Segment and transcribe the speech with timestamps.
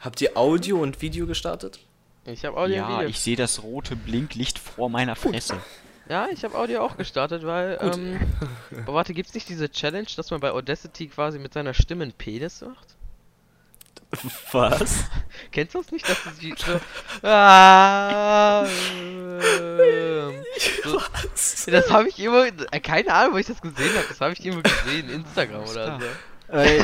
[0.00, 1.80] Habt ihr Audio und Video gestartet?
[2.24, 3.08] Ich habe Audio und Ja, Video.
[3.08, 5.56] ich sehe das rote Blinklicht vor meiner Fresse.
[6.08, 7.96] Ja, ich habe Audio auch gestartet, weil, Gut.
[7.96, 8.20] ähm,
[8.84, 12.12] aber warte, gibt's nicht diese Challenge, dass man bei Audacity quasi mit seiner Stimme einen
[12.12, 12.94] Penis macht?
[14.52, 15.04] Was?
[15.52, 16.80] Kennst du das nicht, dass du die so,
[17.28, 18.64] ah,
[19.60, 20.32] ähm,
[20.84, 21.66] so Was?
[21.66, 24.44] Das habe ich immer, äh, keine Ahnung, wo ich das gesehen habe, das habe ich
[24.44, 26.06] irgendwo gesehen, Instagram oder so.
[26.50, 26.80] Äh,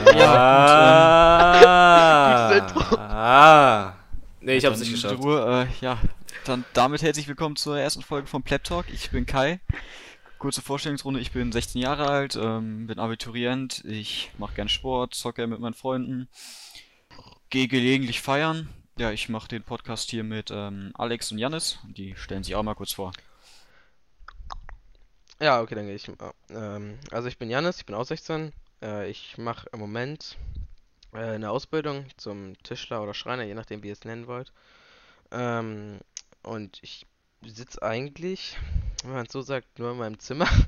[1.57, 2.97] Ah, Gutes Intro.
[2.99, 3.95] ah.
[4.41, 5.23] Nee, ich hab's dann nicht geschafft.
[5.25, 5.99] Du, äh, ja,
[6.45, 8.87] dann damit herzlich willkommen zur ersten Folge von Pleb Talk.
[8.93, 9.61] Ich bin Kai.
[10.39, 15.47] Kurze Vorstellungsrunde, ich bin 16 Jahre alt, ähm, bin Abiturient, ich mache gern Sport, zocke
[15.47, 16.29] mit meinen Freunden,
[17.49, 18.69] gehe gelegentlich feiern.
[18.99, 21.79] Ja, ich mache den Podcast hier mit ähm, Alex und Jannis.
[21.85, 23.13] Die stellen sich auch mal kurz vor.
[25.41, 26.11] Ja, okay, dann gehe ich.
[26.51, 28.53] Ähm, also ich bin Janis, ich bin auch 16.
[28.85, 30.37] Äh, ich mache im Moment
[31.13, 34.53] äh, eine Ausbildung zum Tischler oder Schreiner, je nachdem wie ihr es nennen wollt.
[35.33, 36.01] Ähm,
[36.43, 37.07] und ich
[37.43, 38.57] sitze eigentlich,
[39.03, 40.49] wenn man es so sagt, nur in meinem Zimmer.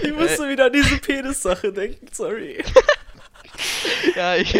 [0.00, 2.62] Ich musste wieder an diese Penis-Sache denken, sorry.
[4.14, 4.54] ja, ich,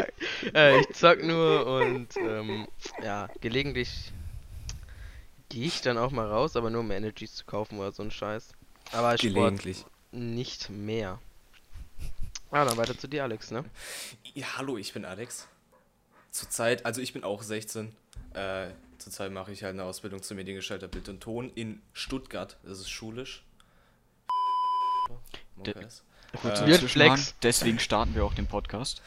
[0.53, 2.67] äh, ich zock nur und ähm,
[3.03, 4.13] ja, gelegentlich
[5.49, 8.11] gehe ich dann auch mal raus, aber nur um Energies zu kaufen oder so ein
[8.11, 8.53] Scheiß.
[8.93, 9.85] Aber Sport Gelegentlich.
[10.13, 11.19] nicht mehr.
[12.51, 13.65] Ah, dann weiter zu dir, Alex, ne?
[14.35, 15.47] Ja, hallo, ich bin Alex.
[16.31, 17.95] Zurzeit, also ich bin auch 16.
[18.33, 22.57] Äh, zurzeit mache ich halt eine Ausbildung zum Mediengestalter Bild und Ton in Stuttgart.
[22.63, 23.43] Das ist schulisch.
[25.57, 26.03] Mokers.
[26.41, 27.35] Kurzer Äh, Flex.
[27.43, 29.03] Deswegen starten wir auch den Podcast.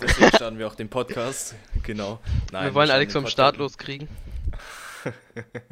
[0.00, 1.54] Deswegen starten wir auch den Podcast.
[1.82, 2.20] Genau.
[2.52, 4.08] Nein, wir wollen Alex vom Start loskriegen.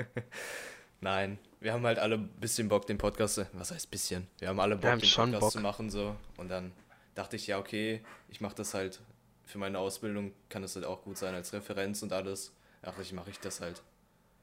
[1.05, 3.35] Nein, wir haben halt alle ein bisschen Bock, den Podcast.
[3.35, 4.27] zu- Was heißt bisschen?
[4.39, 5.53] Wir haben alle Bock, haben den schon Podcast Bock.
[5.53, 6.17] zu machen so.
[6.39, 6.73] Und dann
[7.15, 9.01] dachte ich, ja okay, ich mache das halt
[9.45, 10.33] für meine Ausbildung.
[10.49, 12.53] Kann das halt auch gut sein als Referenz und alles.
[12.81, 13.83] Dachte ich, mache ich das halt.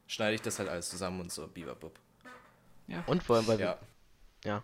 [0.06, 1.48] Schneide ich das halt alles zusammen und so.
[1.48, 1.98] Bibabub.
[3.08, 3.78] Und vor allem, weil Ja.
[4.44, 4.62] wir.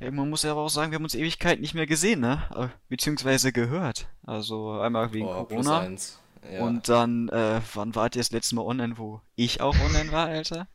[0.00, 2.42] Ja, man muss ja aber auch sagen, wir haben uns Ewigkeit nicht mehr gesehen, ne?
[2.54, 4.08] Äh, Beziehungsweise gehört.
[4.26, 5.80] Also einmal wegen Oh, plus Corona.
[5.80, 6.18] eins.
[6.50, 6.60] Ja.
[6.62, 10.26] Und dann, äh, wann wart ihr das letzte Mal online, wo ich auch online war,
[10.28, 10.66] Alter?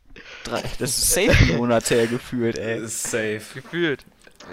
[0.44, 2.79] Drei, das ist safe ein Monat her gefühlt, ey.
[2.83, 3.41] ist safe.
[3.53, 4.06] Gefühlt.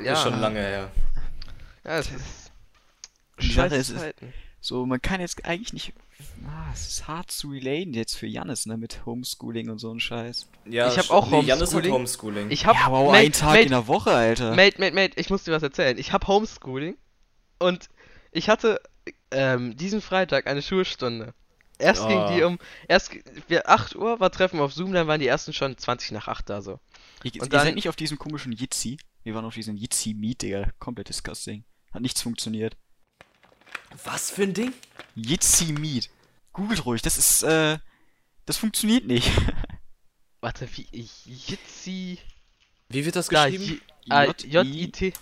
[0.02, 0.90] Ja, Ist schon lange her.
[1.84, 2.50] Ja, es ist.
[3.38, 3.94] Scheiße ist.
[4.60, 5.92] So, man kann jetzt eigentlich nicht.
[6.46, 8.76] Ah, es ist hart zu relaten jetzt für Jannis, ne?
[8.76, 10.46] Mit Homeschooling und so ein Scheiß.
[10.66, 11.92] Ja, Ich hab sch- auch nee, Jannis hat Homeschooling.
[11.92, 12.50] Homeschooling.
[12.50, 12.76] Ich hab.
[12.76, 14.54] Ja, aber auch Mate, ein Tag Mate, in der Woche, Alter.
[14.54, 15.98] Mate, Mate, Mate, ich muss dir was erzählen.
[15.98, 16.96] Ich hab Homeschooling
[17.58, 17.88] und
[18.32, 18.80] ich hatte
[19.34, 21.34] ähm, diesen Freitag eine Schulstunde.
[21.78, 22.32] Erst ging Oh.
[22.32, 22.58] die um.
[22.88, 23.10] Erst
[23.48, 26.48] wir 8 Uhr war Treffen auf Zoom, dann waren die ersten schon 20 nach 8
[26.48, 26.78] da so.
[27.24, 28.96] Ich, und ihr dann- seid nicht auf diesem komischen Jitsi.
[29.24, 30.70] Wir waren auf diesem Jitsi-Meet, Digga.
[30.78, 31.64] Komplett disgusting.
[31.92, 32.76] Hat nichts funktioniert.
[34.04, 34.72] Was für ein Ding?
[35.16, 36.10] Jitsi-Meet.
[36.52, 37.78] Googelt ruhig, das ist, äh.
[38.46, 39.30] Das funktioniert nicht.
[40.40, 40.86] Warte, wie.
[41.24, 42.18] Jitsi.
[42.90, 43.80] Wie wird das Da, geschrieben?
[44.10, 45.12] Ah, J-I-T.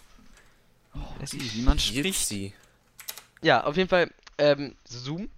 [1.20, 2.04] Das ist, wie man spricht.
[2.04, 2.52] Jitsi.
[3.42, 5.28] Ja, auf jeden Fall, ähm, Zoom.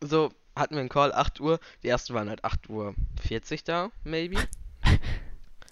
[0.00, 1.60] So, hatten wir einen Call, 8 Uhr.
[1.82, 2.94] Die ersten waren halt 8 Uhr
[3.26, 4.36] 40 da, maybe.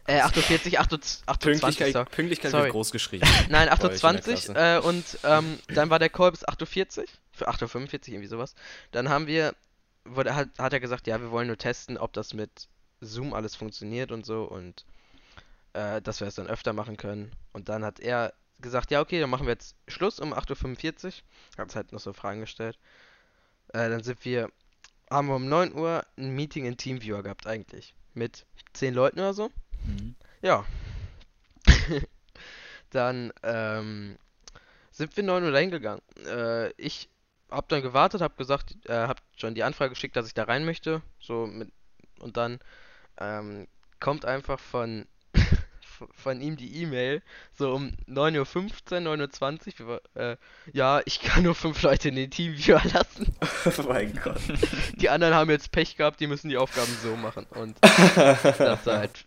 [0.07, 2.09] Äh, 8 Uhr 40, 8 Uhr, 8 Uhr 20, Pünktlichkeit, sorry.
[2.11, 2.65] Pünktlichkeit Sorry.
[2.65, 3.29] wird groß geschrieben.
[3.49, 6.45] Nein, bei euch in der 8.20 Uhr äh, und ähm, dann war der Call bis
[6.45, 8.55] 8.40 Uhr, für 8.45 Uhr, irgendwie sowas.
[8.91, 9.55] Dann haben wir,
[10.05, 12.51] wurde, hat, hat er gesagt, ja, wir wollen nur testen, ob das mit
[13.01, 14.85] Zoom alles funktioniert und so und
[15.75, 17.31] äh, dass wir es dann öfter machen können.
[17.53, 21.13] Und dann hat er gesagt, ja, okay, dann machen wir jetzt Schluss um 8.45 Uhr.
[21.59, 22.79] Hat halt noch so Fragen gestellt.
[23.69, 24.51] Äh, dann sind wir,
[25.11, 27.95] haben wir um 9 Uhr ein Meeting in Teamviewer gehabt eigentlich.
[28.15, 29.51] Mit 10 Leuten oder so.
[29.85, 30.15] Mhm.
[30.43, 30.65] Ja.
[32.91, 34.17] dann ähm,
[34.91, 36.03] sind wir 9 Uhr dahin gegangen.
[36.27, 37.09] Äh, ich
[37.51, 40.65] hab dann gewartet, hab gesagt, äh, hab schon die Anfrage geschickt, dass ich da rein
[40.65, 41.03] möchte.
[41.19, 41.71] So mit
[42.21, 42.61] und dann
[43.19, 43.67] ähm,
[43.99, 45.07] kommt einfach von
[46.15, 47.23] von ihm die E-Mail,
[47.53, 50.01] so um 9.15 Uhr, 9.20 Uhr, war-
[50.33, 50.37] äh,
[50.73, 53.35] ja, ich kann nur fünf Leute in den Teamviewer lassen.
[53.79, 54.41] oh mein Gott.
[54.97, 57.47] Die anderen haben jetzt Pech gehabt, die müssen die Aufgaben so machen.
[57.51, 57.77] Und
[58.17, 59.27] das ist halt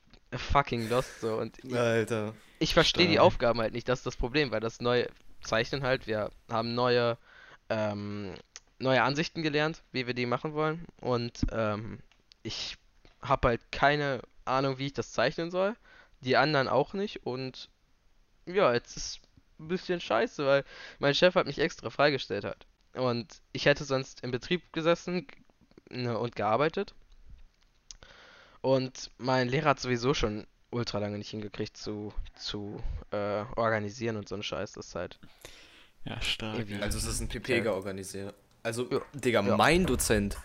[0.51, 1.35] fucking lost so.
[1.37, 2.33] Und Alter.
[2.59, 3.19] ich verstehe die.
[3.19, 5.07] Aufgaben halt nicht, das ist das Problem, weil das neue
[5.41, 7.17] Zeichnen halt, wir haben neue,
[7.69, 8.33] ähm,
[8.79, 10.85] neue Ansichten gelernt, wie wir die machen wollen.
[10.99, 11.99] Und ähm,
[12.43, 12.77] ich
[13.21, 15.75] habe halt keine Ahnung, wie ich das zeichnen soll.
[16.23, 17.25] Die anderen auch nicht.
[17.25, 17.69] Und
[18.45, 19.19] ja, jetzt ist
[19.59, 20.63] ein bisschen scheiße, weil
[20.99, 22.65] mein Chef hat mich extra freigestellt hat.
[22.93, 25.27] Und ich hätte sonst im Betrieb gesessen
[25.89, 26.93] ne, und gearbeitet.
[28.61, 32.81] Und mein Lehrer hat sowieso schon ultra lange nicht hingekriegt zu, zu
[33.11, 34.73] äh, organisieren und so ein Scheiß.
[34.73, 35.19] Das ist halt.
[36.05, 36.57] Ja, stark.
[36.59, 36.81] Irgendwie.
[36.81, 38.33] Also es ist ein PPger organisiert.
[38.63, 39.01] Also, Ja.
[39.13, 39.57] Digga, Ja.
[39.57, 40.37] mein Dozent,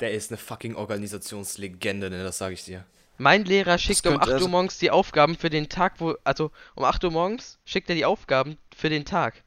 [0.00, 2.84] der ist eine fucking Organisationslegende, ne, das sage ich dir.
[3.20, 6.16] Mein Lehrer schickt um könnte 8 Uhr also- morgens die Aufgaben für den Tag, wo,
[6.24, 9.44] also um 8 Uhr morgens schickt er die Aufgaben für den Tag.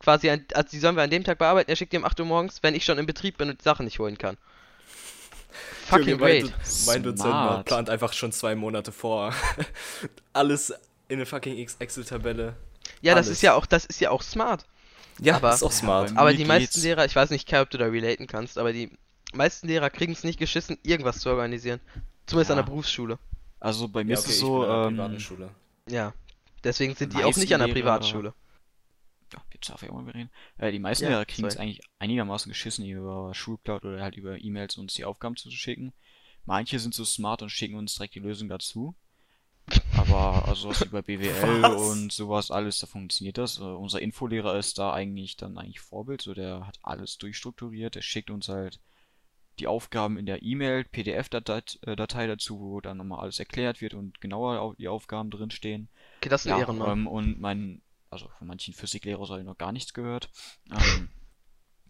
[0.00, 2.20] Quasi, an, also die sollen wir an dem Tag bearbeiten, er schickt die um 8
[2.20, 4.36] Uhr morgens, wenn ich schon im Betrieb bin und die Sachen nicht holen kann.
[5.86, 6.44] Fucking mein, great.
[6.44, 6.52] Do-
[6.84, 9.32] mein Dozent plant einfach schon zwei Monate vor.
[10.34, 10.68] Alles
[11.08, 12.54] in eine fucking X- Excel-Tabelle.
[13.00, 13.38] Ja, das alles.
[13.38, 14.66] ist ja auch, das ist ja auch smart.
[15.20, 16.10] Ja, Aber- ist auch smart.
[16.10, 16.84] Ja, Aber die meisten geht's.
[16.84, 18.90] Lehrer, ich weiß nicht, Kai, ob du da relaten kannst, aber die
[19.32, 21.80] meisten Lehrer kriegen es nicht geschissen, irgendwas zu organisieren.
[22.26, 22.62] Zumindest an Ja.
[22.62, 23.18] der Berufsschule.
[23.60, 25.50] Also bei mir Ja, ist okay, es ich so, an ähm.
[25.88, 26.12] Ja.
[26.64, 28.34] Deswegen sind die auch nicht an der Privatschule.
[29.32, 30.30] ja, jetzt darf ich auch mal reden.
[30.58, 34.38] Äh, die meisten Ja, Lehrer kriegen es eigentlich einigermaßen geschissen, über Schulcloud oder halt über
[34.42, 35.92] E-Mails uns die Aufgaben zu schicken.
[36.44, 38.94] Manche sind so smart und schicken uns direkt die Lösung dazu.
[39.96, 41.82] Aber also was über BWL Was?
[41.82, 43.58] und sowas alles, da funktioniert das.
[43.58, 48.02] Äh, unser Infolehrer ist da eigentlich dann eigentlich Vorbild, so der hat alles durchstrukturiert, der
[48.02, 48.78] schickt uns halt
[49.58, 54.20] die Aufgaben in der E-Mail, PDF-Datei äh, dazu, wo dann nochmal alles erklärt wird und
[54.20, 55.88] genauer au- die Aufgaben drinstehen.
[56.18, 57.00] Okay, das ist ein Ja, Ehrenmann.
[57.00, 60.30] ähm, und mein, also von manchen Physiklehrer habe ich noch gar nichts gehört.
[60.70, 61.08] Ähm,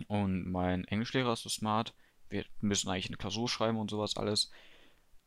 [0.08, 1.94] und mein Englischlehrer ist so smart.
[2.28, 4.50] Wir müssen eigentlich eine Klausur schreiben und sowas alles.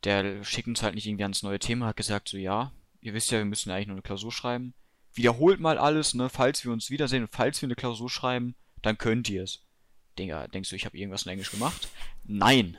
[0.03, 2.71] Der schickt uns halt nicht irgendwie ans neue Thema, hat gesagt so, ja,
[3.01, 4.73] ihr wisst ja, wir müssen eigentlich nur eine Klausur schreiben.
[5.13, 8.97] Wiederholt mal alles, ne, falls wir uns wiedersehen und falls wir eine Klausur schreiben, dann
[8.97, 9.61] könnt ihr es.
[10.19, 11.87] Digga, denkst du, ich habe irgendwas in Englisch gemacht?
[12.25, 12.77] Nein.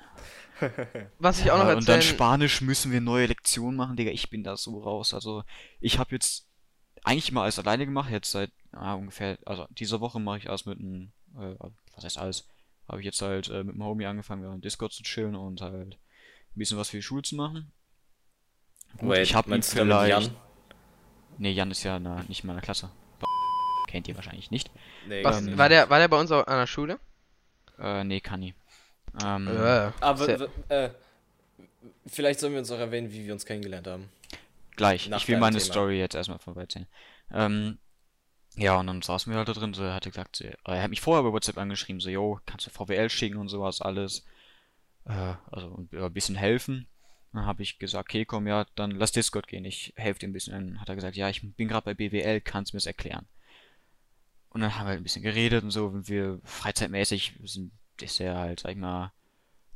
[1.19, 4.11] Was ich auch noch Ja, und dann erzählen, Spanisch müssen wir neue Lektionen machen, Digga.
[4.11, 5.15] Ich bin da so raus.
[5.15, 5.43] Also,
[5.81, 6.47] ich habe jetzt
[7.03, 8.11] eigentlich immer alles alleine gemacht.
[8.11, 11.55] Jetzt seit ah, ungefähr, also diese Woche mache ich alles mit einem, äh,
[11.95, 12.47] was heißt alles?
[12.89, 15.61] Habe ich jetzt halt äh, mit dem Homie angefangen, wir haben Discord zu chillen und
[15.61, 17.73] halt ein bisschen was für die Schule zu machen.
[18.99, 20.11] Gut, Wait, ich habe ihn vielleicht.
[20.11, 20.37] Jan?
[21.39, 22.91] Nee, Jan ist ja in der, nicht in meiner Klasse.
[23.87, 24.71] Kennt ihr wahrscheinlich nicht.
[25.09, 27.01] Nee, was, war der, war der bei uns auch an der Schule?
[27.81, 28.55] Äh, nee, kann nie.
[29.23, 30.91] Ähm, Äh, Aber sehr- w- äh,
[32.07, 34.09] vielleicht sollen wir uns auch erwähnen, wie wir uns kennengelernt haben.
[34.77, 35.09] Gleich.
[35.09, 35.73] Nach ich will meine Thema.
[35.73, 36.87] Story jetzt erstmal vorbei erzählen.
[37.33, 37.79] Ähm,
[38.57, 40.91] ja, und dann saßen wir halt da drin, so, er hatte gesagt, so, er hat
[40.91, 44.25] mich vorher bei WhatsApp angeschrieben, so, yo, kannst du VWL schicken und sowas alles.
[45.07, 46.87] Äh, also ein bisschen helfen.
[47.33, 50.33] Dann habe ich gesagt, okay, komm, ja, dann lass Discord gehen, ich helfe dir ein
[50.33, 50.53] bisschen.
[50.55, 53.27] Dann hat er gesagt, ja, ich bin gerade bei BWL, kannst du mir das erklären?
[54.51, 58.21] Und dann haben wir halt ein bisschen geredet und so, und wir freizeitmäßig sind, ist
[58.21, 59.13] er halt, sag ich mal,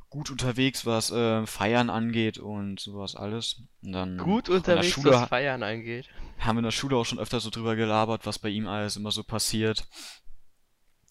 [0.09, 3.63] gut unterwegs, was äh, Feiern angeht und sowas alles.
[3.83, 6.09] Und dann gut unterwegs, Schule was Feiern angeht.
[6.39, 8.95] haben wir in der Schule auch schon öfter so drüber gelabert, was bei ihm alles
[8.95, 9.87] immer so passiert.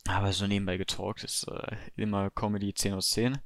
[0.06, 3.38] Aber so nebenbei getalkt ist äh, immer Comedy 10 aus 10.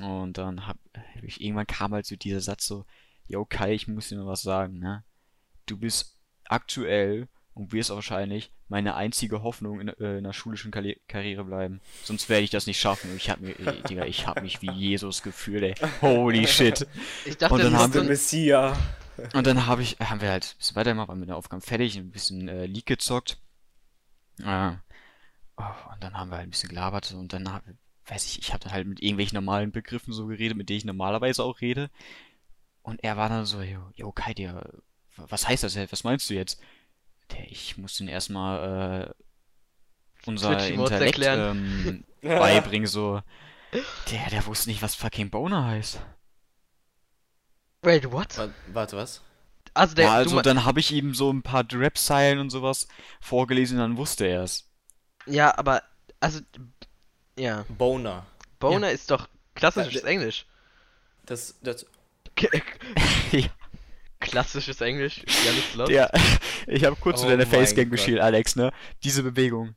[0.00, 0.78] Und dann hab
[1.22, 2.84] ich, irgendwann kam halt so dieser Satz so,
[3.28, 5.04] yo Kai, ich muss dir mal was sagen, ne?
[5.66, 11.00] Du bist aktuell und wirst wahrscheinlich meine einzige Hoffnung in, äh, in der schulischen Karri
[11.08, 11.80] Karriere bleiben.
[12.04, 13.16] Sonst werde ich das nicht schaffen.
[13.16, 15.74] Ich hab mir, ey, Digga, ich hab mich wie Jesus gefühlt, ey.
[16.02, 16.86] Holy shit.
[17.24, 18.76] Ich dachte, Und dann haben wir ein, Messia.
[19.32, 21.96] Und dann habe ich, haben wir halt ein bisschen weitergemacht, waren mit der Aufgabe fertig,
[21.96, 23.38] ein bisschen äh, League gezockt.
[24.44, 24.72] Äh,
[25.56, 25.62] oh,
[25.92, 27.62] und dann haben wir halt ein bisschen gelabert und dann hab,
[28.06, 30.84] weiß ich, ich habe dann halt mit irgendwelchen normalen Begriffen so geredet, mit denen ich
[30.84, 31.88] normalerweise auch rede.
[32.82, 34.62] Und er war dann so, yo, yo Kai, dir,
[35.16, 35.92] was heißt das jetzt?
[35.92, 36.60] Was meinst du jetzt?
[37.32, 39.24] Der, ich muss den erstmal äh,
[40.26, 41.58] unser Intellekt erklären.
[41.92, 43.22] ähm, beibringen, so.
[44.10, 46.00] Der, der wusste nicht, was fucking Boner heißt.
[47.82, 48.36] Wait, what?
[48.36, 49.20] Wa- Warte, was?
[49.74, 52.88] Also der, Ja, also dann habe ich ihm so ein paar Rap-Zeilen und sowas
[53.20, 54.68] vorgelesen, dann wusste er es.
[55.26, 55.82] ja, aber,
[56.20, 56.40] also,
[57.38, 58.26] ja, Boner.
[58.58, 60.46] Boner ist doch klassisches Ja, Englisch.
[61.26, 61.86] Das, das,
[63.32, 63.48] ja,
[64.26, 65.22] Klassisches Englisch,
[65.88, 66.10] der,
[66.66, 67.92] ich habe kurz zu Oh deiner mein Facecam Gott.
[67.92, 68.72] geschielt, Alex, ne?
[69.04, 69.74] Diese Bewegung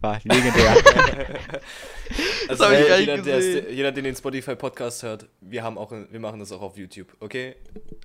[0.00, 0.76] war legendär.
[2.48, 5.78] also hab ich gar nicht jeder, der jeder, der den Spotify Podcast hört, wir haben
[5.78, 7.54] auch, wir machen das auch auf YouTube, okay?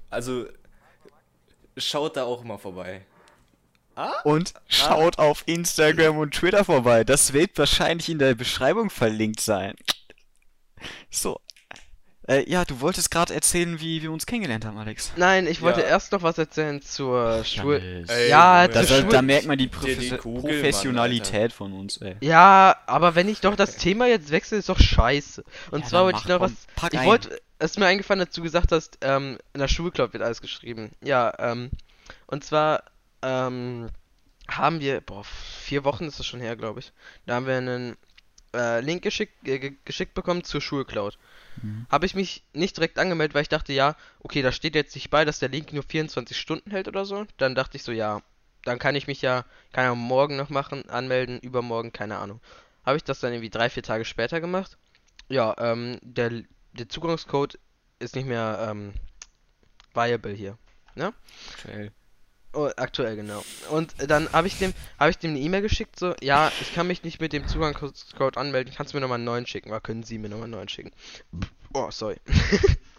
[0.10, 0.46] Also
[1.78, 3.02] schaut da auch mal vorbei.
[4.24, 7.04] und schaut auf Instagram und Twitter vorbei.
[7.04, 9.76] Das wird wahrscheinlich in der Beschreibung verlinkt sein.
[11.10, 11.40] So.
[12.28, 15.12] Äh, ja, du wolltest gerade erzählen, wie wir uns kennengelernt haben, Alex.
[15.16, 15.88] Nein, ich wollte Ja.
[15.88, 17.76] erst noch was erzählen zur Schul...
[17.78, 18.10] Janis.
[18.10, 18.68] Ey, Ja.
[18.68, 22.16] Da, Schul- da merkt man die, Profes Kugel, Mann, Professionalität von uns, ey.
[22.22, 25.44] Ja, aber wenn ich doch das Thema jetzt wechsle, ist doch scheiße.
[25.72, 26.68] Und Ja, zwar wollte ich noch komm, was.
[26.76, 27.30] pack Ich wollte,
[27.60, 30.92] es ist mir eingefallen, dass du gesagt hast, ähm, in der Schulclub wird alles geschrieben.
[31.04, 31.70] Ja, ähm,
[32.28, 32.84] und zwar,
[33.22, 33.90] ähm,
[34.48, 36.92] haben wir, boah, vier Wochen ist das schon her, glaube ich.
[37.26, 37.98] Da haben wir einen
[38.56, 41.18] äh, Link geschickt, äh, ge- geschickt bekommen zur Schulcloud.
[41.62, 41.86] Mhm.
[41.90, 45.10] Habe ich mich nicht direkt angemeldet, weil ich dachte, ja, okay, da steht jetzt nicht
[45.10, 47.26] bei, dass der Link nur 24 Stunden hält oder so.
[47.38, 48.22] Dann dachte ich so, ja,
[48.64, 52.42] dann kann ich mich ja, kann ja morgen noch machen, anmelden, übermorgen, keine Ahnung.
[52.86, 54.78] Habe ich das dann irgendwie drei, vier Tage später gemacht.
[55.30, 56.32] Ja, ähm, der,
[56.74, 57.58] der Zugangscode
[58.00, 58.94] ist nicht mehr ähm,
[59.94, 60.58] viable hier.
[60.96, 61.14] Ne?
[61.52, 61.92] Aktuell.
[62.56, 63.44] Oh, aktuell, genau.
[63.70, 66.88] Und dann habe ich dem, habe ich dem eine E-Mail geschickt, so, ja, ich kann
[66.88, 69.70] mich nicht mit dem Zugangscode anmelden, kannst du mir nochmal einen neuen schicken?
[69.70, 70.92] Oder können Sie mir nochmal einen neuen schicken?
[71.74, 72.16] Oh, sorry.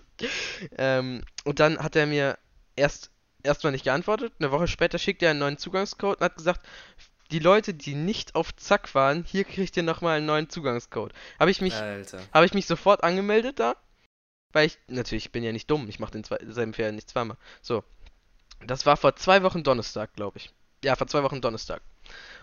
[0.79, 2.39] ähm, und dann hat er mir
[2.77, 3.11] erst
[3.43, 4.35] erstmal nicht geantwortet.
[4.39, 6.67] Eine Woche später schickt er einen neuen Zugangscode und hat gesagt,
[7.31, 11.13] die Leute, die nicht auf Zack waren, hier kriegt ihr nochmal einen neuen Zugangscode.
[11.41, 13.75] Habe ich mich, habe ich mich sofort angemeldet da,
[14.53, 17.37] weil ich natürlich ich bin ja nicht dumm, ich mache denselben Fehler nicht zweimal.
[17.63, 17.83] So,
[18.65, 20.53] das war vor zwei Wochen Donnerstag, glaube ich.
[20.85, 21.81] Ja, vor zwei Wochen Donnerstag.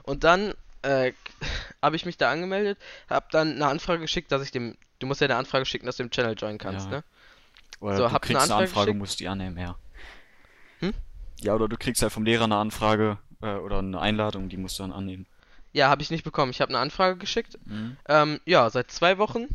[0.04, 1.14] Und dann äh,
[1.82, 2.78] habe ich mich da angemeldet,
[3.10, 5.98] habe dann eine Anfrage geschickt, dass ich dem, du musst ja eine Anfrage schicken, dass
[5.98, 6.98] du im Channel joinen kannst, Ja.
[6.98, 7.04] ne?
[7.80, 9.00] Oder So, du habt eine kriegst eine Anfrage Anfrage, geschickt?
[9.00, 9.76] musst die annehmen, ja.
[10.80, 10.94] Hm?
[11.42, 14.80] Ja, oder du kriegst halt vom Lehrer eine Anfrage äh, oder eine Einladung, die musst
[14.80, 15.26] du dann annehmen.
[15.74, 16.52] Ja, habe ich nicht bekommen.
[16.52, 17.58] Ich habe eine Anfrage geschickt.
[17.66, 17.98] Mhm.
[18.08, 19.48] Ähm, ja, seit zwei Wochen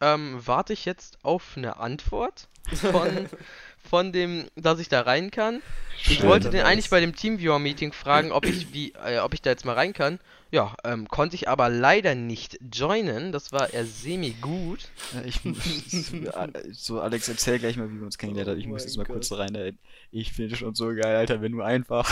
[0.00, 3.28] ähm, warte ich jetzt auf eine Antwort von,
[3.92, 5.60] von dem, dass ich da rein kann.
[6.08, 6.26] Ich Schön.
[6.30, 9.66] wollte den eigentlich bei dem Teamviewer-Meeting fragen, ob ich wie, äh, ob ich da jetzt
[9.66, 10.18] mal rein kann.
[10.50, 13.32] Ja, ähm, konnte ich aber leider nicht joinen.
[13.32, 14.88] Das war eher semi-gut.
[15.12, 15.58] Ja, ich muss,
[16.72, 18.60] so Alex, erzähl gleich mal, wie wir uns kennengelernt haben.
[18.60, 19.16] Ich Oh muss jetzt mal Gott.
[19.16, 19.78] kurz da rein.
[20.10, 22.10] Ich finde schon so geil, Alter, wenn du einfach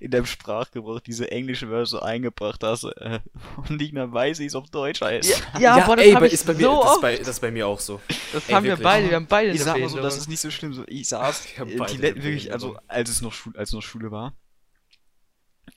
[0.00, 3.20] in deinem Sprachgebrauch diese englische Wörter so eingebracht hast äh,
[3.56, 5.28] und nicht mehr weiß, wie es auf Deutsch heißt.
[5.54, 7.02] Ja, ja, aber das ey, bei- ich ist bei mir, so das, ist oft.
[7.02, 8.00] bei, das ist bei mir auch so.
[8.32, 8.84] Das ey, haben wir wirklich.
[8.84, 9.08] beide.
[9.08, 10.72] Wir haben beide Ich sag mal so, das ist nicht so schlimm.
[10.72, 14.34] So, ich saß Wir die wirklich, also als es noch Schule, als noch Schule war.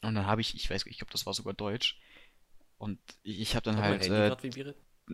[0.01, 1.99] Und dann habe ich, ich weiß, ich glaube, das war sogar Deutsch.
[2.77, 4.35] Und ich, ich habe dann halt, äh,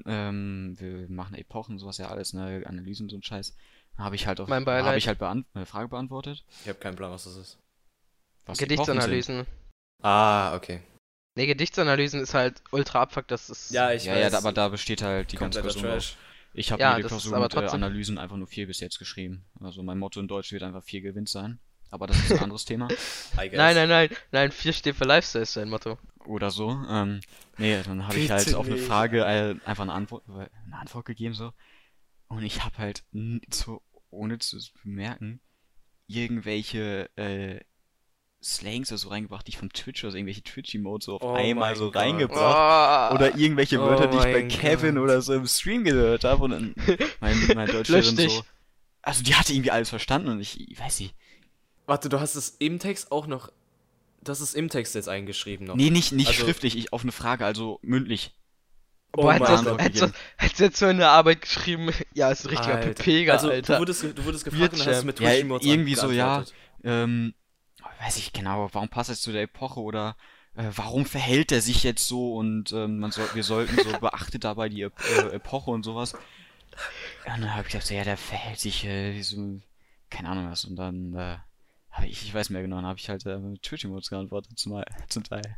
[0.06, 3.56] ähm, wir machen Epochen, sowas ja alles, ne, Analysen, so ein Scheiß.
[3.96, 6.44] Dann habe ich halt auf, habe ich halt beant eine Frage beantwortet.
[6.64, 7.58] Ich habe keinen Plan, was das ist.
[8.46, 8.58] Was.
[8.58, 9.46] Gedichtsanalysen.
[10.02, 10.82] Ah, okay.
[11.36, 13.72] Ne, Gedichtsanalysen ist halt ultra abfuck, das ist.
[13.72, 14.32] Ja, ich Ja, weiß.
[14.34, 16.12] ja, aber da besteht halt die ganze Klausur Trash.
[16.14, 16.18] auf.
[16.56, 19.00] Ich habe Ja, das ist Klausur mit äh, trotzdem- Analysen einfach nur 4 bis jetzt
[19.00, 19.46] geschrieben.
[19.60, 21.60] Also mein Motto in Deutsch wird einfach 4 gewinnt sein.
[21.90, 22.88] Aber das ist ein anderes Thema.
[23.36, 25.98] Nein, nein, nein, nein, 4 steht für Lifestyle ist sein Motto.
[26.26, 26.70] Oder so.
[26.90, 27.22] Ähm,
[27.58, 28.78] nee, dann habe ich halt auf eine.
[28.78, 31.52] Frage äh, einfach eine Antwort, äh, eine Antwort gegeben so.
[32.28, 33.04] Und ich habe halt
[33.52, 35.40] so, ohne zu bemerken,
[36.08, 37.60] irgendwelche äh,
[38.44, 41.34] Slangs oder so reingebracht, die ich vom Twitch oder so, irgendwelche Twitch-Emotes so auf Oh
[41.34, 41.96] einmal so Gott.
[42.02, 43.12] reingebracht.
[43.12, 45.04] Oh, Oder irgendwelche Oh Wörter, die ich bei Kevin Gott.
[45.06, 46.44] oder so im Stream gehört habe.
[46.44, 46.76] Und dann
[47.22, 48.34] mein, mein Deutscherin dich.
[48.34, 48.44] so.
[49.02, 51.16] Also die hatte irgendwie alles verstanden und ich, ich weiß nicht.
[51.86, 53.52] Warte, du hast es im Text auch noch.
[54.22, 55.76] Das ist im Text jetzt eingeschrieben noch.
[55.76, 58.34] Nee, nicht, nicht Also- schriftlich, ich, auf eine Frage, also mündlich.
[59.16, 59.34] Oh Boah,
[59.78, 60.08] hättest du
[60.58, 62.94] du jetzt so in der Arbeit geschrieben, ja, ist ein richtiger Alter.
[62.94, 63.74] Pepeger, also, Alter.
[63.76, 66.44] Du wurdest, du wurdest gefragt und dann hast du mit Ja, Twitch-Emotes irgendwie so, ja.
[66.84, 67.34] Ähm,
[68.00, 70.16] weiß ich genau, warum passt das zu der Epoche oder
[70.56, 74.44] äh, warum verhält er sich jetzt so und ähm, man soll, wir sollten so beachtet
[74.44, 76.14] dabei die Ep äh, Epoche und sowas.
[76.14, 76.22] Und
[77.26, 79.60] dann habe ich gedacht, so, ja, der verhält sich äh, wie so,
[80.10, 80.66] keine Ahnung was.
[80.66, 81.38] Und dann, äh,
[81.92, 84.84] hab ich, ich weiß mehr genau, dann habe ich halt äh, mit Twitch-Emotes geantwortet zum,
[85.08, 85.56] zum Teil.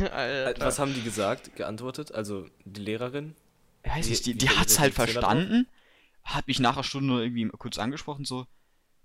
[0.00, 0.66] Äh, Alter.
[0.66, 2.12] Was haben die gesagt, geantwortet?
[2.12, 3.34] Also die Lehrerin?
[3.84, 5.68] Weiß nicht, die, die war hat's halt verstanden,
[6.24, 8.46] hat mich nach einer Stunde irgendwie kurz angesprochen, so,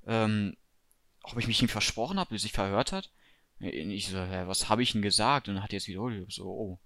[0.07, 0.55] ähm,
[1.23, 3.11] ob ich mich ihm versprochen habe, bis sich verhört hat.
[3.59, 5.47] Ich so, hä, was habe ich denn gesagt?
[5.47, 6.79] Und dann hat er jetzt wiederholt, ich so, oh.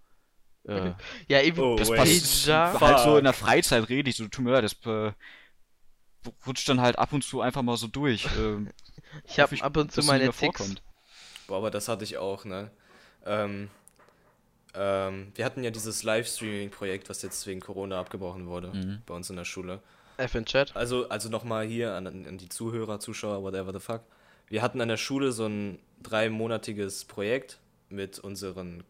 [0.68, 0.94] Äh,
[1.28, 2.80] ja, eben Oh, das passt Pager.
[2.82, 5.14] halt so in der Freizeit rede ich so, tut mir leid, das äh,
[6.48, 8.28] rutscht dann halt ab und zu einfach mal so durch.
[8.38, 8.72] Ähm,
[9.26, 10.40] Ich habe ab und zu meine Ticks.
[10.40, 10.82] vorkommt.
[11.48, 12.72] Boah, aber das hatte ich auch, ne?
[13.26, 13.70] Ähm,
[14.74, 19.02] ähm, wir hatten ja dieses Livestreaming-Projekt, was jetzt wegen Corona abgebrochen wurde, Mhm.
[19.06, 19.82] bei uns in der Schule.
[20.18, 20.76] F in Chat.
[20.76, 24.02] Also, also nochmal hier an, an die Zuhörer, Zuschauer, whatever the fuck.
[24.48, 27.60] Wir hatten an der Schule so ein dreimonatiges Projekt
[27.90, 28.84] mit unseren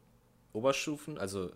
[0.54, 1.18] Oberstufen.
[1.18, 1.52] Also,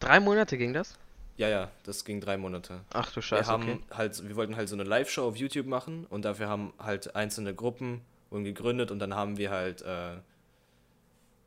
[0.00, 0.98] Drei Monate ging das?
[1.36, 2.80] ja, ja, das ging drei Monate.
[2.92, 3.80] Ach du Wir Scheiße, haben okay.
[3.90, 7.54] halt, wir wollten halt so eine Live-Show auf YouTube machen und dafür haben halt einzelne
[7.54, 10.16] Gruppen wurden gegründet und dann haben wir halt äh,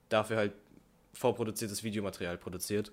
[0.09, 0.53] dafür halt
[1.13, 2.91] vorproduziertes Videomaterial produziert.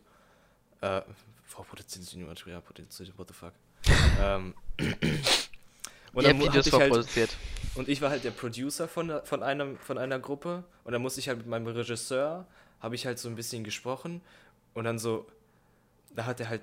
[0.80, 1.02] Äh,
[1.44, 3.52] vorproduziertes Videomaterial produziert, what the fuck.
[4.20, 7.36] ähm, und Ihr dann habt Videos halt, vorproduziert.
[7.74, 11.20] Und ich war halt der Producer von, von, einem, von einer Gruppe und dann musste
[11.20, 12.46] ich halt mit meinem Regisseur,
[12.80, 14.20] habe ich halt so ein bisschen gesprochen
[14.74, 15.26] und dann so,
[16.14, 16.62] da hat er halt,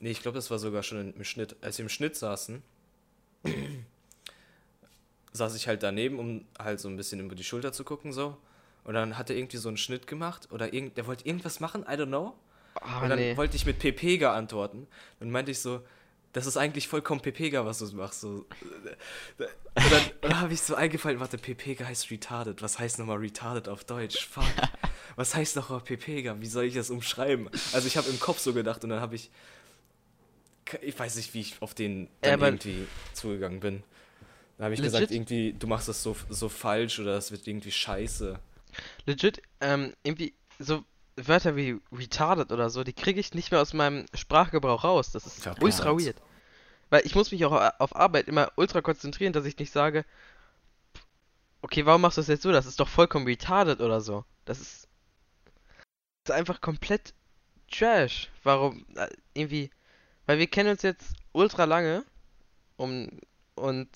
[0.00, 2.62] nee, ich glaube, das war sogar schon im Schnitt, als wir im Schnitt saßen,
[5.32, 8.36] saß ich halt daneben, um halt so ein bisschen über die Schulter zu gucken so
[8.84, 11.82] und dann hat er irgendwie so einen Schnitt gemacht oder irgend, der wollte irgendwas machen,
[11.82, 12.34] I don't know.
[12.74, 13.36] Ah, Und dann nee.
[13.36, 14.86] wollte ich mit PP geantworten.
[15.18, 15.82] Dann meinte ich so,
[16.32, 18.20] das ist eigentlich vollkommen Pepega, was du machst.
[18.20, 18.28] So.
[18.28, 18.46] Und
[19.74, 22.62] dann, dann habe ich so eingefallen, warte, Pepega heißt retarded.
[22.62, 24.26] Was heißt nochmal retarded auf Deutsch?
[24.26, 24.44] Fuck.
[25.16, 26.40] Was heißt nochmal Pepega?
[26.40, 27.50] Wie soll ich das umschreiben?
[27.72, 29.30] Also ich habe im Kopf so gedacht und dann habe ich,
[30.82, 33.82] ich weiß nicht, wie ich auf den Ja, dann aber- irgendwie zugegangen bin.
[34.56, 34.92] Dann habe ich Legit?
[34.94, 38.38] gesagt, irgendwie, du machst das so, so falsch oder das wird irgendwie scheiße.
[39.04, 40.84] Legit, ähm, irgendwie so
[41.28, 45.10] Wörter wie retarded oder so, die kriege ich nicht mehr aus meinem Sprachgebrauch raus.
[45.12, 45.62] Das ist Verplant.
[45.64, 46.16] ultra weird.
[46.90, 50.04] Weil ich muss mich auch auf Arbeit immer ultra konzentrieren, dass ich nicht sage,
[51.62, 52.52] okay, warum machst du das jetzt so?
[52.52, 54.24] Das ist doch vollkommen retarded oder so.
[54.44, 54.88] Das ist,
[56.24, 57.14] das ist einfach komplett
[57.70, 58.28] Trash.
[58.42, 58.84] Warum?
[58.96, 59.70] äh, Irgendwie,
[60.26, 62.04] weil wir kennen uns jetzt ultra lange
[62.76, 63.08] um,
[63.54, 63.88] und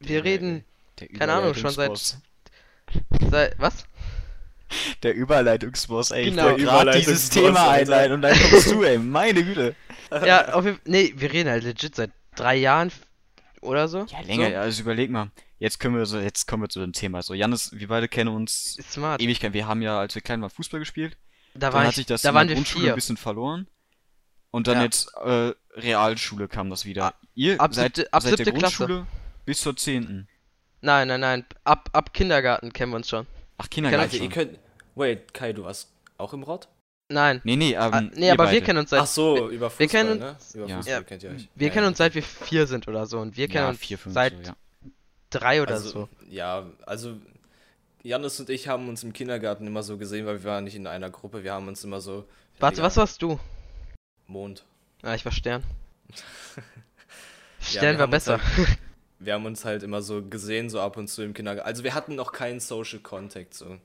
[0.00, 0.64] wir Der- reden
[0.98, 2.16] Der Keine Ahnung, schon seit-
[3.30, 3.84] seit, was?
[5.02, 6.26] Der Überleitungsboss, ey.
[6.26, 6.42] Genau.
[6.42, 8.98] Ich wollte gerade dieses Thema einleiten und dann kommst du, ey.
[8.98, 9.74] Meine Güte.
[10.24, 12.92] Ja, auf jeden Fall, nee, wir reden halt legit seit drei Jahren
[13.60, 14.04] oder so.
[14.08, 14.56] Ja, länger, So.
[14.56, 15.30] also überleg mal.
[15.58, 17.22] Jetzt können wir so, jetzt kommen wir zu dem Thema.
[17.22, 19.20] So, Janis, wir beide kennen uns Ist smart.
[19.22, 19.52] Ewigkeit.
[19.54, 21.16] Wir haben ja, als wir klein waren, Fußball gespielt.
[21.54, 22.92] Da Dann war hat ich, sich das da in waren der wir Grundschule vier.
[22.92, 23.66] ein bisschen verloren.
[24.50, 24.82] Und dann Ja.
[24.84, 27.06] jetzt äh, Realschule kam das wieder.
[27.06, 28.76] Ab- Ihr ab seid siebte- ab seit der siebte Klasse.
[28.86, 29.06] Grundschule
[29.46, 30.28] bis zur zehnten.
[30.80, 31.44] Nein, nein, nein.
[31.64, 33.26] Ab, ab Kindergarten kennen wir uns schon.
[33.58, 34.58] Ach, Kindergarten Alter, ihr könnt.
[34.94, 36.68] Wait, Kai, du warst auch im Rott?
[37.10, 37.40] Nein.
[37.44, 38.62] Nee, nee, ähm, Ah, nee, aber wir beide.
[38.62, 39.00] kennen uns seit.
[39.00, 40.36] Ach so, über Fußball, wir kennen ne?
[40.54, 40.76] Über Ja.
[40.76, 41.02] Fußball Ja.
[41.02, 41.48] kennt ihr euch.
[41.54, 41.88] Wir Ja, kennen ja.
[41.88, 43.18] uns seit wir vier sind oder so.
[43.18, 44.56] Und wir kennen Ja, uns vier, fünf, seit so, ja.
[45.30, 46.08] drei oder also, so.
[46.30, 47.16] Ja, also
[48.02, 50.86] Janis und ich haben uns im Kindergarten immer so gesehen, weil wir waren nicht in
[50.86, 52.18] einer Gruppe, wir haben uns immer so.
[52.20, 52.24] ja,
[52.60, 53.38] Warte, was warst du?
[54.26, 54.64] Mond.
[55.02, 55.62] Ah, ich war Stern.
[57.72, 58.40] Ja, Stern wir war besser.
[58.56, 58.78] Halt,
[59.18, 61.66] wir haben uns halt immer so gesehen, so ab und zu im Kindergarten.
[61.66, 63.78] Also wir hatten noch keinen Social Contact so.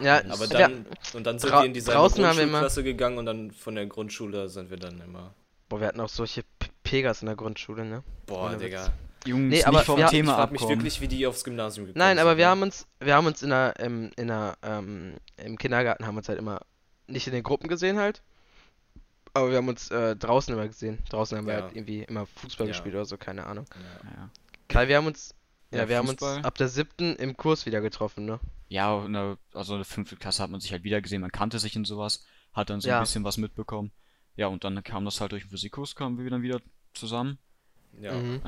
[0.00, 3.50] Ja, Aber ja, dann, und dann sind wir in wir immer- Grundschulklasse gegangen und dann
[3.50, 5.34] von der Grundschule sind wir dann immer.
[5.68, 6.44] boah, wir hatten auch solche
[6.84, 8.02] Pegas in der Grundschule, ne?
[8.26, 8.84] Boah, Ohne Digga.
[8.86, 8.92] Witz.
[9.26, 10.78] Jungs, Nee, aber nicht vom wir- Ich Thema frag mich abkommen.
[10.78, 12.50] wirklich, wie die aufs Gymnasium gekommen Nein, aber sind, wir ne?
[12.52, 16.18] haben uns, wir haben uns in der, im, in der, ähm, im Kindergarten haben wir
[16.18, 16.60] uns halt immer
[17.08, 18.22] nicht in den Gruppen gesehen halt.
[19.34, 20.98] Aber wir haben uns äh, draußen immer gesehen.
[21.10, 21.62] Draußen haben wir Ja.
[21.62, 22.72] halt irgendwie immer Fußball Ja.
[22.72, 23.66] gespielt oder so, keine Ahnung.
[23.74, 24.10] Ja.
[24.10, 24.30] Ja.
[24.68, 25.34] Kai, wir haben uns,
[25.70, 26.28] ja, Ja, wir Fußball.
[26.30, 28.40] haben uns ab der siebten im Kurs wieder getroffen, ne?
[28.68, 31.58] Ja, der, also in der fünften Klasse hat man sich halt wieder gesehen, man kannte
[31.58, 32.98] sich und sowas, hat dann so Ja.
[32.98, 33.90] ein bisschen was mitbekommen.
[34.36, 36.60] Ja, und dann kam das halt durch den Physikkurs, kamen wir dann wieder
[36.94, 37.38] zusammen.
[38.00, 38.12] Ja.
[38.12, 38.42] Mhm.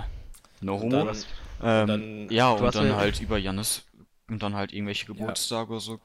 [0.60, 1.04] No Und homo.
[1.06, 1.16] dann,
[1.62, 3.84] Ähm, dann- ja, und hast dann halt über Jannis
[4.28, 6.00] und dann halt irgendwelche Geburtstage oder so.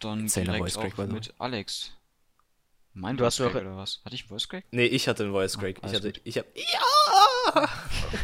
[0.00, 1.92] Dann Erzähl eine direkt auch mit Alex.
[2.94, 4.00] Mein Du hast Voice mir Crack auch- oder was?
[4.04, 4.64] Hatte ich einen Voice Crack?
[4.70, 5.76] nee, ich hatte einen Voice Crack.
[5.78, 6.20] Ich alles hatte, gut.
[6.24, 6.80] ich hab, ja!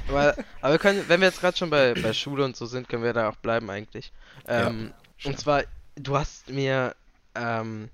[0.08, 2.88] Aber, aber wir können, wenn wir jetzt gerade schon bei, bei Schule und so sind,
[2.88, 4.12] können wir da auch bleiben eigentlich.
[4.46, 4.92] Ähm,
[5.24, 5.64] und zwar,
[5.96, 6.94] du hast mir,
[7.34, 7.88] ähm,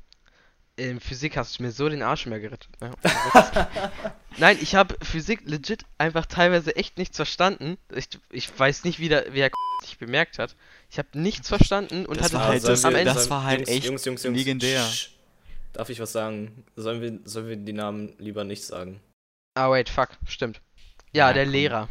[0.76, 2.68] in Physik hast du mir so den Arsch mehr gerettet.
[2.80, 2.92] Ne?
[4.38, 7.76] Nein, ich habe Physik legit einfach teilweise echt nichts verstanden.
[7.94, 9.50] Ich, ich weiß nicht, wie der, wie der
[9.82, 10.54] sich bemerkt hat.
[10.90, 13.12] Ich habe nichts verstanden und Das hatte war halt das- am wir- Ende.
[13.14, 14.82] das war halt Jungs, echt Jungs, Jungs, Jungs, legendär.
[14.84, 15.08] Sch-
[15.72, 16.64] Darf ich was sagen?
[16.76, 19.00] Sollen wir, sollen wir die Namen lieber nicht sagen?
[19.54, 20.60] Ah, wait, fuck, stimmt.
[21.12, 21.52] Ja, Ja, der komm.
[21.52, 21.88] Lehrer.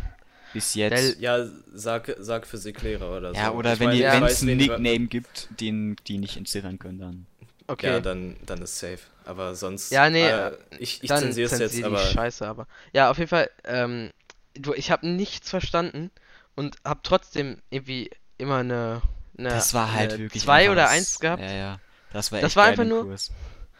[0.53, 1.19] Bis jetzt.
[1.19, 3.39] Ja, sag, sag Physiklehrer oder so.
[3.39, 7.25] ja, oder Ich wenn es einen Nickname gibt, den die nicht entziffern können, dann.
[7.67, 7.88] Okay.
[7.88, 8.99] Ja, dann, dann ist safe.
[9.25, 9.91] Aber sonst.
[9.91, 11.99] Ja, nee, Äh, ich ich zensiere es jetzt, aber.
[11.99, 12.65] Scheiße, aber.
[12.93, 14.12] Ja, auf jeden Fall, ähm,
[14.53, 16.10] du, ich habe nichts verstanden
[16.56, 19.01] und habe trotzdem irgendwie immer eine,
[19.38, 21.41] eine Das war halt eine wirklich zwei oder eins gehabt.
[21.43, 21.80] Ja, ja.
[22.13, 23.32] Das war Das echt war geil einfach nur- Kurs.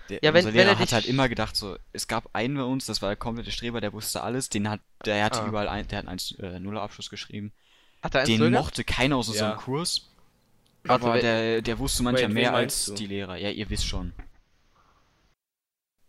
[0.10, 2.30] Der, Ja, wenn- unser wenn er Lehrer hat dich- halt immer gedacht, so, es gab
[2.34, 5.42] einen bei uns, das war der komplette Streber, der wusste alles, den hat, der hatte
[5.42, 5.48] Ah.
[5.48, 7.52] überall ein, der hat einen äh, Nuller-Abschluss geschrieben.
[8.02, 9.58] Hat er Den mochte keiner aus unserem Ja.
[9.58, 10.10] Kurs.
[10.88, 12.94] Aber wer- der, der wusste manchmal Wait, mehr als du?
[12.94, 13.36] die Lehrer.
[13.36, 14.14] Ja, ihr wisst schon.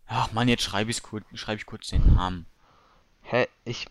[0.07, 2.45] Ach man, jetzt schreibe ich kurz, schreibe ich kurz den Namen.
[3.23, 3.47] Hä?
[3.65, 3.87] Ich.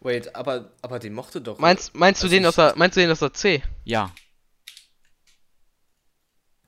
[0.00, 1.58] Wait, aber, aber den mochte doch.
[1.58, 3.62] Meinst, meinst du Also den ich- aus der, meinst du den aus der C?
[3.84, 4.10] Ja,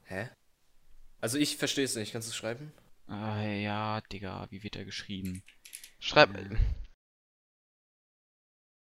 [0.04, 0.28] Hä?
[1.20, 2.12] Also ich verstehe es nicht.
[2.12, 2.72] Kannst du es schreiben?
[3.08, 5.42] äh, ja, Digga, wie wird er geschrieben?
[6.00, 6.30] Schreib.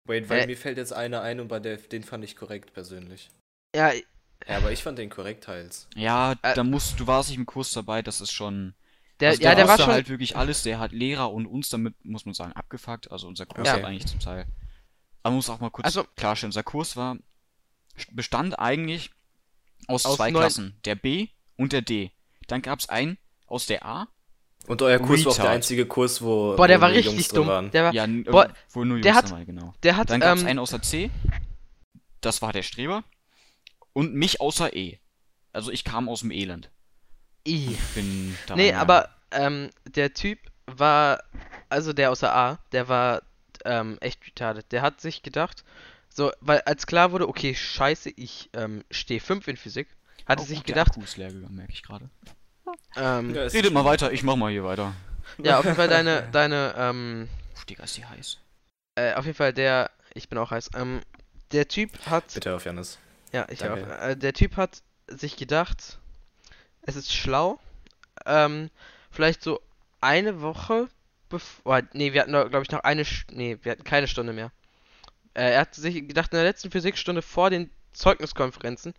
[0.05, 0.47] Wait, weil Hä?
[0.47, 3.31] mir fällt jetzt einer ein und bei der, den fand ich korrekt persönlich.
[3.75, 3.93] Ja,
[4.47, 5.89] Ja, aber ich fand den korrekt teils.
[5.95, 8.75] Ja, Äh, da musst, du warst nicht im Kurs dabei, das ist schon.
[9.21, 9.87] der, also ja, der war schon.
[9.87, 13.11] halt wirklich alles, der hat Lehrer und uns damit, muss man sagen, abgefuckt.
[13.13, 13.75] Also unser Kurs Ja.
[13.75, 14.47] hat eigentlich zum Teil.
[15.23, 17.17] Aber man muss auch mal kurz Also- klarstellen, unser Kurs war,
[18.11, 19.13] bestand eigentlich
[19.87, 21.29] aus, Aus zwei neun- Klassen, der B
[21.63, 22.11] und der D.
[22.49, 24.09] Dann gab es einen aus der A.
[24.69, 25.57] Und euer Kurs war auch der Retard.
[25.57, 27.47] einzige Kurs, wo, Boah, der wo war richtig Jungs drin dumm.
[27.49, 27.71] waren.
[27.73, 29.75] Der war, Ja, boah, äh, wo nur der Jungs hat- dabei, genau.
[29.83, 31.11] der hat, Dann gab es ähm, einen außer C.
[32.21, 33.03] Das war der Streber.
[33.93, 34.99] Und mich außer E.
[35.53, 36.71] Also ich kam aus dem Elend.
[37.47, 37.77] I.
[37.95, 41.23] Bin da Nee, aber ähm, der Typ war,
[41.69, 43.23] also der aus der A, der war
[43.65, 44.71] ähm, echt retarded.
[44.71, 45.65] Der hat sich gedacht,
[46.09, 49.89] so, weil als klar wurde, okay, scheiße, ich ähm, stehe 5 in Physik,
[50.27, 52.09] hat er Oh, sich gedacht, Akku ist leer gegangen, merke ich gerade.
[52.97, 54.95] ähm, Ja, Redet mal weiter, ich mach mal hier weiter.
[55.43, 58.39] ja, auf jeden Fall deine, deine, ähm, Uff, Digga, ist die heiß.
[58.97, 61.01] äh, auf jeden Fall der, ich bin auch heiß, ähm,
[61.53, 62.99] der Typ hat, Bitte auf Janis.
[63.33, 63.99] ja, ich auch, Danke.
[64.01, 65.99] äh, der Typ hat sich gedacht,
[66.83, 67.59] es ist schlau,
[68.27, 68.71] ähm,
[69.11, 69.61] vielleicht so
[70.01, 70.89] eine Woche
[71.29, 74.53] bevor, nee, wir hatten, glaube ich, noch eine, Sch- nee, wir hatten keine Stunde mehr.
[75.35, 78.93] Äh, er hat sich gedacht, in der letzten Physikstunde vor den Zeugniskonferenzen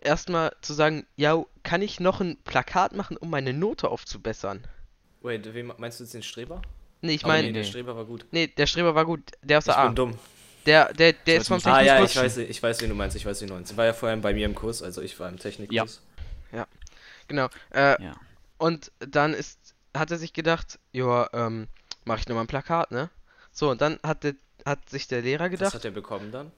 [0.00, 4.66] erstmal zu sagen, ja, kann ich noch ein Plakat machen, um meine Note aufzubessern?
[5.22, 6.62] Wait, wen meinst du jetzt den Streber?
[7.02, 7.68] Nee, ich meine, nee, der nee.
[7.68, 8.24] Streber war gut.
[8.30, 9.86] nee, der Streber war gut, der aus Ich der A.
[9.86, 10.18] bin dumm.
[10.64, 12.10] Der, der, der ist vom muss- Ah ja, Technikkurs.
[12.36, 13.76] ich weiß, ich weiß, wen du meinst, ich weiß, wen du meinst.
[13.76, 16.00] War ja vorhin bei mir im Kurs, also ich war im Technikkurs.
[17.28, 17.48] Genau.
[17.74, 18.14] Äh, Ja.
[18.58, 21.66] und dann ist, hat er sich gedacht, ja, ähm,
[22.04, 23.10] mach ich nochmal ein Plakat, ne?
[23.52, 26.52] So, und dann hat, der, hat sich der Lehrer Was gedacht, hat er bekommen dann?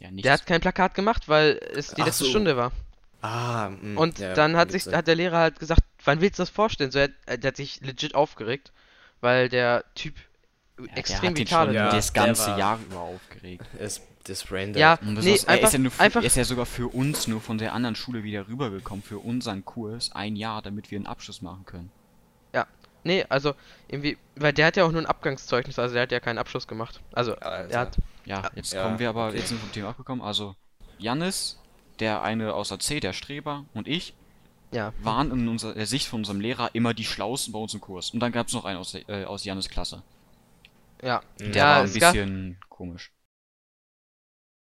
[0.00, 0.22] Ja, nichts.
[0.22, 2.30] der hat kein Plakat gemacht, weil es die Ach letzte so.
[2.30, 2.72] Stunde war.
[3.24, 4.94] Ah, mh, Und ja, dann hat sich, Sinn.
[4.94, 6.90] hat der Lehrer halt gesagt, wann willst du das vorstellen?
[6.90, 8.70] So, er, er, der hat sich legit aufgeregt,
[9.22, 10.14] weil der Typ
[10.78, 13.64] ja, extrem vital schon Ja, das ganze war- Jahr über aufgeregt.
[13.78, 16.20] ist das Brain Ja, Und das nee, ist, er, einfach, ist ja nur für, einfach,
[16.20, 19.64] er ist ja sogar für uns nur von der anderen Schule wieder rübergekommen, für unseren
[19.64, 21.90] Kurs, ein Jahr, damit wir einen Abschluss machen können.
[23.06, 23.54] nee, also,
[23.86, 26.66] irgendwie, weil der hat ja auch nur ein Abgangszeugnis, also der hat ja keinen Abschluss
[26.66, 27.00] gemacht.
[27.12, 27.70] Also, Alter.
[27.70, 28.50] er hat, Ja, Ja.
[28.54, 29.36] jetzt Ja, kommen wir aber, okay.
[29.36, 30.24] jetzt sind wir vom Thema abgekommen.
[30.24, 30.56] Also,
[30.96, 31.58] Jannis,
[32.00, 34.14] der eine außer C, der Streber und ich
[34.72, 37.80] ja, waren in unserer der Sicht von unserem Lehrer immer die Schlausten bei uns im
[37.80, 38.10] Kurs.
[38.10, 40.02] Und dann gab es noch einen aus, der- äh, aus Jannis Klasse.
[41.02, 41.22] ja.
[41.38, 43.12] Der Ja, war ein es gab- bisschen komisch.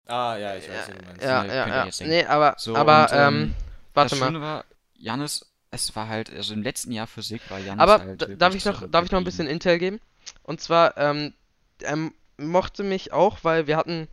[0.06, 1.22] Ah, ja, ich weiß, wen du meinst.
[1.22, 2.12] ja, Ne, ja, ja, jetzt denken.
[2.14, 3.54] nee, aber, So, aber, und, ähm, ähm,
[3.94, 4.26] warte das mal.
[4.26, 8.40] Schöne war, Jannis, es war halt, also im letzten Jahr Physik war Jannis Aber halt
[8.40, 9.46] darf ich noch, darf ich noch ein bisschen.
[9.46, 10.00] Intel geben?
[10.42, 11.35] Und zwar, ähm,
[11.80, 14.09] er mochte mich auch, weil wir hatten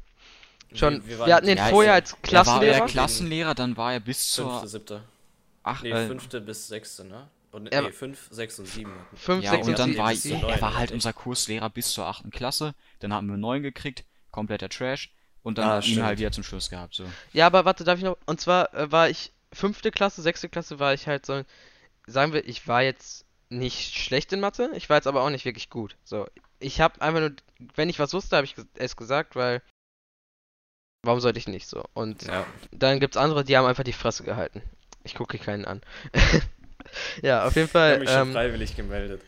[0.74, 2.86] schon, wir, waren- hatten den Ja, vorher er- als Er war der Klassenlehrer.
[2.88, 5.04] Klassenlehrer, dann war er bis Fünfte, zur siebte.
[5.64, 7.28] ach, Nee, äh, fünfte bis sechste, ne?
[7.52, 8.92] Und, Er- nee, fünf, sechs und sieben.
[9.16, 12.06] 5, Ja, 6 und und dann war ich, er war halt unser Kurslehrer bis zur
[12.06, 12.76] achten Klasse.
[13.00, 15.12] Dann haben wir neun gekriegt, kompletter Trash.
[15.44, 16.94] Und dann Ah, ihn halt wieder zum Schluss gehabt.
[16.94, 17.06] So.
[17.32, 20.78] Ja, aber warte, darf ich noch, und zwar äh, war ich fünfte Klasse, sechste Klasse
[20.80, 21.44] war ich halt so,
[22.06, 25.46] sagen wir, ich war jetzt nicht schlecht in Mathe, ich war jetzt aber auch nicht
[25.46, 25.96] wirklich gut.
[26.04, 26.28] So,
[26.60, 27.32] ich habe einfach nur,
[27.76, 29.62] wenn ich was wusste, habe ich es gesagt, weil,
[31.04, 31.84] warum sollte ich nicht so?
[31.94, 32.46] Und Ja.
[32.72, 34.62] dann gibt's andere, die haben einfach die Fresse gehalten.
[35.04, 35.82] Ich gucke keinen an.
[37.22, 39.22] ja, auf jeden Ich Fall, habe mich schon ähm, freiwillig gemeldet.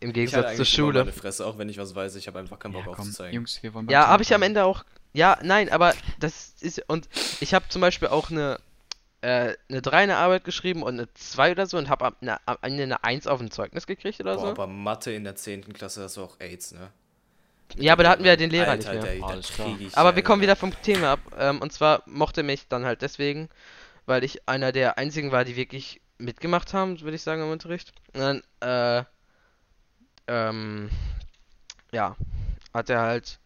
[0.00, 1.00] im Ich Gegensatz zur Schule.
[1.00, 2.16] meine Fresse, auch wenn ich was weiß.
[2.16, 3.34] Ich habe einfach keinen Bock Ja, komm, aufzuzeigen.
[3.34, 4.42] Jungs, wir wollen Ja, habe ich am.
[4.42, 4.84] Ende auch.
[5.14, 6.82] Ja, nein, aber das ist.
[6.88, 7.08] Und
[7.40, 8.58] ich habe zum Beispiel auch eine,
[9.20, 12.56] äh, eine 3 in der Arbeit geschrieben und eine 2 oder so und habe am
[12.62, 14.46] Ende eine 1 auf ein Zeugnis gekriegt oder Boah, so.
[14.48, 15.72] aber Mathe in der 10.
[15.74, 16.90] Klasse hast du auch AIDS, ne?
[17.76, 19.14] Ja, aber da hatten wir ja den Lehrer Alter, nicht mehr.
[19.14, 19.78] Der, Alles klar.
[19.94, 21.20] Aber wir kommen wieder vom Thema ab.
[21.38, 23.48] Ähm, und zwar mochte mich dann halt deswegen,
[24.06, 27.92] weil ich einer der einzigen war, die wirklich mitgemacht haben, würde ich sagen, im Unterricht.
[28.14, 29.04] Und dann, äh,
[30.28, 30.90] ähm,
[31.92, 32.16] ja,
[32.72, 33.38] hat er halt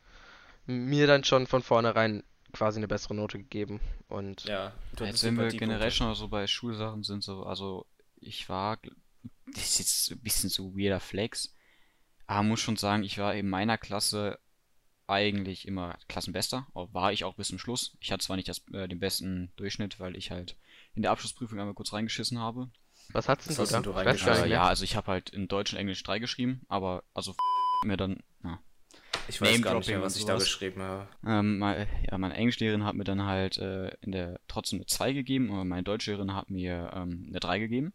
[0.67, 3.81] mir dann schon von vornherein quasi eine bessere Note gegeben.
[4.09, 7.87] Und Ja, du Jetzt, wenn wir generell schon so bei Schulsachen sind, so, also
[8.21, 8.79] ich war,
[9.47, 11.55] das ist jetzt ein bisschen so weirder Flex,
[12.27, 14.39] aber muss schon sagen, ich war in meiner Klasse
[15.07, 17.97] eigentlich immer Klassenbester, aber war ich auch bis zum Schluss.
[18.01, 20.57] Ich hatte zwar nicht das, äh, den besten Durchschnitt, weil ich halt
[20.95, 22.71] in der Abschlussprüfung einmal kurz reingeschissen habe.
[23.13, 24.05] was hat's denn Was du hast du gar
[24.47, 27.35] Äh, ja, also ich habe halt in Deutsch und Englisch 3 geschrieben, aber also
[27.85, 28.59] mir dann, ja.
[29.29, 31.09] Ich weiß gar nicht mehr, was und ich da geschrieben habe.
[31.25, 35.13] Ähm, mei- ja, meine Englischlehrerin hat mir dann halt äh, in der trotzdem eine 2
[35.13, 37.93] gegeben, aber meine Deutschlehrerin hat mir ähm, eine 3 gegeben.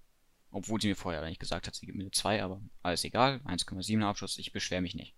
[0.51, 3.39] Obwohl sie mir vorher eigentlich gesagt hat, sie gibt mir eine 2, aber alles egal.
[3.45, 5.15] 1,7er Abschluss, ich beschwere mich nicht.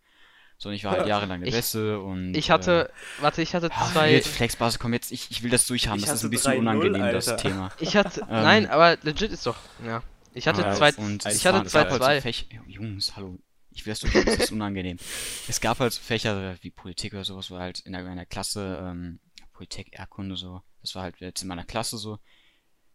[0.60, 2.36] So, und ich war halt jahrelang der Ich- Beste und.
[2.36, 4.12] Ich hatte, warte, ich hatte Äh, ah, zwei.
[4.14, 7.02] Wild, Flexbasis, komm jetzt, ich, ich will das durchhaben, das ist ein bisschen 3-0, unangenehm,
[7.12, 7.42] das Alter.
[7.50, 7.72] Thema.
[7.80, 10.04] Ich hatte, nein, aber legit ist doch, ja.
[10.36, 12.62] Ich hatte Ja, zwei, und ich es hatte zwei, gab halt so zwei.
[12.68, 13.40] Jungs, hallo.
[13.72, 14.98] Ich will das durchhaben, das ist unangenehm.
[15.48, 18.80] Es gab halt so Fächer wie Politik oder sowas, wo halt in einer, einer Klasse,
[18.84, 19.20] ähm,
[19.52, 22.20] Politik, Erdkunde so, das war halt jetzt in meiner Klasse so.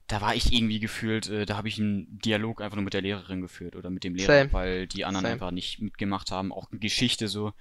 [0.08, 3.02] Da war ich irgendwie gefühlt, äh, da habe ich einen Dialog einfach nur mit der
[3.02, 4.52] Lehrerin geführt oder mit dem Lehrer, Same.
[4.52, 5.32] weil die anderen Same.
[5.34, 6.50] einfach nicht mitgemacht haben.
[6.52, 7.52] Auch Geschichte so.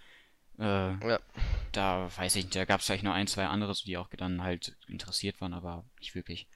[0.58, 0.64] Äh,
[1.08, 1.20] Ja.
[1.74, 4.10] Da weiß ich nicht, da gab es vielleicht noch ein, zwei andere, so, die auch
[4.18, 6.48] dann halt interessiert waren, aber nicht wirklich.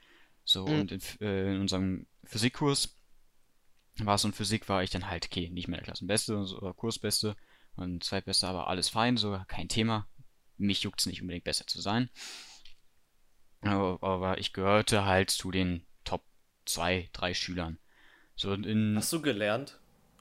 [0.46, 0.80] So, Mhm.
[0.80, 2.96] und in, äh, in unserem Physikkurs
[4.00, 7.36] war es und Physik war ich dann halt, okay, nicht mehr der Klassenbeste oder Kursbeste
[7.76, 10.08] und Zweitbeste, aber alles fein, so, kein Thema.
[10.58, 12.10] Mich juckt's nicht unbedingt besser zu sein.
[13.64, 16.24] Aber, ich gehörte halt zu den Top
[16.66, 17.78] 2, 3 Schülern.
[18.36, 19.80] So in, Hast du gelernt?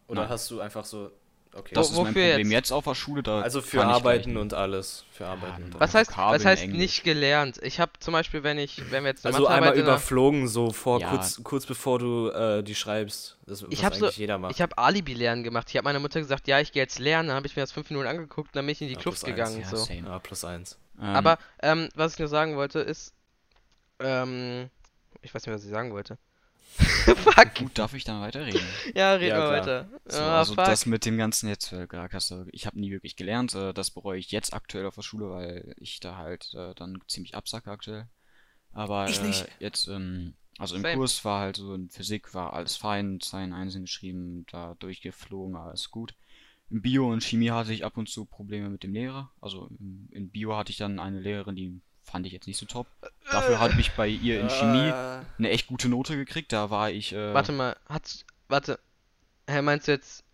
[0.08, 0.30] Oder Nein.
[0.30, 1.10] hast du einfach so
[1.52, 1.74] Okay.
[1.74, 2.52] Das Wo- ist mein wofür Problem jetzt?
[2.52, 5.04] jetzt auf der Schule, da also für Arbeiten und alles.
[5.10, 6.10] Für Arbeiten und Was alles.
[6.10, 6.78] heißt, was heißt Englisch.
[6.78, 7.58] nicht gelernt?
[7.64, 11.00] Ich habe zum Beispiel, wenn ich, wenn wir jetzt eine Also einmal überflogen, so vor
[11.00, 11.10] Ja.
[11.10, 13.36] kurz, kurz bevor du äh, die schreibst.
[13.46, 14.52] Das, Ich was hab so- eigentlich jeder macht.
[14.52, 15.66] Ich habe Alibi-Lernen gemacht.
[15.70, 17.30] Ich habe meiner Mutter gesagt, ja, ich gehe jetzt lernen.
[17.30, 19.00] Dann habe ich mir das fünf Minuten angeguckt und dann bin ich in die Ja,
[19.00, 19.60] Kluft plus eins, gegangen.
[19.60, 19.92] Ja, so.
[19.92, 20.78] ja, plus eins.
[21.00, 23.12] Ähm, Aber ähm, was ich nur sagen wollte ist,
[24.00, 24.70] ähm,
[25.22, 26.18] ich weiß nicht, was ich sagen wollte.
[26.78, 27.54] fuck.
[27.56, 28.60] gut, darf ich dann weiterreden?
[28.94, 29.50] Ja, red Ja, klar.
[29.50, 29.88] weiter.
[30.06, 30.64] So, ah, also fuck.
[30.64, 33.54] das mit dem ganzen jetzt, gesagt hast du, ich habe nie wirklich gelernt.
[33.54, 37.00] Äh, das bereue ich jetzt aktuell auf der Schule, weil ich da halt äh, dann
[37.08, 38.08] ziemlich absacke aktuell.
[38.72, 39.42] Aber Ich nicht.
[39.42, 40.94] Äh, jetzt, ähm, also im Same.
[40.94, 45.90] Kurs war halt so, in Physik war alles fein, Zeilen einzeln geschrieben, da durchgeflogen, alles
[45.90, 46.14] gut.
[46.70, 49.32] In Bio und Chemie hatte ich ab und zu Probleme mit dem Lehrer.
[49.40, 49.68] Also
[50.10, 52.86] in Bio hatte ich dann eine Lehrerin, die fand ich jetzt nicht so top.
[53.30, 56.52] Dafür habe ich bei ihr in Chemie Äh, eine echt gute Note gekriegt.
[56.52, 57.12] Da war ich.
[57.12, 58.78] Äh, Warte mal, hat's, warte.
[59.48, 60.24] Hä, meinst du jetzt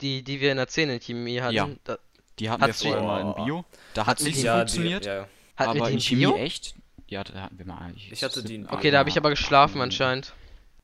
[0.00, 1.54] die, die wir in der 10 in Chemie hatten?
[1.54, 1.68] Ja.
[1.84, 1.98] Da,
[2.38, 3.44] Die hatten Hat wir vorher mal in.
[3.44, 3.64] Bio.
[3.94, 5.04] Da Hat es nicht ja, funktioniert.
[5.04, 5.28] Die, ja.
[5.56, 6.36] hatten aber die in in Chemie Bio?
[6.36, 6.74] echt?
[7.08, 8.12] Ja, da hatten wir mal eigentlich.
[8.12, 8.74] Ich hatte die in Bio.
[8.74, 10.34] Okay, da habe ich aber geschlafen anscheinend.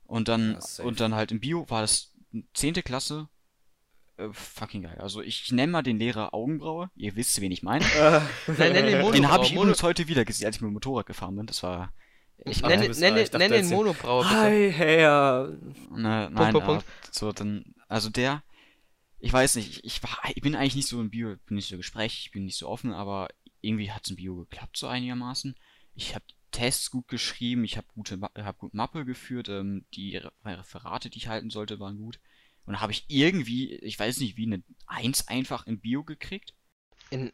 [0.07, 2.13] Und dann, und dann halt im Bio war das
[2.55, 2.75] 10.
[2.75, 3.29] Klasse.
[4.17, 4.97] Äh, fucking geil.
[5.01, 6.91] Also ich nenne mal den Lehrer Augenbraue.
[6.97, 7.85] Ihr wisst, wen ich meine.
[7.85, 8.21] Äh,
[8.59, 10.75] Nein, nenn den Den habe ich Mono übrigens heute wieder gesehen, als ich mit dem
[10.75, 11.47] Motorrad gefahren bin.
[11.47, 11.93] Das war
[12.45, 14.35] echt Ach, nenn, nenn, ah, ich dachte, nenn den erzähl- Monobrau bitte.
[14.37, 15.49] Hi, Herr.
[15.51, 18.43] Ne, Punkt, nein, Punkt, aber so dann, also der,
[19.21, 21.69] ich weiß nicht, ich, ich war, ich bin eigentlich nicht so im Bio, bin nicht
[21.69, 23.29] so gesprächig, ich bin nicht so offen, aber
[23.63, 25.57] irgendwie hat's im Bio geklappt so einigermaßen.
[25.95, 30.31] Ich habe Tests gut geschrieben, ich habe gute, hab gut Mappe geführt, ähm, die Re-
[30.45, 32.21] Referate, die ich halten sollte, waren gut.
[32.67, 36.55] Und dann habe ich irgendwie, ich weiß nicht, wie eine Eins einfach in Bio gekriegt.
[37.11, 37.33] In,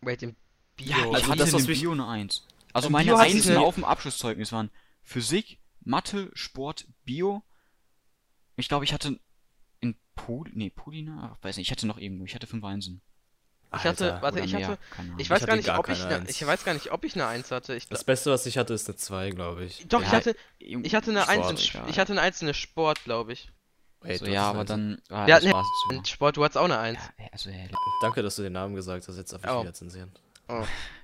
[0.00, 0.34] wait, im
[0.76, 0.90] Bio.
[0.90, 2.46] Ja, ich Also hatte das, in was mich- Bio eine Eins.
[2.72, 4.70] Also Im meine Bio hatte ich Einsen eine- auf dem Abschlusszeugnis waren
[5.02, 7.42] Physik, Mathe, Sport, Bio.
[8.56, 9.18] Ich glaube, ich hatte
[9.80, 13.00] in Pol, nee, Polina, weiß nicht, ich hatte noch irgendwo, ich hatte fünf Einsen.
[13.74, 14.78] Ich hatte, Alter, warte, ich mehr, hatte,
[15.16, 16.28] ich weiß hatte gar nicht, gar ob ich Eins.
[16.30, 17.74] ich weiß gar nicht, ob ich eine 1 hatte.
[17.74, 19.86] Ich, Das Beste, was ich hatte, ist eine 2, glaube ich.
[19.88, 21.90] doch, ich Ja, hatte, Irgend- ich hatte eine Sport, 1 in, Sp- egal.
[21.90, 23.50] ich hatte eine 1 in Sport, glaube ich.
[24.02, 25.50] Wait, so, ja, aber eine dann, ah, so.
[25.90, 26.98] In Sport, du hattest auch eine 1.
[27.18, 27.76] Ja, also, hey, Eins.
[28.00, 29.16] Danke, dass du den Namen gesagt hast.
[29.16, 29.62] Jetzt darf ich Oh.
[29.62, 30.12] wieder zensieren.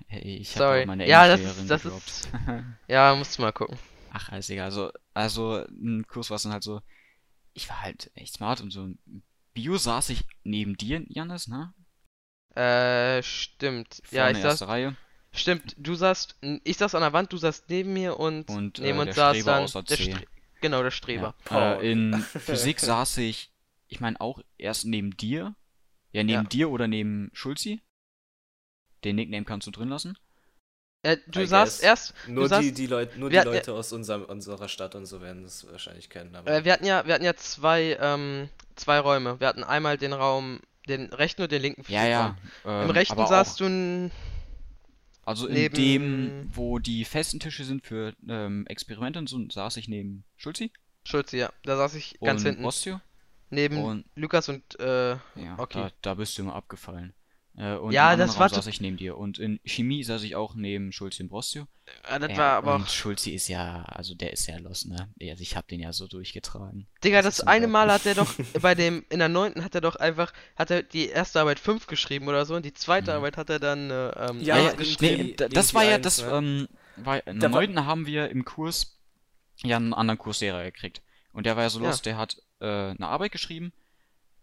[0.08, 0.84] hey, ich Sorry.
[0.86, 2.08] meine Ja, das ist, das gedroppt.
[2.08, 2.30] ist,
[2.88, 3.78] ja, musst du mal gucken.
[4.12, 4.66] Ach, alles egal.
[4.66, 6.80] Also, also ein Kurs war es dann halt so,
[7.54, 8.88] ich war halt echt smart und so
[9.54, 11.72] Bio saß ich neben dir, Janis, ne?
[12.54, 14.02] Äh, stimmt.
[14.10, 14.96] Ja, Vorne ich saß, Reihe.
[15.32, 18.98] stimmt, du saßt, ich saß an der Wand, du saßt neben mir und, Und, neben
[18.98, 20.12] äh, uns saß dann außer der C.
[20.12, 20.24] Stre
[20.60, 21.34] genau, der Streber.
[21.50, 21.76] Ja.
[21.76, 21.80] Oh.
[21.80, 23.50] Äh, in Physik saß ich,
[23.88, 25.54] ich meine auch erst neben dir.
[26.12, 26.48] Ja, neben Ja.
[26.48, 27.82] dir oder neben Schulzi.
[29.04, 30.18] Den Nickname kannst du drin lassen.
[31.02, 31.84] Äh, du I saßt guess.
[31.86, 34.94] erst, Nur, saßt- die, die Leute, nur die wir hatten- Leute aus unserem, unserer Stadt
[34.96, 36.34] und so werden das wahrscheinlich kennen.
[36.34, 39.38] Aber äh, wir hatten ja, wir hatten ja zwei, ähm, zwei Räume.
[39.38, 42.36] Wir hatten einmal den Raum, den rechten und den linken Ja, ja.
[42.62, 42.74] Physikraum.
[42.82, 44.10] ähm, Im rechten saßt auch, du n-
[45.28, 49.76] Also in neben- dem, wo die festen Tische sind für ähm, Experimente und so, saß
[49.76, 50.72] ich neben Schulzi
[51.04, 51.52] Schulze, ja.
[51.64, 52.64] Da saß ich ganz und hinten.
[52.64, 53.00] Ostio.
[53.50, 55.18] Neben Und Lukas und, äh, ja,
[55.58, 55.78] Okay.
[55.84, 57.14] da, da bist du immer abgefallen.
[57.58, 59.16] Äh, und Ja, das Raum war saß ich neben dir.
[59.18, 61.66] Und in Chemie saß ich auch neben Schulzi und Brostio.
[62.08, 62.90] äh, das Ja, war aber und.
[62.90, 65.12] Schulzi ist ja, also der ist ja los, ne?
[65.20, 66.86] Also ich hab den ja so durchgetragen.
[67.02, 69.74] Digga, das das eine ein Mal hat er doch bei dem, in der neunten hat
[69.74, 73.10] er doch einfach, hat er die erste Arbeit 5 geschrieben oder so und die zweite
[73.10, 73.16] Mhm.
[73.16, 75.98] Arbeit hat er dann, äh, ähm, Ja, Ja, ja, ja, nee, da- das war ja
[75.98, 77.86] das, ähm, war, in der 9.
[77.86, 78.98] haben wir im Kurs
[79.64, 81.02] ja einen anderen Kurslehrer gekriegt.
[81.32, 81.90] Und der war ja so Ja.
[81.90, 83.72] los, der hat äh, eine Arbeit geschrieben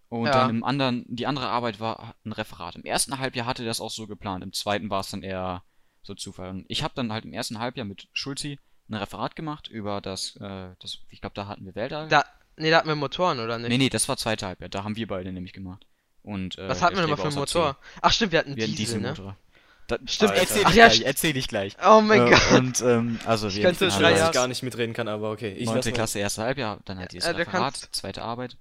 [0.10, 0.32] und Ja.
[0.34, 2.76] dann im anderen, die andere Arbeit war ein Referat.
[2.76, 5.63] Im ersten Halbjahr hatte er das auch so geplant, im zweiten war es dann eher
[6.04, 6.50] so Zufall.
[6.50, 10.36] Und ich habe dann halt im ersten Halbjahr mit Schulzi ein Referat gemacht über das,
[10.38, 12.08] äh, das ich glaube, da hatten wir Weltall.
[12.08, 12.24] Da,
[12.58, 13.70] nee, da hatten wir Motoren, oder nicht?
[13.70, 15.86] nee, nee, das war zweite Halbjahr, da haben wir beide nämlich gemacht.
[16.22, 17.78] Und, äh, Was hatten wir nochmal für einen Motor?
[18.02, 18.56] Ach stimmt, wir hatten.
[18.56, 19.10] Wir hatten Diesel, ne?
[19.10, 19.38] Dieselmotor.
[19.88, 20.41] Da, Stimmt, Alter.
[20.41, 21.78] erzähl Ach ich ja, gleich, erzähl ich gleich.
[21.86, 22.52] Oh mein Äh, Gott.
[22.60, 25.30] Und, ähm, also wir könnte haben drei dass Jahre- ich gar nicht mitreden kann, aber
[25.30, 25.52] okay.
[25.54, 28.58] Ich lass Neunte mal- Klasse, erste Halbjahr, dann halt dieses Äh, Referat, kannst- zweite Arbeit.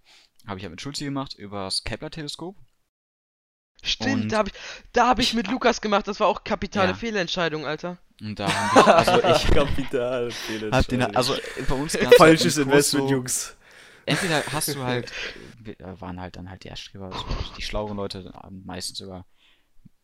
[0.46, 2.56] Habe ich ja mit Schulzi gemacht über das Kepler-Teleskop.
[3.82, 4.52] Stimmt, und- da hab ich,
[4.92, 6.94] da hab ich mit Lukas gemacht, das war auch kapitale Ja.
[6.94, 7.98] Fehlentscheidung, Alter.
[8.20, 10.30] Und da haben wir, also ich Kapital.
[10.72, 11.34] hab den, also
[11.68, 13.56] bei uns Falsches halt Investment, so, Jungs.
[14.06, 15.12] Entweder hast du halt,
[15.58, 17.24] wir äh, waren halt dann halt die Erststreber, also
[17.56, 19.26] die schlaueren Leute, äh, meistens sogar.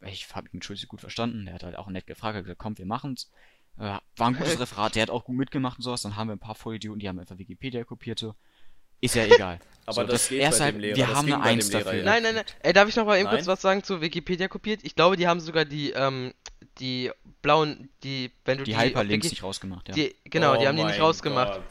[0.02, 2.58] Ich habe mich mit Schulzi gut verstanden, der hat halt auch nett gefragt, hat gesagt,
[2.60, 3.30] komm, wir machen's.
[3.78, 6.02] Äh, war ein gutes Referat, der hat auch gut mitgemacht und sowas.
[6.02, 8.34] Dann haben wir ein paar Vollidioten, die haben einfach Wikipedia kopiert, so.
[9.00, 9.58] Ist ja egal.
[9.86, 10.96] Aber So, das geht erste bei Halb- dem Lehrer.
[10.96, 11.98] Wir das haben eine bei dem Eins Lehrer, dafür.
[11.98, 12.04] ja.
[12.04, 12.44] Nein, nein, nein.
[12.62, 14.80] Ey, darf ich noch mal eben kurz was sagen zu Wikipedia kopiert?
[14.84, 16.32] Ich glaube, die haben sogar die, ähm,
[16.78, 17.10] die
[17.42, 19.94] blauen, die, wenn du Die auf Hyperlinks Wiki- nicht rausgemacht, ja.
[19.94, 21.54] Die, genau, die Oh haben die nicht mein rausgemacht.
[21.54, 21.64] Gott.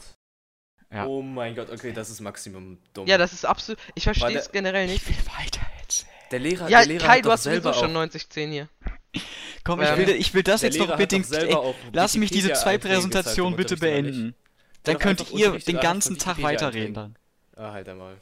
[0.92, 1.06] Ja.
[1.06, 3.06] Oh mein Gott, okay, das ist Maximum dumm.
[3.06, 3.78] Ja, das ist absolut.
[3.94, 5.02] Ich verstehe es generell nicht.
[5.02, 6.10] Ich will weiter erzählen.
[6.32, 8.68] Der Lehrer, Ja, der Lehrer Kai, hat du hast sowieso selber schon auch, 9010 hier.
[9.64, 13.56] Komm, ich Ähm, will, ich will das jetzt noch auch lass mich diese zwei Präsentationen
[13.56, 14.34] bitte beenden.
[14.84, 17.16] Dann könnt ihr den ganzen Tag weiterreden dann.
[17.56, 18.20] Ah, halt einmal.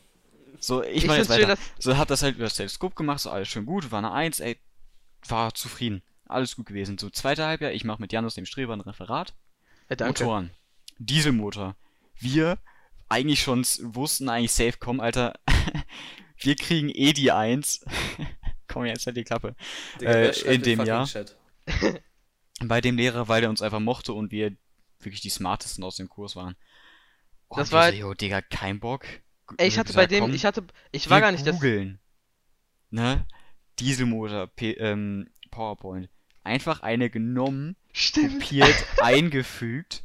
[0.61, 1.57] So, ich, Ich mach jetzt weiter.
[1.79, 4.41] So, hab das halt über das Teleskop gemacht, so alles schön gut, war eine Eins,
[4.41, 4.59] ey,
[5.29, 6.03] war zufrieden.
[6.27, 6.99] Alles gut gewesen.
[6.99, 9.35] So, zweite Halbjahr, ich mach mit Janus dem Streber ein Referat.
[9.89, 10.25] Ja, danke.
[10.25, 10.51] Motoren.
[10.99, 11.77] Dieselmotor.
[12.19, 12.59] Wir
[13.09, 15.35] eigentlich schon s- wussten eigentlich safe, komm, Alter.
[16.39, 17.85] wir kriegen eh die Eins.
[18.69, 19.55] komm, jetzt halt die Klappe.
[20.01, 21.07] Digga, Äh, in dem Jahr.
[21.07, 21.37] Chat?
[22.61, 24.57] Bei dem Lehrer, weil der uns einfach mochte und wir
[25.01, 26.57] wirklich die smartesten aus dem Kurs waren.
[27.49, 29.05] Oh, Das war so, jo, Digga, kein Bock.
[29.57, 31.55] Ey, ich hatte bei gesagt, dem, komm, ich hatte, ich war gar nicht das.
[31.55, 31.99] googeln.
[32.91, 33.27] Ne?
[33.79, 36.09] Dieselmotor, P ähm, PowerPoint.
[36.45, 38.43] Einfach eine genommen, Stimmt.
[38.43, 40.05] kopiert, eingefügt.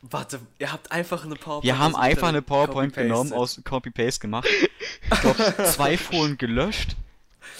[0.00, 1.64] Warte, ihr habt einfach eine PowerPoint.
[1.64, 4.48] Wir haben einfach eine PowerPoint genommen, aus Copy-Paste gemacht.
[5.12, 6.96] Ich glaube, zwei Folien gelöscht.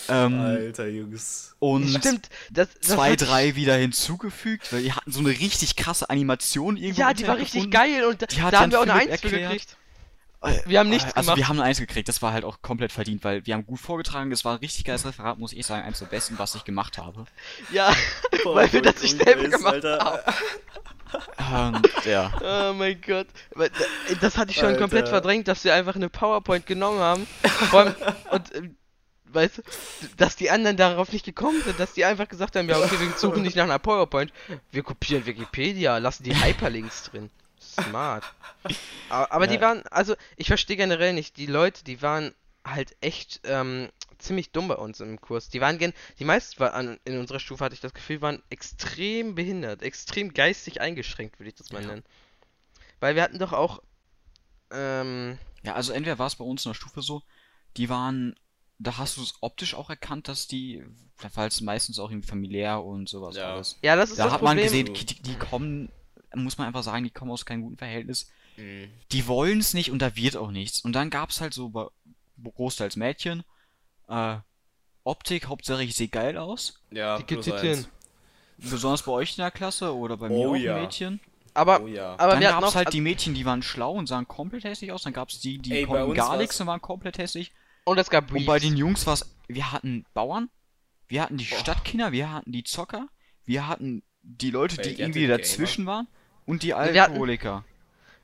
[0.08, 1.54] Ähm, Alter, Jungs.
[1.58, 2.28] und Stimmt.
[2.50, 6.08] Das, das zwei, hatte ich- drei wieder hinzugefügt, weil die hatten so eine richtig krasse
[6.10, 7.00] Animation irgendwo.
[7.00, 9.20] Ja, die war richtig geil und da, Die hat da haben wir auch eine Eins
[9.20, 9.76] gekriegt.
[10.44, 11.36] Äh, Wir haben nichts also gemacht.
[11.38, 13.78] wir haben eine Eins gekriegt, das war halt auch komplett verdient, weil wir haben gut
[13.78, 16.64] vorgetragen, das war ein richtig geiles Referat, muss ich sagen, eins der besten, was ich
[16.64, 17.26] gemacht habe.
[17.70, 17.94] Ja,
[18.44, 20.18] weil wir das nicht selber gemacht haben.
[21.76, 23.26] Und ja, Oh mein Gott.
[23.54, 23.66] Da-
[24.20, 24.80] Das hatte ich schon Alter.
[24.80, 27.26] komplett verdrängt, dass wir einfach eine PowerPoint genommen haben.
[27.70, 27.94] Vor allem,
[28.30, 28.76] und, ähm,
[29.34, 29.62] weißt du,
[30.16, 33.12] dass die anderen darauf nicht gekommen sind, dass die einfach gesagt haben, ja, okay, wir
[33.16, 34.32] suchen nicht nach einer PowerPoint.
[34.70, 37.30] Wir kopieren Wikipedia, lassen die Hyperlinks drin.
[37.60, 38.24] Smart.
[39.08, 43.40] Aber, aber die waren, also, ich verstehe generell nicht, die Leute, die waren halt echt
[43.44, 45.48] ähm, ziemlich dumm bei uns im Kurs.
[45.48, 49.34] Die waren gen die meisten waren in unserer Stufe, hatte ich das Gefühl, waren extrem
[49.34, 51.88] behindert, extrem geistig eingeschränkt, würde ich das mal Ja.
[51.88, 52.04] nennen.
[53.00, 53.82] Weil wir hatten doch auch,
[54.70, 57.22] ähm, ja, also entweder war es bei uns in der Stufe so,
[57.76, 58.36] die waren,
[58.82, 60.84] da hast du es optisch auch erkannt, dass die,
[61.34, 63.54] weil es meistens auch irgendwie familiär und sowas Ja.
[63.54, 63.78] alles.
[63.82, 64.84] ja, das ist Da das hat man Problem.
[64.84, 65.90] gesehen, die, die kommen,
[66.34, 68.30] muss man einfach sagen, die kommen aus keinem guten Verhältnis.
[68.58, 68.90] Mhm.
[69.12, 70.80] die wollen es nicht und da wird auch nichts.
[70.84, 71.86] Und dann gab es halt so bei
[72.42, 73.44] großteils Mädchen,
[74.08, 74.36] äh,
[75.04, 76.80] Optik, Hauptsache ich sehe geil aus.
[76.90, 77.88] Ja, Dicke plus eins.
[78.58, 80.78] Besonders bei euch in der Klasse oder bei mir Oh auch ja.
[80.80, 81.18] Mädchen.
[81.54, 82.12] aber, Oh ja.
[82.18, 84.64] aber dann wir gab hatten es halt die Mädchen, die waren schlau und sahen komplett
[84.64, 85.02] hässlich aus.
[85.02, 87.52] Dann gab es die, die Ey, konnten gar nichts und waren komplett hässlich.
[87.84, 88.66] Und es gab Und bei Briefs.
[88.68, 90.50] den Jungs war es, wir hatten Bauern,
[91.08, 93.08] wir hatten die Stadtkinder, wir hatten die Zocker,
[93.44, 96.06] wir hatten die Leute, die ihr irgendwie dazwischen waren
[96.46, 97.64] und die Wir hatten- Alkoholiker.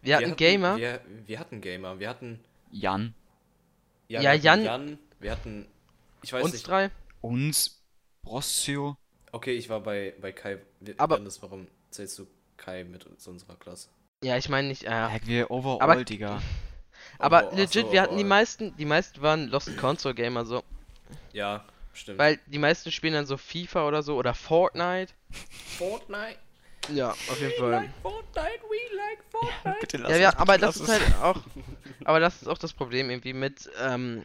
[0.02, 0.76] wir hatten Gamer.
[0.76, 1.98] Wir, wir hatten Gamer.
[1.98, 2.40] Wir hatten.
[2.70, 3.14] Jan,
[4.08, 4.98] Ja, Ja, Jan- Jan.
[5.20, 5.66] Wir hatten.
[6.22, 6.66] Ich weiß uns nicht.
[6.68, 6.90] drei.
[7.20, 7.82] uns,
[8.22, 8.96] Brossio,
[9.32, 10.58] Okay, ich war bei, bei Kai.
[10.80, 13.88] Wir, Aber- Dennis, warum zählst du Kai mit zu unserer Klasse?
[14.24, 16.40] Ja, ich meine nicht, äh, Heck, wir overall, Aber- Digga.
[17.18, 20.62] Aber Oh, legit, so, wir hatten die meisten, die meisten waren Lost Console Gamer so.
[21.32, 22.18] Ja, stimmt.
[22.18, 25.12] Weil die meisten spielen dann so FIFA oder so oder Fortnite.
[25.78, 26.38] Fortnite.
[26.92, 27.92] Ja, auf jeden Fall.
[28.02, 29.78] Fortnite, we like Fortnite.
[29.80, 31.40] Bitte lass Ja, uns, ja, aber das ist halt auch,
[32.04, 34.24] aber das ist auch das Problem irgendwie mit ähm,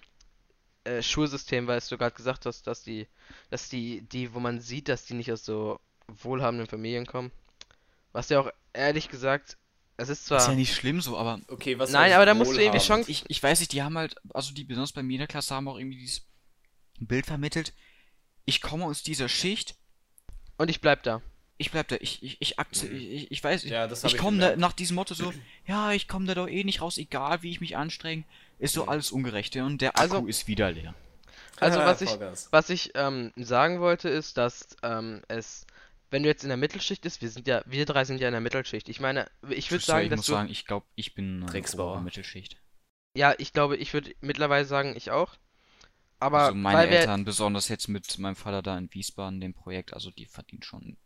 [0.86, 3.08] äh, Schulsystem, weil du gerade gesagt hast, dass die,
[3.49, 7.32] dass die, die, wo man sieht, dass die nicht aus so wohlhabenden Familien kommen.
[8.12, 9.58] Was ja auch ehrlich gesagt,
[9.97, 12.51] es ist zwar, Ist ja nicht schlimm so, aber Okay, was Nein, aber da musst
[12.53, 15.13] du irgendwie schon- ich, ich weiß nicht, die haben halt, also die besonders bei mir
[15.13, 16.21] in der Klasse haben auch irgendwie dieses
[16.99, 17.73] Bild vermittelt.
[18.45, 19.75] Ich komme aus dieser Schicht,
[20.58, 21.21] und ich bleib da.
[21.58, 24.19] ich bleib da, ich, ich, ich, akze- ich, ich, ich weiß, Ja, das ich ich
[24.19, 25.32] komme da nach diesem Motto so,
[25.65, 28.23] ja, ich komme da doch eh nicht raus, egal wie ich mich anstrenge,
[28.60, 28.89] ist so Mhm.
[28.89, 30.93] alles ungerecht ja, und der Also- Akku ist wieder leer.
[31.60, 32.10] Also was ich,
[32.51, 35.65] was ich ähm, sagen wollte ist, dass ähm, es,
[36.13, 38.34] wenn du jetzt in der Mittelschicht bist, wir sind ja, wir drei sind ja in
[38.34, 38.88] der Mittelschicht.
[38.88, 41.45] Ich meine, ich würde sagen, ich dass muss du, sagen, ich glaube, ich bin eine
[41.47, 42.02] Drecksbauer.
[42.02, 42.62] Mittelschicht.
[43.17, 45.36] ja, ich glaube, ich würde mittlerweile sagen, ich auch.
[46.19, 49.54] Aber also meine weil wir, Eltern, besonders jetzt mit meinem Vater da in Wiesbaden, dem
[49.54, 50.97] Projekt, also die verdienen schon.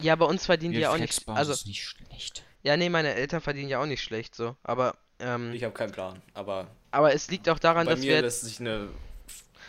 [0.00, 2.44] ja, bei uns verdienen die ja auch nicht, also ist nicht schlecht.
[2.62, 4.56] Ja, nee, meine Eltern verdienen ja auch nicht schlecht so.
[4.62, 8.14] Aber, ähm, Ich habe keinen Plan, aber aber es liegt auch daran, bei dass mir
[8.14, 8.88] wir lässt sich eine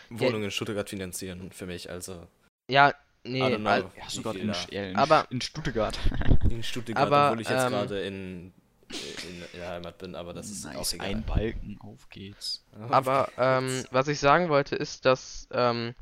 [0.09, 2.27] Wohnung in Stuttgart finanzieren für mich, also
[2.69, 2.93] Ja,
[3.25, 3.69] nee, I don't know.
[3.69, 5.97] al- Ja, sogar in, in, Aber- in Stuttgart.
[6.49, 8.53] in Stuttgart, Aber, obwohl ich jetzt ähm, gerade in,
[8.91, 11.07] in, in der Heimat bin, aber das ist auch nice, egal.
[11.07, 12.63] ein Balken, auf geht's.
[12.89, 15.95] aber, ähm, was ich sagen wollte, ist, dass, ähm,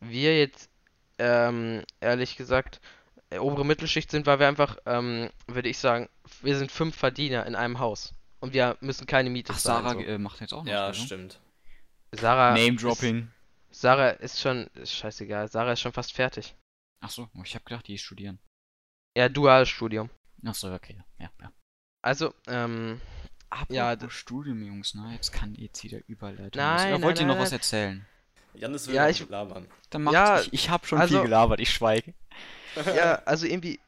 [0.00, 0.70] wir jetzt,
[1.18, 2.80] ähm, ehrlich gesagt,
[3.28, 6.08] äh, obere Mittelschicht sind, weil wir einfach, ähm, würde ich sagen,
[6.42, 8.14] wir sind fünf Verdiener in einem Haus.
[8.40, 9.84] Und wir müssen keine Miete Ach, zahlen.
[9.84, 10.00] Sarah so.
[10.06, 11.28] äh, macht jetzt auch noch ja, Ausbildung?
[11.28, 11.40] stimmt.
[12.12, 12.54] Sarah.
[12.54, 13.28] Name Ist, Dropping.
[13.70, 15.48] Sarah ist schon, ist scheißegal.
[15.48, 16.54] Sarah ist schon fast fertig.
[17.02, 18.38] Ach so, oh, ich habe gedacht, die ist studieren.
[19.16, 20.10] Ja, duales Studium.
[20.44, 21.52] Ach so, okay, ja, ja.
[22.02, 23.00] Also, ähm,
[23.52, 25.12] Apropos Ja, d- Studium, Jungs, ne?
[25.12, 26.50] Jetzt kann jetzt wieder Überleitung.
[26.54, 26.80] Nein.
[26.82, 27.58] Oder nein, wollt ihr nein, noch was nein.
[27.58, 28.06] erzählen?
[28.54, 29.66] Janis will Ja, ja, ich- labern.
[29.90, 32.14] Dann macht Ja, ich, ich hab schon also- viel gelabert, ich schweige.
[32.94, 33.80] Ja, also irgendwie,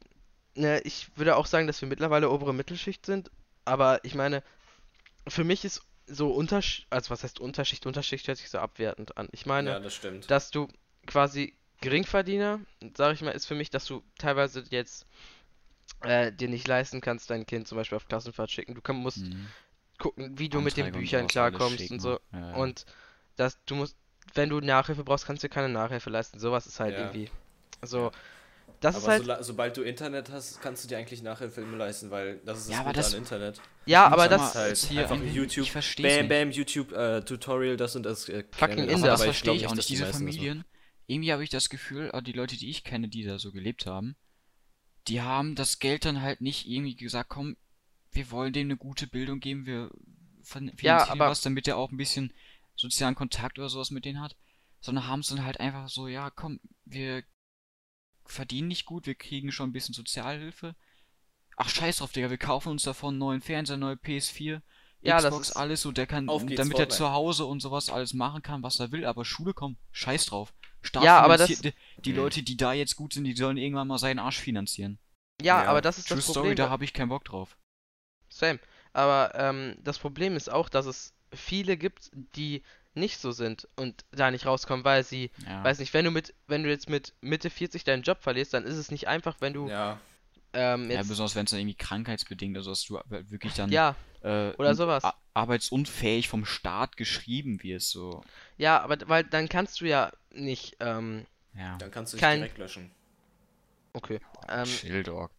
[0.57, 3.31] ne, ich würde auch sagen, dass wir mittlerweile obere Mittelschicht sind,
[3.65, 4.43] aber ich meine,
[5.29, 7.87] für mich ist so Unterschicht, also was heißt Unterschicht?
[7.87, 9.29] Unterschicht hört sich so abwertend an.
[9.31, 10.29] Ich meine, Ja, das stimmt.
[10.33, 10.67] dass du
[11.07, 12.61] quasi Geringverdiener,
[12.97, 15.07] sage ich mal, ist für mich, dass du teilweise jetzt
[16.03, 18.75] äh, dir nicht leisten kannst, dein Kind zum Beispiel auf Klassenfahrt schicken.
[18.75, 19.47] Du kann, musst Mhm.
[19.99, 22.19] gucken, wie du mit den Büchern klarkommst und so.
[22.33, 22.55] Ja, ja.
[22.55, 22.87] Und
[23.37, 23.97] dass du musst,
[24.35, 26.39] wenn du Nachhilfe brauchst, kannst du dir keine Nachhilfe leisten.
[26.41, 27.01] Sowas ist halt Ja.
[27.07, 27.31] irgendwie
[27.83, 28.11] so.
[28.81, 29.23] Das ist aber halt.
[29.23, 32.71] sola- sobald du Internet hast, kannst du dir eigentlich Nachhilfe immer leisten, weil das ist
[32.71, 33.61] das Ja, das- an Internet.
[33.87, 36.29] Ja, Ich aber das ist halt hier einfach YouTube, Ich Bam, nicht.
[36.29, 38.29] bam, YouTube, äh, Tutorial, das und das.
[38.29, 38.93] Äh, Fucking Inder.
[38.93, 39.89] das, Aber das verstehe ich auch nicht.
[39.89, 40.17] die Diese das.
[40.17, 40.65] Familien,
[41.07, 43.87] irgendwie habe ich das Gefühl, äh, die Leute, die ich kenne, die da so gelebt
[43.87, 44.17] haben,
[45.09, 47.57] die haben das Geld dann halt nicht irgendwie gesagt, komm,
[48.13, 49.91] wir wollen dem eine gute Bildung geben, wir
[50.43, 52.33] fin- Ja, finanzieren aber- was, damit er auch ein bisschen
[52.77, 54.37] sozialen Kontakt oder sowas mit denen hat,
[54.81, 57.25] sondern haben es dann halt einfach so, ja, komm, wir
[58.25, 60.75] verdienen nicht gut, wir kriegen schon ein bisschen Sozialhilfe.
[61.57, 64.63] Ach, scheiß drauf, Digga, wir kaufen uns davon einen neuen Fernseher, neue PS4,
[65.03, 66.89] Ja, Xbox, alles und der kann, damit er Fortnite.
[66.89, 70.55] zu Hause und sowas alles machen kann, was er will, aber Schule kommt, scheiß drauf.
[70.83, 72.17] Staat Ja, aber das- die, die Mhm.
[72.17, 74.99] Leute, die da jetzt gut sind, die sollen irgendwann mal seinen Arsch finanzieren.
[75.41, 75.69] Ja, Ja.
[75.71, 76.57] aber das ist True das Story, Problem.
[76.57, 77.57] da habe ich keinen Bock drauf.
[78.29, 78.59] Same.
[78.93, 82.63] Aber ähm, das Problem ist auch, dass es viele gibt, die
[82.95, 85.65] nicht so sind und da nicht rauskommen, weil sie, Ja.
[85.65, 88.65] weiß nicht, wenn du mit, wenn du jetzt mit Mitte 40 deinen Job verlierst, dann
[88.65, 89.99] ist es nicht einfach, wenn du Ja,
[90.53, 93.95] ähm, ja, besonders wenn es dann irgendwie krankheitsbedingt ist, dass du halt wirklich dann ja,
[94.21, 95.03] äh, oder sowas.
[95.33, 98.23] arbeitsunfähig vom Staat geschrieben wirst, so.
[98.59, 101.77] ja, aber weil dann kannst du ja nicht, ähm, Ja.
[101.79, 102.91] dann kannst du dich Kein- direkt löschen.
[103.93, 105.31] okay, ähm, Chill, Dog.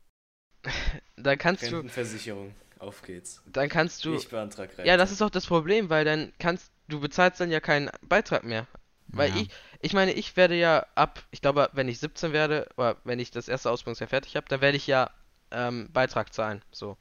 [1.17, 3.41] dann kannst du, Rentenversicherung, auf geht's.
[3.45, 4.85] dann kannst du, Ich beantrag Rente.
[4.87, 8.43] ja, das ist auch das Problem, weil dann kannst, du bezahlst dann ja keinen Beitrag
[8.43, 8.67] mehr.
[9.07, 9.35] Weil Ja.
[9.41, 9.49] ich,
[9.81, 13.29] ich meine, ich werde ja ab, ich glaube, wenn ich 17 werde, oder wenn ich
[13.31, 15.11] das erste Ausbildungsjahr fertig habe, dann werde ich ja
[15.51, 16.63] ähm, Beitrag zahlen.
[16.71, 16.97] So.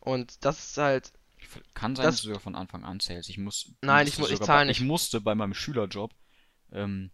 [0.00, 1.12] Und das ist halt,
[1.74, 3.28] Kann sein, das- dass du sogar von Anfang an zählst.
[3.28, 4.80] Ich muss, Nein, ich mu- ich sogar zahl bei, nicht.
[4.80, 6.12] Ich musste bei meinem Schülerjob
[6.72, 7.10] ähm,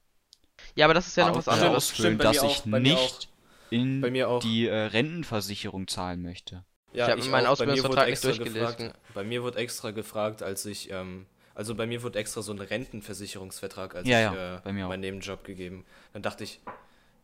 [0.75, 1.91] ja, aber das ist ja noch was anderes.
[1.91, 3.29] stimmt dass ich auch, nicht
[3.71, 4.41] in Bei mir auch.
[4.41, 6.65] die äh, Rentenversicherung zahlen möchte.
[6.93, 7.51] Ja, Ich hab meinen auch.
[7.53, 8.61] Ausbildungsvertrag nicht extra durchgelesen.
[8.77, 12.53] Gefragt, bei mir wurde extra gefragt, als ich, ähm, also bei mir wurde extra so
[12.53, 14.89] ein Rentenversicherungsvertrag, als Ja, ich ja, äh, bei mir auch.
[14.89, 15.85] meinen Nebenjob gegeben.
[16.13, 16.61] Dann dachte ich,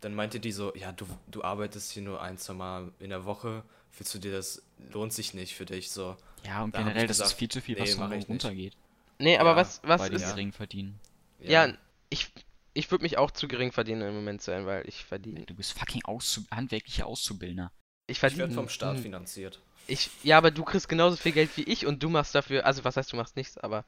[0.00, 3.24] dann meinte die so, ja, du, du arbeitest hier nur ein, zwei Mal in der
[3.24, 3.62] Woche,
[3.96, 4.62] willst du dir das,
[4.92, 6.16] lohnt sich nicht für dich, so.
[6.44, 8.28] Ja, und Da generell, das ist gesagt, viel zu viel, nee, was nicht.
[8.28, 8.76] runtergeht.
[9.18, 11.00] Nee, aber Ja, was, was bei den ist, gering verdienen.
[11.40, 11.72] ja,
[12.10, 12.30] ich,
[12.74, 15.72] ich würde mich auch zu gering verdienen im Moment sein, weil ich verdiene, Du bist
[15.78, 17.72] fucking Auszu handwerklicher Auszubildender.
[18.06, 19.60] ich Ich werde verdiene, vom Staat hm, finanziert.
[19.86, 22.84] ich, ja, aber du kriegst genauso viel Geld wie ich und du machst dafür, also
[22.84, 23.84] was heißt, du machst nichts, aber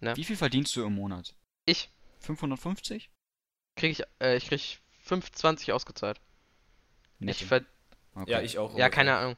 [0.00, 0.16] Ja.
[0.16, 1.34] Wie viel verdienst du im Monat?
[1.66, 3.10] ich 550?
[3.76, 6.20] krieg ich, äh, ich krieg 5,20 ausgezahlt.
[7.20, 7.46] Ich Netto.
[7.46, 7.64] ver
[8.16, 8.30] Okay.
[8.30, 8.76] Ja, ich auch.
[8.78, 9.36] ja, keine Ahnung.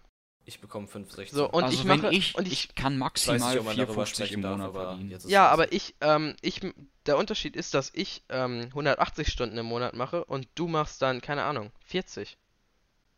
[0.49, 1.35] Ich bekomme 5,16.
[1.35, 3.77] So, und also ich wenn mache, ich, und ich ich, kann maximal nicht, ob man
[3.77, 5.29] darüber 450 sprechen im darf, Monat verdienen.
[5.29, 6.61] ja, aber ich, ähm, ich,
[7.05, 11.21] der Unterschied ist, dass ich, ähm, 180 Stunden im Monat mache und du machst dann,
[11.21, 12.39] keine Ahnung, 40.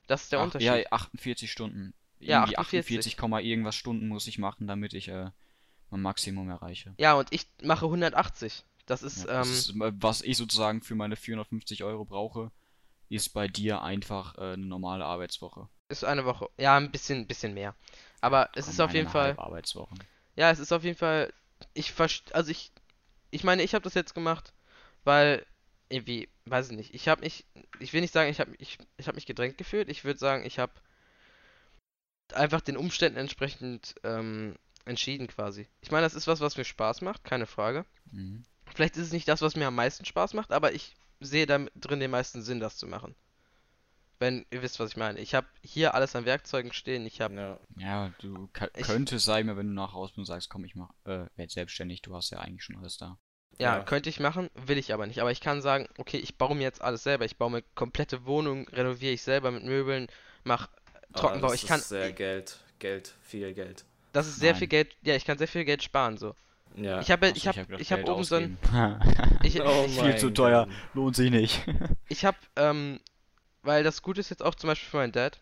[0.07, 0.67] Das ist der Ach, Unterschied.
[0.67, 1.93] Ja, 48 Stunden.
[2.19, 2.97] Ja, Irgendwie 48.
[2.97, 5.31] 48, Komma irgendwas Stunden muss ich machen, damit ich äh,
[5.91, 6.95] mein Maximum erreiche.
[6.97, 8.65] Ja, und ich mache 180.
[8.87, 12.51] Das ist, Ja, das ähm, ist, äh, was ich sozusagen für meine 450 Euro brauche,
[13.11, 15.69] ist bei dir einfach äh, eine normale Arbeitswoche.
[15.89, 16.49] Ist eine Woche.
[16.59, 17.75] Ja, ein bisschen, bisschen mehr.
[18.21, 19.99] Aber es Komm, ist auf jeden Fall, Arbeitswochen.
[20.37, 21.33] ja, es ist auf jeden Fall,
[21.75, 22.73] ich verst, also ich,
[23.31, 24.53] ich meine, ich habe das jetzt gemacht,
[25.05, 25.47] weil,
[25.89, 27.45] irgendwie, weiß ich nicht, ich habe mich,
[27.79, 30.45] ich will nicht sagen, ich habe ich, ich habe mich gedrängt gefühlt, ich würde sagen,
[30.45, 30.73] ich habe
[32.35, 35.67] einfach den Umständen entsprechend ähm, entschieden quasi.
[35.81, 37.85] Ich meine, das ist was, was mir Spaß macht, keine Frage.
[38.11, 38.45] Mhm.
[38.75, 41.59] Vielleicht ist es nicht das, was mir am meisten Spaß macht, aber ich sehe da
[41.75, 43.15] drin den meisten Sinn, das zu machen.
[44.21, 45.21] Wenn ihr wisst, was ich meine.
[45.21, 49.25] Ich habe hier alles an Werkzeugen stehen, ich habe Ja, Ja, du ka- Ich- könntest
[49.25, 52.15] sein, wenn du nach Hause bist und sagst, komm, ich mach, äh, werd selbstständig, du
[52.17, 53.17] hast ja eigentlich schon alles da.
[53.61, 53.83] Ja, Ja.
[53.85, 55.21] könnte ich machen, will ich aber nicht.
[55.21, 57.25] Aber ich kann sagen, okay, ich baue mir jetzt alles selber.
[57.25, 60.09] Ich baue mir komplette Wohnung, renoviere ich selber mit Möbeln,
[60.45, 60.69] mach
[61.15, 61.47] Trockenbau.
[61.47, 63.85] aber Ich das kann, ist sehr Geld, Geld, viel Geld.
[64.13, 64.59] das ist sehr Nein.
[64.59, 64.97] viel Geld.
[65.03, 66.35] Ja, ich kann sehr viel Geld sparen so.
[66.77, 67.01] Ja.
[67.01, 69.41] Ich habe, ich habe, hab ich habe Geld oben so ein, ausgeben.
[69.43, 70.69] ich, Oh ich, Viel zu teuer.
[70.95, 71.65] Lohnt sich nicht.
[72.09, 73.01] ich habe, ähm,
[73.69, 75.39] weil das Gute ist jetzt auch zum Beispiel für meinen Dad,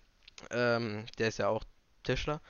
[0.51, 1.63] ähm, der ist ja auch
[2.03, 2.41] Tischler,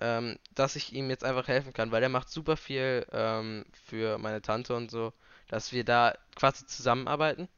[0.00, 4.16] ähm, dass ich ihm jetzt einfach helfen kann, weil der macht super viel ähm, für
[4.18, 5.12] meine Tante und so,
[5.48, 7.48] dass wir da quasi zusammenarbeiten.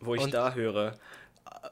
[0.00, 0.88] Wo ich Und- da höre,
[1.46, 1.68] äh,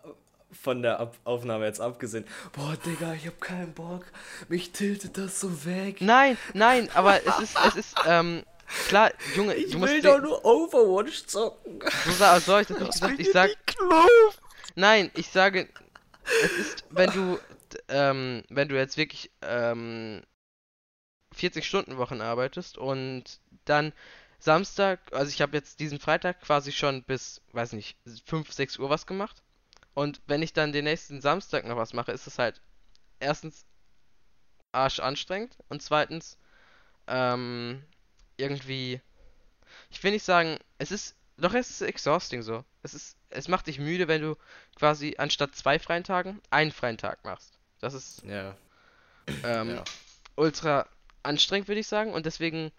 [0.52, 4.04] von der Ab Aufnahme jetzt abgesehen, boah, Digga, ich hab keinen Bock,
[4.48, 6.00] mich tiltet das so weg.
[6.00, 8.44] Nein, nein, aber es ist, es ist, ähm,
[8.88, 11.80] klar, Junge, Ich will doch nur Overwatch zocken.
[12.04, 13.20] So sa- so hab ich das nicht gesagt.
[13.20, 13.50] Ich sag,
[14.74, 15.68] nein, ich sage,
[16.24, 17.38] es ist, wenn du,
[17.88, 20.22] ähm, wenn du jetzt wirklich ähm,
[21.32, 23.92] 40 Stunden Wochen arbeitest und dann
[24.38, 27.96] Samstag, also ich habe jetzt diesen Freitag quasi schon bis, weiß nicht,
[28.26, 29.42] 5, 6 Uhr was gemacht.
[29.94, 32.60] Und wenn ich dann den nächsten Samstag noch was mache, ist es halt
[33.18, 33.64] erstens
[34.72, 36.38] arsch anstrengend und zweitens
[37.06, 37.82] ähm,
[38.36, 39.00] irgendwie,
[39.90, 42.64] ich will nicht sagen, es ist, doch es ist exhausting so.
[42.82, 44.36] Es ist, es macht dich müde, wenn du
[44.76, 47.58] quasi anstatt zwei freien Tagen einen freien Tag machst.
[47.80, 48.56] Das ist Ja,
[49.42, 49.84] ähm, ja.
[50.36, 50.88] ultra
[51.22, 52.12] anstrengend, würde ich sagen.
[52.12, 52.72] Und deswegen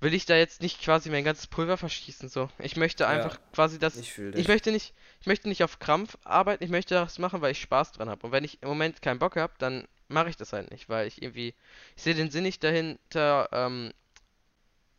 [0.00, 2.28] will ich da jetzt nicht quasi mein ganzes Pulver verschießen.
[2.28, 3.10] So, ich möchte Ja.
[3.10, 3.96] einfach quasi das.
[3.96, 6.64] Ich Ich möchte nicht, ich möchte nicht auf Krampf arbeiten.
[6.64, 8.26] Ich möchte das machen, weil ich Spaß dran habe.
[8.26, 11.06] Und wenn ich im Moment keinen Bock habe, dann mache ich das halt nicht, weil
[11.06, 11.54] ich irgendwie,
[11.96, 13.92] ich sehe den Sinn nicht dahinter, ähm,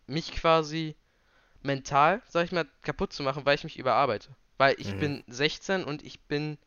[0.07, 0.95] mich quasi
[1.63, 4.29] mental, sag ich mal, kaputt zu machen, weil ich mich überarbeite.
[4.57, 4.99] Weil ich Mhm.
[4.99, 6.57] bin 16 und ich bin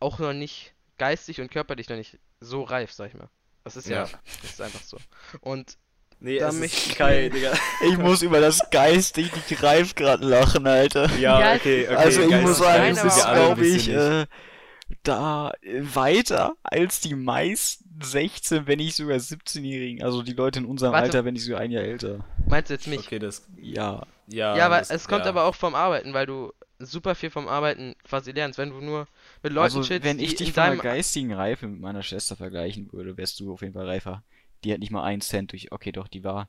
[0.00, 3.28] auch noch nicht geistig und körperlich noch nicht so reif, sag ich mal.
[3.64, 4.08] Das ist ja, Ja.
[4.42, 4.98] das ist einfach so.
[5.40, 5.76] Und
[6.24, 7.28] Nee, Da es ist ich Kai.
[7.30, 7.52] Digga.
[7.88, 11.10] Ich muss über das geistig nicht reif gerade lachen, Alter.
[11.18, 11.96] Ja, okay, okay.
[11.96, 14.26] also ich Geist- muss sagen, es ist, glaube ich, äh,
[15.02, 20.04] da weiter als die meisten 16, wenn nicht sogar 17-Jährigen.
[20.04, 21.06] Also die Leute in unserem Warte.
[21.06, 22.24] Alter, wenn nicht sogar ein Jahr älter.
[22.52, 23.00] Meinst du jetzt mich?
[23.00, 23.48] Okay, das.
[23.60, 24.06] Ja.
[24.28, 25.30] Ja, Ja, aber das, es kommt ja.
[25.30, 28.58] aber auch vom Arbeiten, weil du super viel vom Arbeiten quasi lernst.
[28.58, 29.08] Wenn du nur
[29.42, 32.02] mit Leuten also chillst, wenn ich dich in von der deinem geistigen Reife mit meiner
[32.02, 34.22] Schwester vergleichen würde, wärst du auf jeden Fall reifer.
[34.64, 35.72] Die hat nicht mal einen Cent durch.
[35.72, 36.48] Okay, doch, die war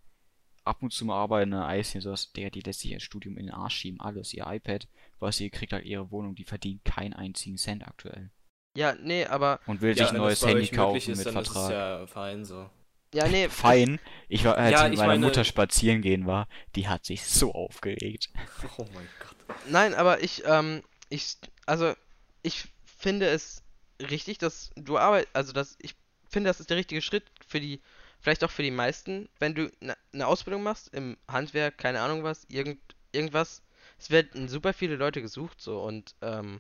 [0.66, 2.32] ab und zu mal arbeiten in einer Eis sowas.
[2.34, 4.00] Der, die lässt sich ihr Studium in den Arsch schieben.
[4.00, 4.88] Alles, ihr iPad,
[5.20, 8.30] was sie gekriegt hat, ihre Wohnung, die verdient keinen einzigen Cent aktuell.
[8.76, 11.38] Ja, nee, aber Und will ja, sich ein neues das Handy kaufen ist, mit dann
[11.38, 11.72] ist es Vertrag.
[11.72, 12.70] ja fein so.
[13.14, 14.00] Ja, nee, Fein.
[14.30, 17.24] Ich war, als Ja, ich mit meiner meine- Mutter spazieren gehen war, die hat sich
[17.26, 18.30] so aufgeregt.
[18.78, 19.58] Oh mein Gott.
[19.68, 21.94] Nein, aber ich, ähm, ich, also,
[22.42, 22.66] ich
[22.98, 23.62] finde es
[24.02, 25.96] richtig, dass du arbeitest, also, dass ich
[26.30, 27.82] finde, das ist der richtige Schritt für die,
[28.20, 29.72] vielleicht auch für die meisten, wenn du
[30.14, 32.80] eine Ausbildung machst im Handwerk, keine Ahnung was, irgend,
[33.12, 33.62] irgendwas.
[34.00, 36.60] Es werden super viele Leute gesucht, so, und, ähm,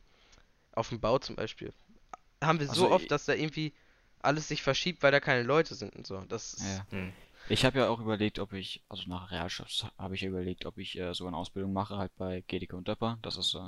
[0.74, 1.74] auf dem Bau zum Beispiel.
[2.43, 3.74] Haben wir so Also, oft, ich- dass da irgendwie
[4.24, 6.19] alles sich verschiebt, weil da keine Leute sind und so.
[6.21, 6.86] Das ist, Ja.
[6.89, 7.13] Hm.
[7.49, 9.67] Ich habe ja auch überlegt, ob ich, also nach Realschule
[9.97, 12.88] habe ich ja überlegt, ob ich äh, so eine Ausbildung mache, halt bei Gedeke und
[12.88, 13.19] Döpper.
[13.21, 13.59] Das ist äh,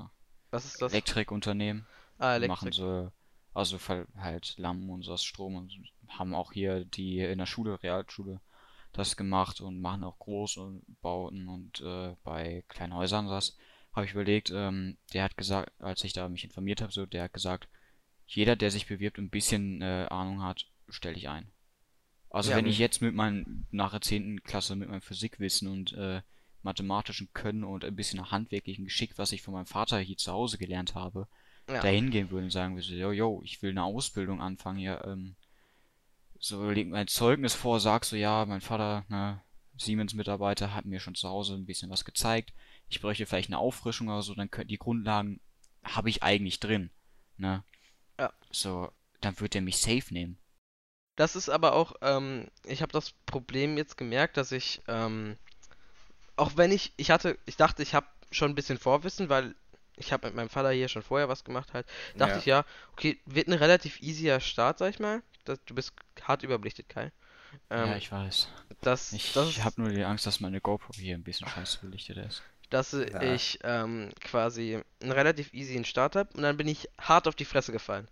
[0.52, 0.94] was ist das?
[0.94, 1.86] Elektrikunternehmen.
[2.18, 2.74] Ah, Die machen Elektrik.
[2.86, 3.12] so,
[3.54, 3.78] also
[4.18, 5.74] halt Lampen und sowas, Strom und
[6.08, 8.40] haben auch hier die in der Schule, Realschule,
[8.94, 13.58] das gemacht und machen auch große Bauten und äh, bei kleinen Häusern das.
[13.94, 17.24] Habe ich überlegt, ähm, der hat gesagt, als ich da mich informiert habe, so, der
[17.24, 17.68] hat gesagt,
[18.28, 21.48] jeder, der sich bewirbt und ein bisschen äh, Ahnung hat, stelle ich ein.
[22.30, 22.58] Also Ja.
[22.58, 24.44] wenn ich jetzt mit meinem, nach der 10.
[24.44, 26.22] Klasse mit meinem Physikwissen und äh,
[26.64, 30.58] mathematischen Können und ein bisschen handwerklichen Geschick, was ich von meinem Vater hier zu Hause
[30.58, 31.28] gelernt habe,
[31.70, 31.82] Ja.
[31.82, 35.36] da hingehen würde und sagen würde, yo, yo, ich will eine Ausbildung anfangen, ja, ähm,
[36.40, 39.42] so leg mein Zeugnis vor, sag so, ja, mein Vater, ne,
[39.78, 42.54] Siemens-Mitarbeiter, hat mir schon zu Hause ein bisschen was gezeigt,
[42.90, 45.40] ich bräuchte vielleicht eine Auffrischung oder so, dann können die Grundlagen
[45.84, 46.90] habe ich eigentlich drin,
[47.38, 47.64] ne?
[48.20, 48.32] Ja.
[48.52, 48.92] So,
[49.22, 50.38] dann wird er mich safe nehmen.
[51.16, 55.38] Das ist aber auch, ähm, ich habe das Problem jetzt gemerkt, dass ich, ähm,
[56.36, 59.56] auch wenn ich, ich hatte, ich dachte, ich habe schon ein bisschen Vorwissen, weil
[59.98, 61.88] ich habe mit meinem Vater hier schon vorher was gemacht halt,
[62.18, 62.38] dachte Ja.
[62.40, 65.24] ich ja, okay, wird ein relativ easier Start, sag ich mal.
[65.46, 67.12] Das, du bist hart überbelichtet, Kai.
[67.70, 68.50] Ähm, ja, ich weiß.
[68.82, 72.18] das, Ich das, habe nur die Angst, dass meine GoPro hier ein bisschen scheiße belichtet
[72.18, 72.44] ist.
[72.76, 73.22] Dass Ja.
[73.22, 77.46] ich ähm, quasi einen relativ easy Start habe und dann bin ich hart auf die
[77.46, 78.10] Fresse gefallen.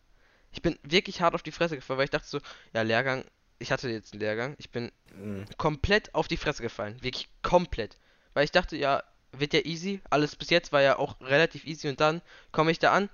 [0.53, 2.39] Ich bin wirklich hart auf die Fresse gefallen, weil ich dachte so,
[2.71, 3.25] ja, Lehrgang,
[3.59, 5.45] ich hatte jetzt einen Lehrgang, ich bin Hm.
[5.57, 6.95] komplett auf die Fresse gefallen.
[7.03, 7.97] Wirklich komplett.
[8.33, 9.03] Weil ich dachte, ja,
[9.33, 10.01] wird ja easy.
[10.09, 12.21] Alles bis jetzt war ja auch relativ easy und dann
[12.53, 13.09] komme ich da an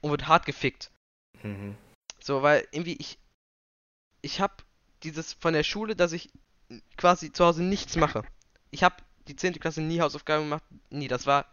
[0.00, 0.90] und wird hart gefickt.
[1.44, 1.76] Mhm.
[2.18, 3.18] So, weil irgendwie ich
[4.22, 4.54] ich habe
[5.04, 6.30] dieses von der Schule, dass ich
[6.96, 8.24] quasi zu Hause nichts mache.
[8.70, 8.96] Ich habe
[9.28, 9.60] die 10.
[9.60, 11.08] Klasse nie Hausaufgaben gemacht, nie.
[11.08, 11.46] Das war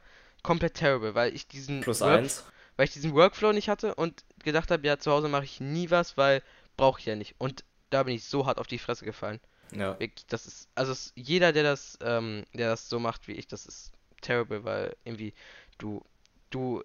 [0.43, 2.43] komplett terrible, weil ich diesen Plus Work- eins.
[2.78, 5.89] weil ich diesen Workflow nicht hatte und gedacht habe, ja, zu Hause mache ich nie
[5.89, 6.41] was, weil
[6.78, 7.36] brauche ich ja nicht.
[7.38, 9.39] Und da bin ich so hart auf die Fresse gefallen.
[9.71, 9.99] Ja.
[9.99, 13.47] Wirklich, das ist, also es, jeder, der das, ähm, der das so macht wie ich,
[13.47, 15.34] das ist terrible, weil irgendwie
[15.78, 16.03] du,
[16.51, 16.84] du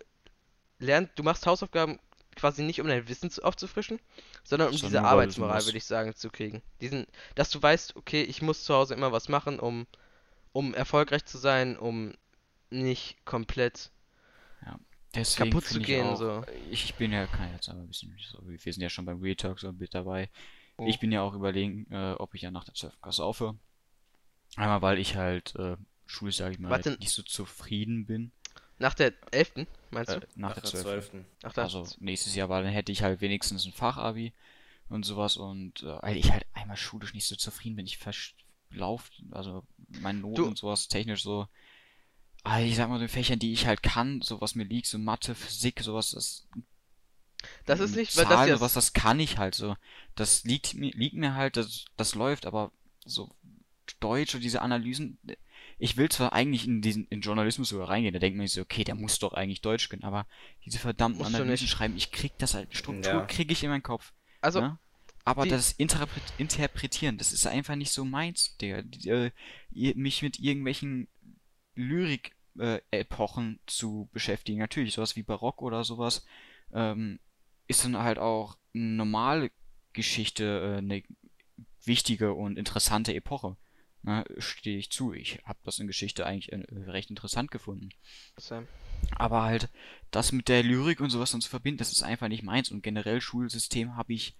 [0.79, 1.99] lernst, du machst Hausaufgaben
[2.37, 4.01] quasi nicht, um dein Wissen zu, aufzufrischen,
[4.45, 6.63] sondern um Sondern diese Arbeitsmoral, würde ich sagen, zu kriegen.
[6.81, 9.87] Diesen, dass du weißt, okay, ich muss zu Hause immer was machen, um,
[10.53, 12.15] um erfolgreich zu sein, um
[12.71, 13.91] nicht komplett
[15.15, 16.45] Deswegen kaputt zu finde ich gehen, auch, so.
[16.71, 19.21] Ich, ich bin ja, kann jetzt aber ein bisschen, so, wir sind ja schon beim
[19.21, 20.31] Real Talk so mit dabei.
[20.77, 20.87] Oh.
[20.87, 23.01] Ich bin ja auch überlegen, äh, ob ich ja nach der 12.
[23.01, 23.59] Klasse aufhöre.
[24.57, 25.77] Einmal, weil ich halt äh,
[26.07, 26.93] schulisch, sage ich mal, Warte.
[26.93, 28.31] nicht so zufrieden bin.
[28.79, 29.67] Nach der 11.
[29.91, 30.17] meinst du?
[30.17, 30.83] Äh, nach der 12.
[30.83, 31.11] 12.
[31.43, 31.63] Ach, da.
[31.65, 34.33] Also nächstes Jahr, weil dann hätte ich halt wenigstens ein Fachabi
[34.89, 37.87] und sowas und äh, weil ich halt einmal schulisch nicht so zufrieden bin.
[37.87, 37.99] Ich
[38.71, 41.47] verlauf, also meine Noten Du- und sowas technisch so.
[42.43, 44.99] Ah, ich sag mal, den Fächern, die ich halt kann, so was mir liegt, so
[44.99, 46.49] Mathe, Physik, sowas, das
[47.67, 48.57] das ist nicht, weil das ja.
[48.57, 49.77] sowas, das kann ich halt so.
[50.15, 52.73] Das liegt mir, liegt mir halt, das, das läuft, aber
[53.05, 53.35] so
[53.99, 55.19] Deutsch und diese Analysen,
[55.79, 58.63] ich will zwar eigentlich in diesen, in Journalismus sogar reingehen, da denkt man sich so,
[58.63, 60.27] okay, der muss doch eigentlich Deutsch können, aber
[60.65, 63.27] diese verdammten Analysen schreiben, ich krieg das halt, Struktur Ja.
[63.27, 64.13] krieg ich in meinen Kopf.
[64.41, 64.79] Also, ne?
[65.25, 68.57] Aber die- das Interpret Interpretieren, das ist einfach nicht so meins.
[68.59, 69.31] Die, äh,
[69.71, 71.09] mich mit irgendwelchen
[71.75, 74.59] Lyrik-Epochen zu beschäftigen.
[74.59, 76.25] Natürlich, sowas wie Barock oder sowas,
[76.73, 77.19] ähm,
[77.67, 79.51] ist dann halt auch eine normale
[79.93, 81.03] Geschichte, äh, eine
[81.85, 83.57] wichtige und interessante Epoche.
[84.03, 85.13] Ne, stehe ich zu.
[85.13, 87.91] Ich habe das in Geschichte eigentlich äh, recht interessant gefunden.
[88.39, 88.67] Sam.
[89.17, 89.69] Aber halt
[90.11, 92.71] das mit der Lyrik und sowas dann zu verbinden, das ist einfach nicht meins.
[92.71, 94.37] Und generell Schulsystem habe ich,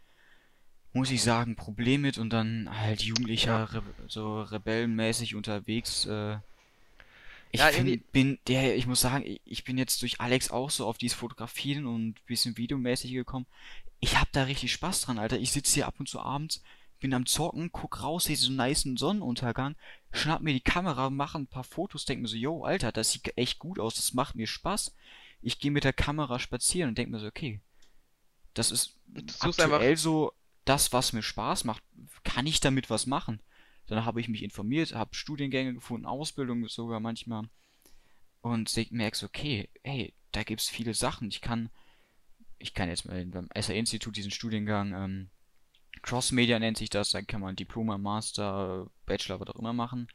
[0.93, 6.07] muss ich sagen, Problem mit und dann halt Jugendlicher re so rebellenmäßig unterwegs.
[6.07, 6.39] Äh,
[7.53, 10.87] ich Ja, find, bin der, ich muss sagen, ich, bin jetzt durch Alex auch so
[10.87, 13.47] auf dieses Fotografieren und bisschen videomäßig gekommen.
[14.01, 15.39] Ich hab da richtig Spaß dran, Alter.
[15.39, 16.63] Ich sitze hier ab und zu abends,
[17.01, 19.77] bin am Zocken, guck raus, sehe so einen nicen Sonnenuntergang,
[20.13, 23.37] schnapp mir die Kamera, mache ein paar Fotos, denk mir so, yo, Alter, das sieht
[23.37, 24.95] echt gut aus, das macht mir Spaß.
[25.43, 27.61] Ich gehe mit der Kamera spazieren und denk mir so, okay,
[28.55, 28.97] das ist
[29.43, 29.77] suchst einfach.
[29.77, 30.33] aktuell so
[30.71, 31.83] das, was mir Spaß macht.
[32.23, 33.43] Kann ich damit was machen?
[33.89, 37.49] Dann habe ich mich informiert, habe Studiengänge gefunden, Ausbildung sogar manchmal
[38.41, 41.27] und merkst, okay, hey, da gibt's viele Sachen.
[41.29, 41.71] Ich kann,
[42.59, 45.31] ich kann jetzt mal beim SR-Institut diesen Studiengang, ähm,
[46.03, 50.07] Cross-Media nennt sich das, da kann man Diploma, Master, Bachelor, was auch immer machen.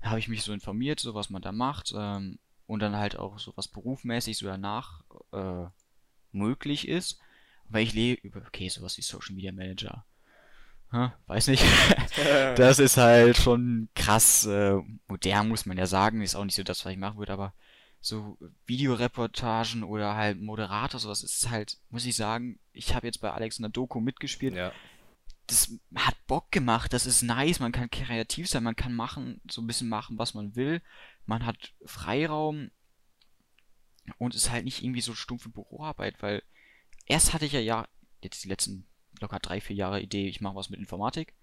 [0.00, 3.16] Da habe ich mich so informiert, so was man da macht, ähm, und dann halt
[3.16, 5.66] auch so was berufmäßig so danach äh,
[6.30, 7.18] möglich ist.
[7.70, 10.04] Weil ich lebe über, okay, sowas wie Social Media Manager.
[10.90, 11.64] Hm, weiß nicht.
[12.56, 16.20] Das ist halt schon krass äh, modern, muss man ja sagen.
[16.20, 17.54] Ist auch nicht so das, was ich machen würde, aber
[18.00, 23.30] so Videoreportagen oder halt Moderator, sowas ist halt, muss ich sagen, ich habe jetzt bei
[23.30, 24.54] Alex in der Doku mitgespielt.
[24.54, 24.72] Ja.
[25.46, 29.60] Das hat Bock gemacht, das ist nice, man kann kreativ sein, man kann machen, so
[29.60, 30.80] ein bisschen machen, was man will.
[31.26, 32.70] Man hat Freiraum
[34.18, 36.42] und ist halt nicht irgendwie so stumpfe Büroarbeit, weil
[37.10, 37.88] erst hatte ich ja, ja
[38.22, 38.86] jetzt die letzten
[39.20, 41.34] locker drei, vier Jahre Idee, ich mache was mit Informatik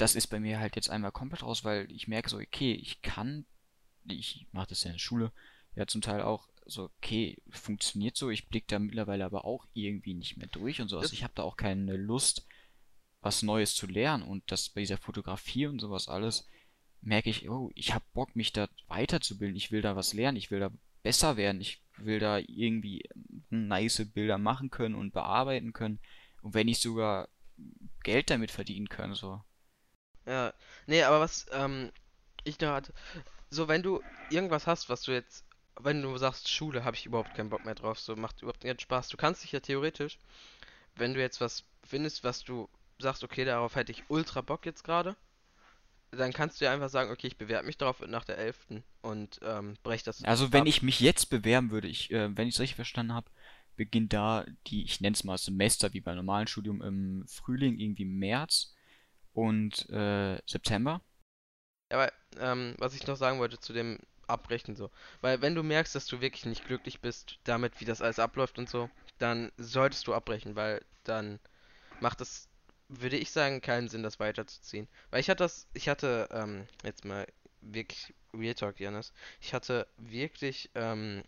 [0.00, 3.02] das ist bei mir halt jetzt einmal komplett raus, weil ich merke so, okay, ich
[3.02, 3.44] kann,
[4.04, 5.32] ich mache das ja in der Schule,
[5.74, 10.14] ja zum Teil auch so, okay, funktioniert so, ich blicke da mittlerweile aber auch irgendwie
[10.14, 11.12] nicht mehr durch und sowas.
[11.12, 12.46] Ich habe da auch keine Lust,
[13.20, 16.46] was Neues zu lernen und das bei dieser Fotografie und sowas alles
[17.02, 20.50] merke ich, oh, ich habe Bock, mich da weiterzubilden, ich will da was lernen, ich
[20.50, 20.70] will da
[21.02, 23.02] besser werden, ich will da irgendwie
[23.50, 26.00] ähm, nice Bilder machen können und bearbeiten können
[26.42, 27.28] und wenn ich sogar
[28.02, 29.42] Geld damit verdienen kann, so.
[30.26, 30.52] Ja,
[30.86, 31.90] nee, aber was, ähm,
[32.44, 32.92] ich hatte,
[33.50, 35.44] so wenn du irgendwas hast, was du jetzt,
[35.78, 38.78] wenn du sagst, Schule, habe ich überhaupt keinen Bock mehr drauf, so macht überhaupt keinen
[38.78, 39.08] Spaß.
[39.08, 40.18] Du kannst dich ja theoretisch,
[40.96, 44.84] wenn du jetzt was findest, was du sagst, okay, darauf hätte ich ultra Bock jetzt
[44.84, 45.16] gerade,
[46.12, 48.82] dann kannst du ja einfach sagen, okay, ich bewerbe mich darauf nach der 11.
[49.02, 50.66] und ähm, brech das Also wenn ab.
[50.66, 53.30] ich mich jetzt bewerben würde, ich, äh, wenn ich es richtig verstanden habe,
[53.76, 58.04] beginnt da die, ich nenne es mal Semester wie beim normalen Studium im Frühling, irgendwie
[58.04, 58.74] März
[59.32, 61.02] und äh, September.
[61.90, 64.90] Ja, aber ähm, was ich noch sagen wollte zu dem Abbrechen so.
[65.20, 68.58] Weil wenn du merkst, dass du wirklich nicht glücklich bist damit, wie das alles abläuft
[68.58, 68.88] und so,
[69.18, 71.40] dann solltest du abbrechen, weil dann
[72.00, 72.48] macht es,
[72.90, 74.88] würde ich sagen, keinen Sinn, das weiterzuziehen.
[75.10, 77.26] Weil ich hatte das, ich hatte, ähm, jetzt mal
[77.60, 81.22] wirklich Real Talk, Janis, ich hatte wirklich, ähm,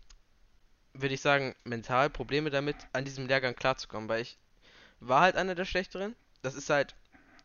[0.93, 4.37] würde ich sagen, mental Probleme damit, an diesem Lehrgang klarzukommen, weil ich
[4.99, 6.15] war halt einer der Schlechteren.
[6.41, 6.95] Das ist halt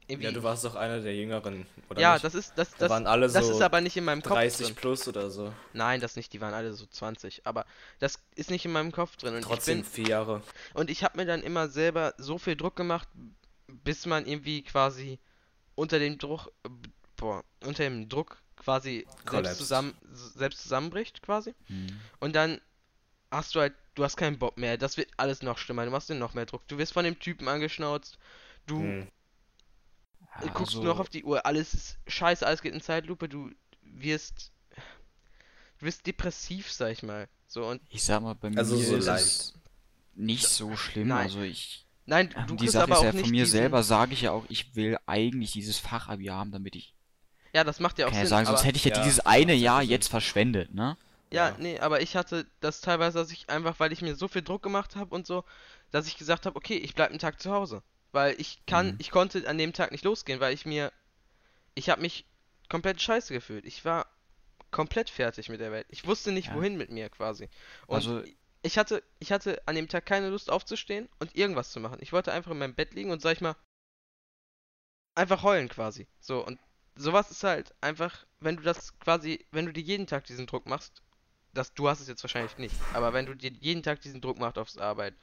[0.08, 0.26] irgendwie.
[0.26, 2.24] Ja, du warst doch einer der Jüngeren, oder ja, nicht?
[2.24, 4.34] das ist, das, Da das, waren alle das so ist aber nicht in meinem Kopf
[4.34, 4.74] 30 drin.
[4.76, 5.52] plus oder so.
[5.74, 7.46] Nein, das nicht, die waren alle so 20.
[7.46, 7.66] Aber
[7.98, 9.34] das ist nicht in meinem Kopf drin.
[9.36, 10.42] Und Trotzdem bin, vier Jahre.
[10.74, 13.08] und ich habe mir dann immer selber so viel Druck gemacht,
[13.68, 15.18] bis man irgendwie quasi
[15.74, 16.52] unter dem Druck,
[17.16, 21.54] boah, unter dem Druck quasi selbst, zusammen, selbst zusammenbricht quasi.
[21.66, 22.00] Hm.
[22.20, 22.60] Und dann
[23.30, 24.76] hast du halt, du hast keinen Bock mehr.
[24.78, 25.84] Das wird alles noch schlimmer.
[25.84, 26.66] Du machst dir noch mehr Druck.
[26.68, 28.18] Du wirst von dem Typen angeschnauzt.
[28.66, 29.08] Du Hm.
[30.40, 31.44] äh, guckst Also, nur noch auf die Uhr.
[31.46, 33.28] Alles ist scheiße, alles geht in Zeitlupe.
[33.28, 33.50] Du
[33.82, 34.50] wirst,
[35.78, 37.28] du wirst depressiv, sag ich mal.
[37.46, 39.24] So und ich sag mal, bei Also mir so ist leicht.
[39.26, 39.54] es
[40.14, 41.08] nicht so schlimm.
[41.08, 41.18] Nein.
[41.26, 43.44] Also ich, nein, ähm, du die kriegst Sache aber ist auch ja nicht von mir
[43.44, 46.94] diesen, selber, sage ich ja auch, ich will eigentlich dieses Fachabi haben, damit ich
[47.52, 48.30] Ja, Ja, das macht ja auch Kann ja Sinn.
[48.30, 49.90] sagen, sonst hätte ich ja, Ja, dieses eine Jahr Sinn.
[49.90, 50.96] jetzt verschwendet, ne?
[51.30, 51.56] ja, Ja.
[51.58, 54.62] nee, aber ich hatte das teilweise, dass ich einfach, weil ich mir so viel Druck
[54.62, 55.44] gemacht habe und so,
[55.90, 57.82] dass ich gesagt habe, okay, ich bleib einen Tag zu Hause.
[58.12, 58.96] Weil ich kann, Mhm.
[58.98, 60.92] ich konnte an dem Tag nicht losgehen, weil ich mir,
[61.74, 62.24] ich habe mich
[62.70, 63.64] komplett scheiße gefühlt.
[63.66, 64.06] Ich war
[64.70, 65.86] komplett fertig mit der Welt.
[65.90, 66.54] Ich wusste nicht, Ja.
[66.54, 67.48] wohin mit mir quasi.
[67.86, 68.22] Und Also-
[68.62, 71.98] ich hatte, ich hatte an dem Tag keine Lust aufzustehen und irgendwas zu machen.
[72.00, 73.56] Ich wollte einfach in meinem Bett liegen und sag ich mal,
[75.14, 76.06] einfach heulen quasi.
[76.20, 76.58] So, und
[76.96, 80.66] sowas ist halt einfach, wenn du das quasi, wenn du dir jeden Tag diesen Druck
[80.66, 81.02] machst,
[81.54, 84.38] das, du hast es jetzt wahrscheinlich nicht, aber wenn du dir jeden Tag diesen Druck
[84.38, 85.14] machst aufs Arbeit,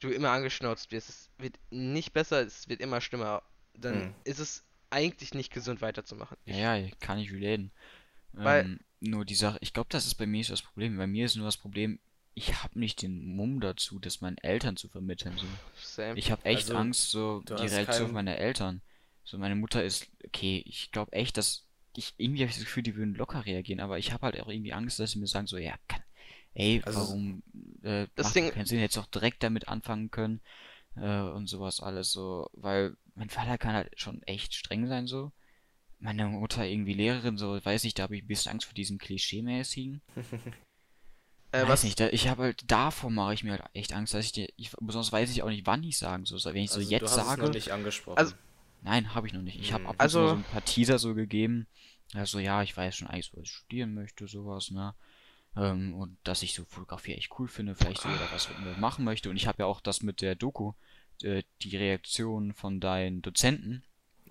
[0.00, 3.42] du immer angeschnauzt wirst, es wird nicht besser, es wird immer schlimmer,
[3.74, 4.14] dann Hm.
[4.24, 6.36] ist es eigentlich nicht gesund weiterzumachen.
[6.44, 7.72] Ja, ja, kann ich relaten.
[8.32, 10.96] Weil- Ähm, nur die Sache, ich glaube, das ist bei mir so das Problem.
[10.96, 11.98] Bei mir ist nur das Problem,
[12.34, 15.36] ich habe nicht den Mumm dazu, das meinen Eltern zu vermitteln.
[15.36, 15.46] So.
[15.82, 16.18] Same.
[16.18, 18.80] Ich habe echt Also, Angst, so Reaktion keinen- meiner Eltern.
[19.24, 22.82] So, meine Mutter ist, okay, ich glaube echt, dass ich, irgendwie habe ich das Gefühl,
[22.82, 25.46] die würden locker reagieren, aber ich habe halt auch irgendwie Angst, dass sie mir sagen,
[25.46, 26.02] so, ja, kann,
[26.54, 27.42] ey, Also, warum,
[27.82, 30.40] äh, das macht Ding- keinen Sinn, jetzt auch direkt damit anfangen können,
[30.96, 35.32] äh, und sowas alles so, weil mein Vater kann halt schon echt streng sein, so.
[35.98, 38.98] Meine Mutter irgendwie Lehrerin, so, weiß nicht, da habe ich ein bisschen Angst vor diesem
[38.98, 40.00] Klischee-mäßigen.
[41.52, 44.14] äh, Weiß was, nicht, da, ich habe halt, davor mache ich mir halt echt Angst,
[44.14, 46.40] dass ich dir, ich, besonders weiß ich auch nicht, wann ich sagen soll.
[46.52, 48.18] Wenn ich so Also, jetzt du hast sage, es noch nicht angesprochen.
[48.18, 48.34] Also-
[48.82, 49.60] nein, habe ich noch nicht.
[49.60, 49.88] Ich habe Hm.
[49.90, 51.66] ab und Also- so ein paar Teaser so gegeben.
[52.14, 54.94] Also ja, ich weiß schon eigentlich, so, was ich studieren möchte, sowas, ne?
[55.56, 59.04] Ähm, und dass ich so Fotografie echt cool finde, vielleicht sogar was mit mir machen
[59.04, 59.28] möchte.
[59.30, 60.72] Und ich habe ja auch das mit der Doku,
[61.22, 63.82] äh, die Reaktion von deinen Dozenten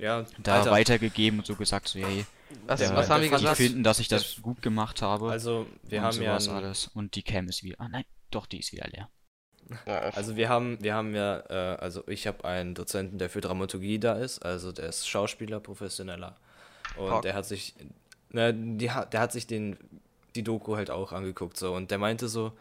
[0.02, 2.26] ja, da Alter, weitergegeben und so gesagt, so, hey,
[2.66, 3.58] was, der- was haben die gesagt?
[3.58, 5.30] finden, dass ich das gut gemacht habe.
[5.30, 6.90] Also, wir und haben ja ein, alles.
[6.94, 7.80] Und die Cam ist wieder.
[7.80, 9.10] Ah nein, doch, die ist wieder leer.
[9.86, 14.00] Also wir haben, wir haben ja, äh, also ich habe einen Dozenten, der für Dramaturgie
[14.00, 16.36] da ist, also der ist Schauspieler, professioneller.
[16.98, 17.22] Und Fuck.
[17.22, 17.76] der hat sich,
[18.32, 19.78] ne, die, hat- der hat sich den,
[20.36, 22.52] die Doku halt auch angeguckt so und der meinte so,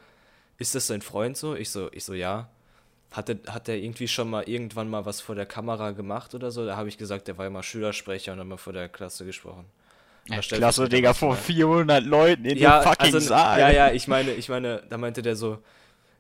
[0.59, 1.57] ist das dein Freund so?
[1.57, 2.49] Ich so, ich so, ja.
[3.11, 6.51] Hat der, hat der irgendwie schon mal irgendwann mal was vor der Kamera gemacht oder
[6.51, 6.65] so?
[6.65, 9.25] Da habe ich gesagt, der war ja mal Schülersprecher und hat mal vor der Klasse
[9.25, 9.67] gesprochen.
[10.41, 11.41] Stellt Klasse, Digga, vor ne?
[11.41, 13.59] 400 Leuten in ja, dem fucking also, Saal.
[13.59, 15.59] Ja, ja, ich meine, ich meine, da meinte der so,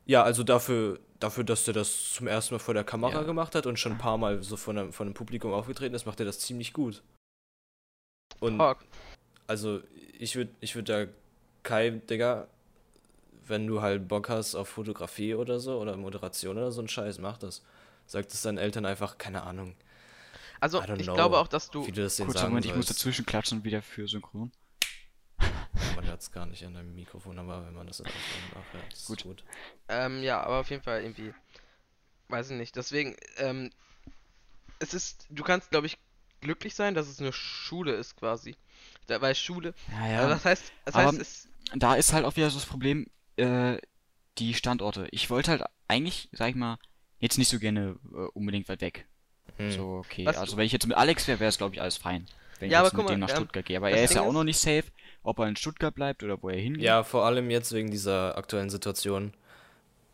[0.05, 3.22] ja, also dafür, dafür, dass der das zum ersten Mal vor der Kamera Ja.
[3.22, 6.07] gemacht hat und schon ein paar Mal so von einem, von einem Publikum aufgetreten ist,
[6.07, 7.03] macht er das ziemlich gut.
[8.41, 8.78] Und Fuck.
[9.47, 9.80] also
[10.18, 11.07] ich würde ich würd da
[11.62, 12.49] Kai, Digga,
[13.51, 17.18] wenn du halt Bock hast auf Fotografie oder so oder Moderation oder so ein Scheiß,
[17.18, 17.62] mach das.
[18.07, 19.76] Sag das deinen Eltern einfach, keine Ahnung,
[20.61, 22.74] Also, ich know, glaube auch, dass du, wie du das denen Kurzer sagen Moment, ich
[22.74, 24.51] muss dazwischen klatschen wieder für Synchron.
[25.94, 28.64] Man hört es gar nicht an deinem Mikrofon, aber wenn man das in der Aufnahme
[28.64, 29.22] nachhört, ist Gut.
[29.22, 29.44] gut.
[29.88, 31.32] Ähm, ja, aber auf jeden Fall irgendwie.
[32.28, 32.74] Weiß ich nicht.
[32.76, 33.70] Deswegen, ähm,
[34.78, 35.98] es ist, du kannst, glaube ich,
[36.40, 38.57] glücklich sein, dass es eine Schule ist quasi.
[39.07, 40.34] Da, weil Schule, Ja, also ja.
[40.34, 43.07] das heißt, das Aber- heißt, es, Da ist halt auch wieder so das Problem,
[43.41, 43.78] äh,
[44.38, 45.09] die Standorte.
[45.11, 46.78] Ich wollte halt eigentlich, sag ich mal,
[47.18, 49.07] jetzt nicht so gerne äh, unbedingt weit weg.
[49.57, 49.70] Hm.
[49.72, 50.24] So, okay.
[50.26, 52.26] Was- Also wenn ich jetzt mit Alex wäre, wäre es glaube ich alles fein.
[52.59, 53.76] Wenn ich Ja, jetzt aber guck mit dem mal, nach ähm, Stuttgart gehe.
[53.78, 54.84] Aber das er ist Ding ja auch noch nicht safe,
[55.22, 56.82] ob er in Stuttgart bleibt oder wo er hingeht.
[56.82, 59.32] Ja, vor allem jetzt wegen dieser aktuellen Situation.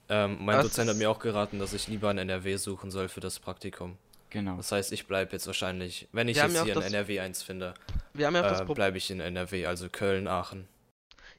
[0.08, 3.08] Ähm, mein Was Dozent hat mir auch geraten, dass ich lieber in NRW suchen soll
[3.08, 3.96] für das Praktikum.
[4.30, 4.56] Genau.
[4.56, 7.42] Das heißt, ich bleibe jetzt wahrscheinlich, wenn ich Wir jetzt hier in das- NRW eins
[7.42, 7.74] finde,
[8.14, 10.68] wir haben ja das äh, bleibe ich in NRW, also Köln, Aachen.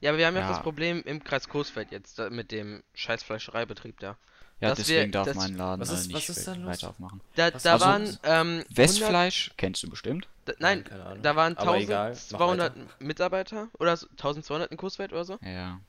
[0.02, 2.84] Ja, aber wir haben ja auch das Problem im Kreis Coesfeld jetzt, da, mit dem
[2.94, 4.18] scheiß Fleischereibetrieb da.
[4.60, 6.66] Ja, dass deswegen wir- darf mein Laden Was äh, ist- nicht was ist da los?
[6.68, 7.22] weiter aufmachen.
[7.36, 10.28] Da, da also- waren, ähm, 100, Westfleisch kennst du bestimmt.
[10.46, 11.22] da, nein, Keine Ahnung.
[11.22, 15.38] da waren Aber egal, mach 1200 Mitarbeiter oder so, 1200 in Coesfeld oder so.
[15.44, 15.80] Ja.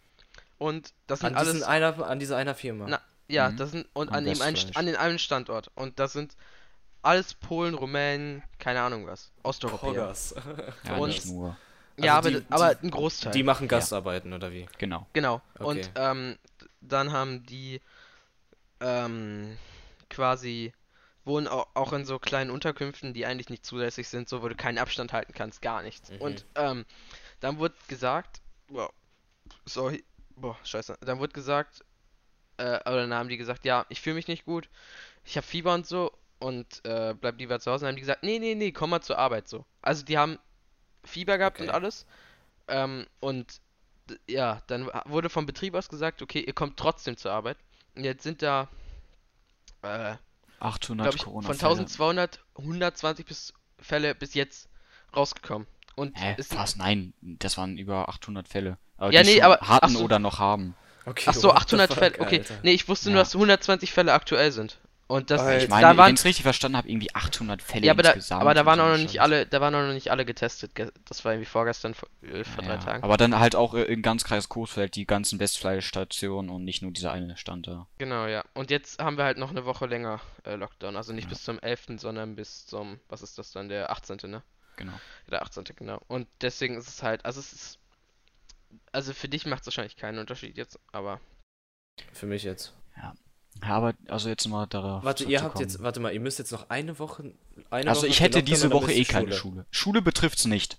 [0.59, 2.86] Und das sind An, alles, diesen einer, an dieser einer Firma.
[2.88, 3.00] Na,
[3.30, 3.56] Ja, Mhm.
[3.59, 4.76] das sind und Und an dem einen, Westfleisch.
[4.76, 6.34] an den einen Standort und das sind
[7.02, 9.88] alles Polen, Rumänen, keine Ahnung was, Osteuropäer.
[9.92, 10.34] Poggers.
[10.84, 11.24] Ja, Und- nicht
[11.99, 12.07] nur.
[12.07, 13.32] Ja, Also aber, die- aber die- ein Großteil.
[13.32, 14.66] Die machen Gastarbeiten, oder wie?
[14.78, 15.07] Genau.
[15.12, 15.42] Genau.
[15.59, 15.64] Okay.
[15.64, 16.38] Und ähm,
[16.80, 17.80] dann haben die
[18.80, 19.57] ähm,
[20.11, 20.72] quasi
[21.24, 24.55] wohnen au- auch in so kleinen Unterkünften, die eigentlich nicht zulässig sind, so wo du
[24.55, 26.11] keinen Abstand halten kannst, gar nichts.
[26.11, 26.20] Mhm.
[26.20, 26.84] Und ähm,
[27.40, 28.92] dann wurde gesagt, boah,
[29.66, 30.05] sorry,
[30.36, 31.84] boah, scheiße, dann wurde gesagt,
[32.59, 34.68] äh, oder dann haben die gesagt, ja, ich fühle mich nicht gut,
[35.24, 37.82] ich habe Fieber und so und äh, bleib lieber zu Hause.
[37.84, 39.66] Dann haben die gesagt, nee, nee, nee, komm mal zur Arbeit so.
[39.82, 40.38] Also die haben
[41.05, 41.74] Fieber gehabt und Okay.
[41.74, 42.07] alles
[42.68, 43.61] ähm, und
[44.26, 47.59] ja, dann wurde vom Betrieb aus gesagt, okay, ihr kommt trotzdem zur Arbeit.
[47.94, 48.68] Und jetzt sind da,
[49.82, 50.14] äh,
[50.61, 51.59] 800 glaube ich, von Corona-Fälle.
[51.61, 54.68] 1200 120 bis Fälle bis jetzt
[55.14, 55.66] rausgekommen.
[55.94, 58.78] Und Hä, es- fast nein, das waren über 800 Fälle.
[58.96, 60.05] Aber Ja, die nee, schon aber- hatten so.
[60.05, 60.74] oder noch haben.
[61.05, 62.20] Okay, Ach so, what the 800 fuck, Fälle.
[62.20, 62.59] Okay, Alter.
[62.62, 63.22] nee, ich wusste nur, Ja.
[63.24, 64.78] dass 120 Fälle aktuell sind.
[65.09, 65.40] Und das.
[65.62, 68.02] Ich da meine, wenn waren, ich es richtig verstanden habe, irgendwie 800 Fälle ja, aber
[68.02, 68.42] da, insgesamt.
[68.42, 70.74] aber da waren auch noch nicht alle, da waren auch noch nicht alle getestet.
[70.74, 73.02] ge- Das war irgendwie vorgestern, vor, äh, vor drei Ja, Tagen.
[73.02, 76.92] Aber dann halt auch äh, in ganz Kreis Coesfeld die ganzen Westfleischstationen und nicht nur
[76.92, 77.86] dieser eine Stand da.
[77.96, 78.44] Genau, ja.
[78.52, 80.94] Und jetzt haben wir halt noch eine Woche länger äh, Lockdown.
[80.94, 81.30] Also nicht Ja.
[81.30, 84.42] bis zum 11., sondern bis zum, was ist das dann, der 18., ne?
[84.76, 84.92] Genau.
[85.30, 85.64] Der 18.
[85.74, 86.02] genau.
[86.09, 87.78] Und deswegen ist es halt, also es ist,
[88.92, 91.18] also für dich macht es wahrscheinlich keinen Unterschied jetzt, aber
[92.12, 92.74] Für mich jetzt.
[92.96, 93.14] Ja,
[93.62, 96.68] aber also jetzt mal darauf Warte, ihr habt jetzt, warte mal, ihr müsst jetzt noch
[96.70, 97.32] eine Woche.
[97.70, 99.66] Eine Also Woche ich hätte diese Woche eh ihr keine Schule.
[99.70, 100.78] Schule betrifft's nicht.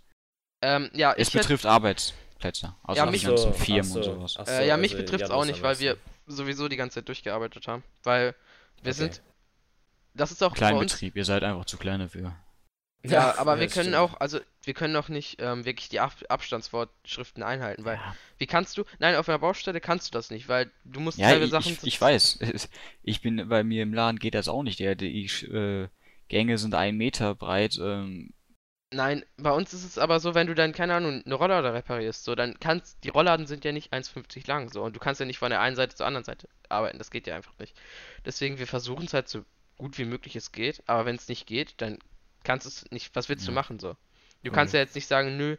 [0.61, 2.75] ähm, ja, Es ich hätte, betrifft Arbeitsplätze.
[2.83, 4.33] Also Ja, die mich- ganzen Ach Firmen so, und sowas.
[4.33, 6.95] so, äh, ja, mich also betrifft es Janus auch nicht, weil wir sowieso die ganze
[6.95, 7.83] Zeit durchgearbeitet haben.
[8.03, 8.35] Weil
[8.83, 8.93] wir Okay.
[8.93, 9.21] sind,
[10.13, 12.33] das ist auch Kleinbetrieb, ihr seid einfach zu klein dafür.
[13.05, 13.95] Ja, aber wir das können stimmt.
[13.95, 18.47] auch, also wir können auch nicht ähm, wirklich die Ab Abstandsvorschriften einhalten, weil Ja, wie
[18.47, 21.49] kannst du, nein, auf einer Baustelle kannst du das nicht, weil du musst ja ich,
[21.49, 22.39] Sachen ich, ich weiß.
[23.03, 24.79] Ich bin bei mir im Laden geht das auch nicht.
[24.79, 25.87] Der, die äh,
[26.27, 27.77] Gänge sind ein Meter breit.
[27.81, 28.33] Ähm,
[28.91, 32.23] Nein, bei uns ist es aber so, wenn du dann, keine Ahnung, eine Rolllade reparierst,
[32.23, 35.27] so, dann kannst, die Rollladen sind ja nicht 1,50 lang, so, und du kannst ja
[35.27, 37.75] nicht von der einen Seite zur anderen Seite arbeiten, das geht ja einfach nicht.
[38.25, 39.45] Deswegen, wir versuchen es halt so
[39.77, 41.99] gut wie möglich es geht, aber wenn es nicht geht, dann
[42.43, 43.55] kannst du es nicht, was willst du Ja.
[43.55, 43.95] machen, so?
[44.43, 44.77] Du kannst Mhm.
[44.77, 45.57] ja jetzt nicht sagen, nö,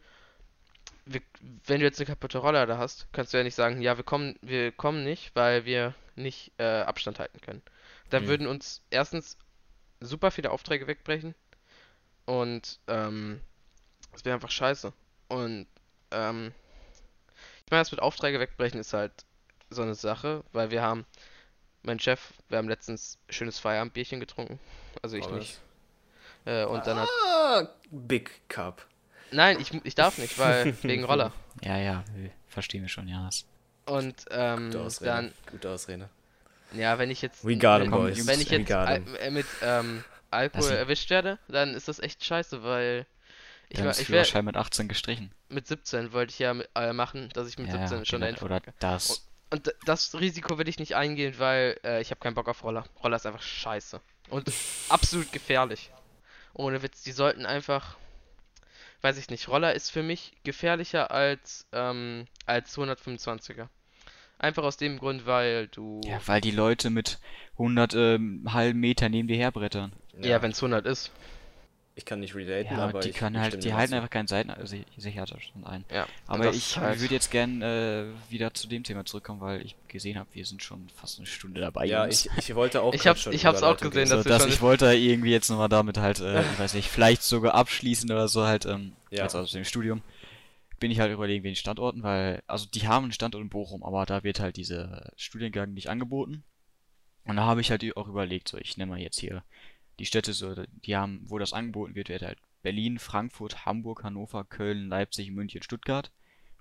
[1.05, 1.21] wir,
[1.67, 4.37] wenn du jetzt eine kaputte Rolllade hast, kannst du ja nicht sagen, ja, wir kommen,
[4.43, 7.63] wir kommen nicht, weil wir nicht äh, Abstand halten können.
[8.11, 8.27] Da Mhm.
[8.27, 9.37] würden uns erstens
[10.01, 11.35] super viele Aufträge wegbrechen
[12.27, 13.41] und ähm,
[14.13, 14.93] das wäre einfach scheiße.
[15.29, 15.67] Und
[16.13, 16.53] ähm,
[17.65, 19.25] ich meine, das mit Aufträge wegbrechen ist halt
[19.71, 21.07] so eine Sache, weil wir haben,
[21.83, 24.61] mein Chef, wir haben letztens schönes Feierabendbierchen getrunken,
[25.03, 25.61] also ich Oh, nicht.
[26.45, 28.87] Äh, und dann hat, Ah, Big Cup.
[29.31, 31.33] nein, ich, ich darf nicht, weil wegen Roller.
[31.63, 32.05] ja, ja,
[32.49, 33.25] verstehen wir schon, ja.
[33.27, 33.45] Das,
[33.87, 35.11] Und ähm, Gute Ausrede.
[35.11, 36.09] dann, Gute Ausrede.
[36.73, 38.27] ja, wenn ich jetzt, We got wenn, boys.
[38.27, 42.63] wenn ich jetzt al äh, mit ähm, Alkohol erwischt werde, dann ist das echt scheiße,
[42.63, 43.07] weil
[43.69, 45.33] ich, haben war, das ich wär, Führerschein mit 18 gestrichen.
[45.49, 48.33] mit 17 wollte ich ja mit, äh, machen, dass ich mit Ja, 17 schon genau,
[48.33, 49.27] dahin Oder das.
[49.53, 52.63] Und d- das Risiko will ich nicht eingehen, weil äh, ich habe keinen Bock auf
[52.63, 52.85] Roller.
[53.03, 54.01] Roller ist einfach scheiße.
[54.29, 54.51] Und
[54.89, 55.91] absolut gefährlich.
[56.55, 57.97] Ohne Witz, die sollten einfach.
[59.03, 63.69] Weiß ich nicht, Roller ist für mich gefährlicher als, ähm, als 125er.
[64.39, 66.01] Einfach aus dem Grund, weil du.
[66.05, 67.19] Ja, weil die Leute mit
[67.53, 69.93] 100 ähm, halben Meter neben dir herbrettern.
[70.21, 71.13] Ja, wenn es 100 ist.
[72.01, 73.97] Ich kann nicht relaten, Ja, aber die ich können ich halt, die halten dazu.
[73.97, 75.85] einfach keinen Seitensicherheitsabstand ein.
[75.93, 76.07] Ja.
[76.27, 80.19] Aber ich halt- würde jetzt gern äh, wieder zu dem Thema zurückkommen, weil ich gesehen
[80.19, 81.85] habe, wir sind schon fast eine Stunde dabei.
[81.85, 84.61] Ja, ich, ich wollte auch Ich hab's- ich hab's auch gesehen, dass so, dass ich
[84.63, 88.45] wollte irgendwie jetzt nochmal damit halt, äh, ich weiß nicht, vielleicht sogar abschließen oder so
[88.47, 89.25] halt, ähm, Ja.
[89.25, 90.03] jetzt aus dem Studium,
[90.79, 94.07] bin ich halt überlegen wegen Standorten, weil, also die haben einen Standort in Bochum, aber
[94.07, 96.45] da wird halt dieser Studiengang nicht angeboten.
[97.27, 99.45] Und da habe ich halt auch überlegt, so, ich nenne mal jetzt hier
[100.01, 104.45] die Städte so, die haben, wo das angeboten wird, wird halt Berlin, Frankfurt, Hamburg, Hannover,
[104.45, 106.11] Köln, Leipzig, München, Stuttgart.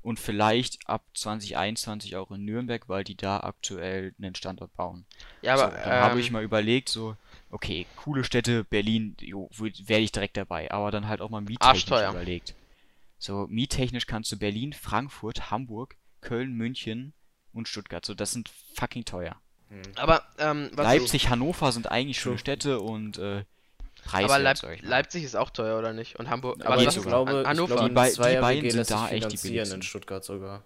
[0.01, 5.05] Und vielleicht ab 2021 auch in Nürnberg, weil die da aktuell einen Standort bauen.
[5.41, 5.77] Ja, So, aber.
[5.77, 7.15] dann habe ähm, ich mal überlegt, so,
[7.49, 12.55] okay, coole Städte, Berlin, werde ich direkt dabei, aber dann halt auch mal miettechnisch überlegt.
[13.17, 17.13] So, miettechnisch kannst du Berlin, Frankfurt, Hamburg, Köln, München
[17.53, 19.41] und Stuttgart, so, das sind fucking teuer.
[19.69, 19.81] Hm.
[19.97, 22.37] aber, ähm, was Leipzig, Hannover sind eigentlich schöne.
[22.39, 23.43] Städte und äh,
[24.11, 24.79] aber preiswert, Leip.
[24.81, 26.17] Leipzig ist auch teuer, oder nicht?
[26.17, 26.65] Und Hamburg.
[26.65, 27.75] Aber geht ich glaube, Han- ich Hannover.
[27.75, 29.77] glaube, Die bei- die beiden WG sind da echt die billigsten.
[29.77, 30.63] in Stuttgart sogar.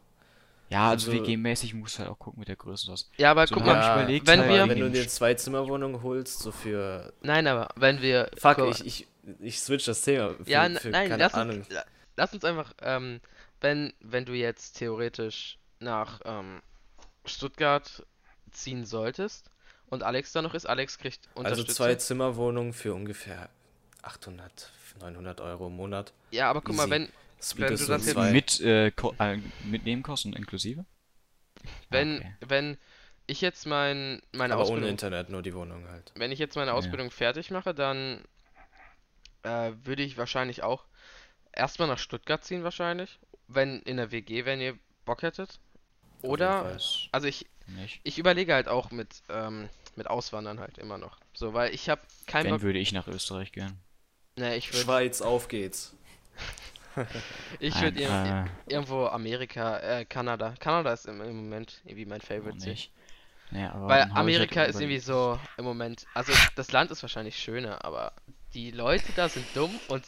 [0.70, 3.10] Ja, also also- WG-mäßig musst du halt auch gucken mit der Größe und was.
[3.18, 5.34] ja, aber So, guck mal, Ja, überlegt, wenn halt wir- Aber wenn du dir zwei
[5.34, 7.12] Zimmerwohnungen holst, so für.
[7.22, 8.30] nein, aber wenn wir.
[8.38, 9.08] Fuck, guck ich, ich,
[9.42, 10.34] ich switch das Thema.
[10.36, 11.58] Für, Ja, für nein, keine lass Ahnung.
[11.58, 11.84] uns, la-
[12.16, 13.20] lass uns einfach, ähm,
[13.62, 16.62] wenn, wenn du jetzt theoretisch nach ähm,
[17.26, 18.04] Stuttgart
[18.54, 19.50] ziehen solltest
[19.88, 21.76] und Alex da noch ist, Alex kriegt Also Unterstützung.
[21.76, 23.50] zwei Zimmerwohnungen für ungefähr
[24.02, 26.14] 800, 900 Euro im Monat.
[26.32, 26.92] ja, aber guck mal, easy.
[26.92, 27.10] wenn,
[27.42, 28.32] Split Wenn ist du das jetzt.
[28.32, 30.86] Mit, äh, äh, mit Nebenkosten inklusive?
[31.90, 32.36] wenn, Okay.
[32.48, 32.78] wenn
[33.28, 36.12] ich jetzt mein, meine aber ohne Ausbildung, Internet, nur die Wohnung halt.
[36.16, 36.78] wenn ich jetzt meine Ja.
[36.78, 38.24] Ausbildung fertig mache, dann
[39.44, 40.86] äh, würde ich wahrscheinlich auch
[41.52, 45.60] erstmal nach Stuttgart ziehen wahrscheinlich, wenn in der WG, wenn ihr Bock hättet.
[46.22, 46.78] Oder,
[47.12, 48.02] also ich, Nicht.
[48.04, 51.18] ich überlege halt auch mit, ähm, mit Auswandern halt immer noch.
[51.34, 52.62] So, weil ich habe keinen Wenn Bock.
[52.62, 53.80] würde ich nach Österreich gehen.
[54.38, 55.96] Ne, ich würde Schweiz, auf geht's.
[57.60, 60.54] ich Nein, würd ir äh, irgendwo Amerika, äh, Kanada.
[60.60, 62.60] Kanada ist im, im Moment irgendwie mein Favorite.
[62.60, 62.70] See.
[62.72, 62.92] nicht.
[63.52, 66.06] Nee, aber Weil halt Amerika ist überlegt- irgendwie so im Moment.
[66.14, 68.14] Also das Land ist wahrscheinlich schöner, aber
[68.54, 70.04] die Leute da sind dumm und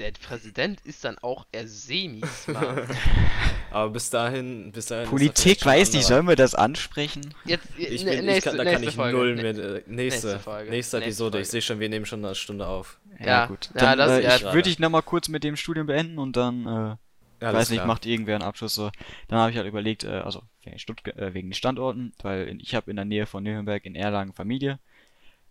[0.00, 2.88] der Präsident ist dann auch eher semi-smart.
[3.70, 5.08] Aber bis dahin, bis dahin.
[5.08, 7.34] Politik weiß nicht, sollen wir das ansprechen?
[7.44, 9.16] Jetzt, Ich ne- bin, ich nächste, kann, da kann nächste ich Folge.
[9.16, 9.58] null mit.
[9.58, 10.70] Äh, nächste, nächste Folge.
[10.70, 11.38] nächste Nächste Episode.
[11.38, 11.50] Ich Folge.
[11.52, 12.98] sehe schon, wir nehmen schon eine Stunde auf.
[13.24, 13.70] Ja, gut.
[13.74, 14.54] ja, Dann, das- äh, ja, ich gerade.
[14.56, 16.96] würde ich nochmal kurz mit dem Studium beenden und dann, äh,
[17.44, 17.86] Ja, weiß nicht, klar.
[17.86, 18.90] macht irgendwer einen Abschluss so.
[19.28, 20.76] Dann habe ich halt überlegt, äh, also wegen,
[21.18, 24.32] äh, wegen den Standorten, weil in, ich habe in der Nähe von Nürnberg in Erlangen
[24.32, 24.78] Familie.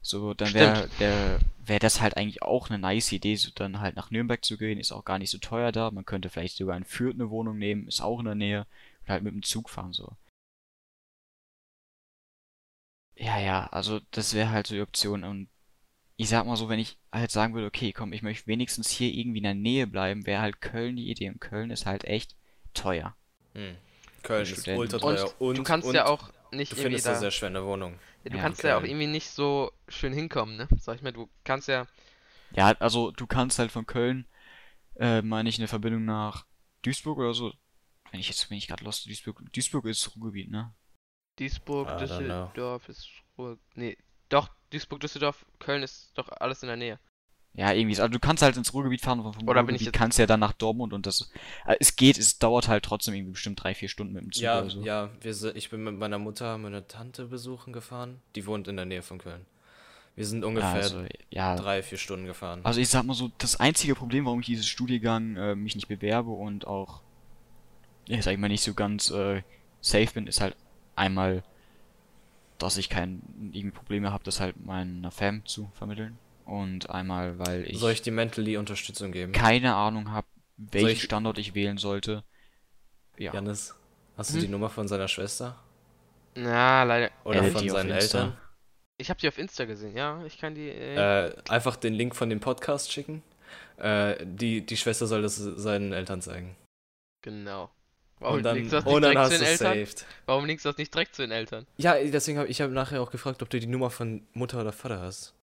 [0.01, 1.39] So, dann wäre der
[1.69, 4.79] wäre das halt eigentlich auch eine nice Idee, so dann halt nach Nürnberg zu gehen,
[4.79, 5.91] ist auch gar nicht so teuer da.
[5.91, 8.67] Man könnte vielleicht sogar in Fürth eine Wohnung nehmen, ist auch in der Nähe
[9.01, 10.15] und halt mit dem Zug fahren so.
[13.15, 15.49] Ja, ja, also das wäre halt so die Option und
[16.15, 19.13] ich sag mal so, wenn ich halt sagen würde, okay, komm, ich möchte wenigstens hier
[19.13, 22.35] irgendwie in der Nähe bleiben, wäre halt Köln die Idee und Köln ist halt echt
[22.73, 23.15] teuer.
[23.53, 23.77] Hm.
[24.23, 24.79] Köln ist Studenten.
[24.79, 25.33] ultra Und, teuer.
[25.39, 27.65] Und, du kannst und ja auch nicht Du irgendwie findest da da, sehr schwer eine
[27.65, 27.99] Wohnung.
[28.23, 30.67] ja, du Ja, kannst ja auch irgendwie nicht so schön hinkommen, ne?
[30.79, 31.87] Sag ich mal, du kannst ja,
[32.51, 34.27] Ja, also du kannst halt von Köln,
[34.97, 36.45] äh, meine ich, eine Verbindung nach
[36.83, 37.53] Duisburg oder so.
[38.11, 39.41] Wenn ich jetzt bin ich gerade lost, Duisburg.
[39.53, 40.73] Duisburg ist Ruhrgebiet, ne?
[41.39, 42.53] Duisburg, don't know.
[42.53, 43.97] Düsseldorf ist Ruhr, nee,
[44.29, 46.99] doch, Duisburg, Düsseldorf, Köln ist doch alles in der Nähe.
[47.59, 47.91] Ja, irgendwie.
[47.91, 49.93] ist- Also du kannst halt ins Ruhrgebiet fahren und vom Oder bin ich Ruhrgebiet jetzt-
[49.93, 51.29] kannst ja dann nach Dortmund und das.
[51.65, 54.43] Äh, es geht, es dauert halt trotzdem irgendwie bestimmt drei, vier Stunden mit dem Zug
[54.43, 54.81] Ja, oder so.
[54.81, 58.21] ja, wir, ich bin mit meiner Mutter meine Tante besuchen gefahren.
[58.35, 59.45] Die wohnt in der Nähe von Köln.
[60.15, 61.55] Wir sind ungefähr also, ja.
[61.57, 62.61] drei, vier Stunden gefahren.
[62.63, 65.87] Also ich sag mal so, das einzige Problem, warum ich dieses Studiengang äh, mich nicht
[65.89, 67.01] bewerbe und auch,
[68.07, 69.41] ja, sag ich mal, nicht so ganz äh,
[69.81, 70.55] safe bin, ist halt
[70.95, 71.43] einmal,
[72.57, 76.17] dass ich kein irgendwie Probleme habe, das halt meiner Fam zu vermitteln.
[76.49, 79.33] Und einmal, weil ich, Soll ich die mentally Unterstützung geben?
[79.33, 80.25] keine Ahnung habe,
[80.57, 82.23] welchen ich- Standort ich wählen sollte.
[83.17, 83.33] Ja.
[83.33, 83.75] Janis,
[84.17, 84.41] hast du Hm?
[84.41, 85.55] die Nummer von seiner Schwester?
[86.35, 87.11] Na, leider.
[87.23, 87.91] Oder Äh, von seinen.
[87.91, 88.37] Eltern?
[88.97, 92.15] Ich habe die auf Insta gesehen, ja, ich kann die, äh, Äh, einfach den Link
[92.15, 93.21] von dem Podcast schicken.
[93.77, 96.55] Äh, die, die Schwester soll das seinen Eltern zeigen.
[97.21, 97.69] genau.
[98.21, 99.61] Warum und dann, linkst du das nicht und dann direkt hast zu du den es
[99.61, 99.77] Eltern?
[99.85, 100.05] saved.
[100.25, 101.65] Warum linkst du das nicht direkt zu den Eltern?
[101.77, 104.73] Ja, deswegen habe ich hab nachher auch gefragt, ob du die Nummer von Mutter oder
[104.73, 105.33] Vater hast.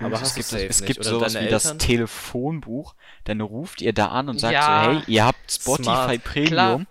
[0.00, 1.78] Aber es gibt, es gibt Oder sowas wie das Eltern?
[1.80, 2.94] Telefonbuch,
[3.24, 4.84] dann ruft ihr da an und sagt Ja.
[4.84, 6.24] so, hey, ihr habt Spotify Smart.
[6.24, 6.86] Premium,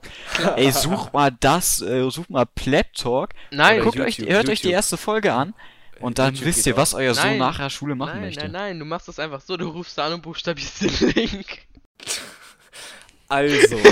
[0.57, 4.59] ey, such mal das, äh, such mal Pleb Talk, Nein, guckt YouTube, euch, hört euch
[4.61, 4.73] die YouTube.
[4.75, 5.53] erste Folge an
[6.01, 7.37] und dann YouTube wisst ihr, was euer Sohn Nein.
[7.37, 8.41] nach der Schule machen nein, möchte.
[8.43, 11.59] nein, nein, du machst das einfach so, du rufst da an und buchstabierst den Link.
[13.27, 13.77] Also,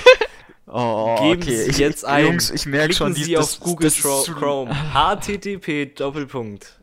[0.68, 1.58] Oh, Geben okay.
[1.66, 2.26] Sie ich, jetzt ein.
[2.26, 4.74] Jungs, ich merke schon, Sie auf das- Google das Chrome.
[4.94, 6.75] http Doppelpunkt.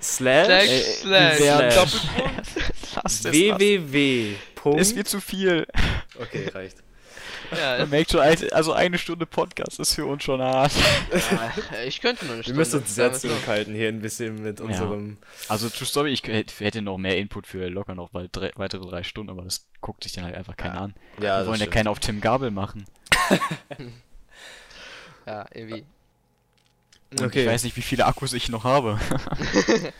[0.00, 2.06] Slash Slash, Äh, slash.
[3.02, 4.34] Lass das, www.
[4.76, 5.66] Es wird zu viel.
[6.20, 6.76] Okay, reicht.
[7.50, 10.72] Ja, Man merkt schon, also eine Stunde Podcast ist für uns schon hart.
[11.72, 12.58] ja, ich könnte nur eine Wir Stunde.
[12.60, 15.18] müssen uns sehr wir zurückhalten hier ein bisschen mit unserem.
[15.48, 19.02] Also, True Story, ich hätte noch mehr Input für locker noch bei drei, weitere drei
[19.02, 20.80] Stunden, aber das guckt sich dann halt einfach keiner Ja.
[20.80, 20.94] an.
[21.20, 21.72] Ja, Wir wollen ja stimmt.
[21.72, 22.84] keinen auf Tim Gabel machen.
[25.26, 25.84] Ja, irgendwie.
[27.12, 27.42] Und Okay.
[27.42, 28.98] Ich weiß nicht, wie viele Akkus ich noch habe.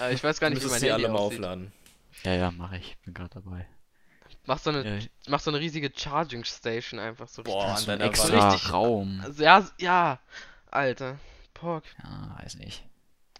[0.00, 1.38] Äh, ich weiß gar nicht, wie mein die Handy alle mal aussieht.
[1.38, 1.72] aufladen.
[2.24, 2.96] ja, ja, mache ich.
[3.04, 3.66] Bin gerade dabei.
[4.46, 7.88] Mach so, eine, Ja, mach so eine riesige Charging Station einfach so Boah, richtig.
[7.90, 8.50] an deiner extra.
[8.52, 9.20] Richtig- Raum.
[9.24, 10.18] Also, ja, ja,
[10.70, 11.18] Alter.
[11.54, 11.84] Pork.
[12.02, 12.82] Ja, weiß nicht.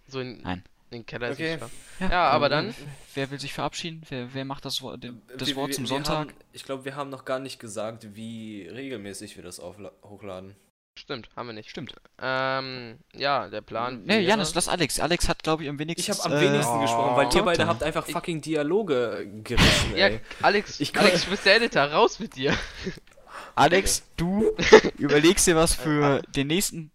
[0.07, 0.63] So in, Nein.
[0.91, 1.55] in den Keller ist Okay.
[1.55, 1.59] es
[1.99, 2.09] schon.
[2.09, 2.73] Ja, aber dann-
[3.13, 4.01] Wer will sich verabschieden?
[4.09, 6.29] Wer, wer macht das, Wort- den, das Wir- Wort wir- zum wir Sonntag?
[6.29, 10.55] Haben, ich glaube, wir haben noch gar nicht gesagt, wie regelmäßig wir das hochladen.
[10.97, 11.69] Stimmt, haben wir nicht.
[11.69, 11.93] Stimmt.
[12.21, 14.03] Ähm, ja, der Plan.
[14.03, 14.99] Nee, wäre- Janis, lass Alex.
[14.99, 16.09] Alex hat, glaube ich, am wenigsten.
[16.09, 20.07] Ich habe am wenigsten gesprochen, weil ihr beide habt einfach Ich- fucking Dialoge gerissen, Ja,
[20.07, 20.21] ey.
[20.41, 22.57] Alex, Ich kann- Alex, du bist der Editor, raus mit dir.
[23.55, 24.55] Alex, du
[24.97, 26.91] überlegst dir was für den nächsten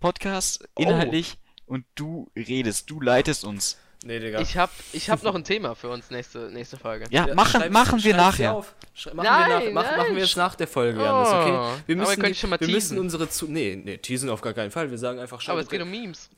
[0.00, 3.78] Podcast inhaltlich und du redest, du leitest uns.
[4.02, 4.40] Nee, Digga.
[4.40, 7.06] Ich hab, ich hab noch ein Thema für uns nächste, nächste Folge.
[7.10, 8.54] Ja, Ja, machen, schreib's- machen wir nachher.
[8.54, 8.74] auf.
[8.94, 11.28] Schrei- machen, Nein, wir nach, mach, nein, machen wir jetzt sch- nach der Folge, Janis,
[11.28, 11.50] okay?
[11.52, 11.52] Oh,
[11.86, 13.46] Wir aber müssen, könnt die- schon mal wir müssen unsere zu.
[13.46, 14.90] Nee, nee, teasen auf gar keinen Fall.
[14.90, 15.52] Wir sagen einfach schon.
[15.52, 16.28] Aber es geht um Memes.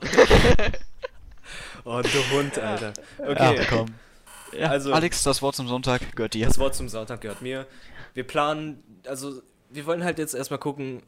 [1.84, 2.92] Oh, du Hund, Alter.
[3.18, 3.86] Ja, Okay, komm.
[4.52, 6.46] Ja, Also- Alex, das Wort zum Sonntag gehört dir.
[6.46, 7.66] das Wort zum Sonntag gehört mir.
[8.14, 9.40] Wir planen, also,
[9.70, 11.02] wir wollen halt jetzt erstmal gucken,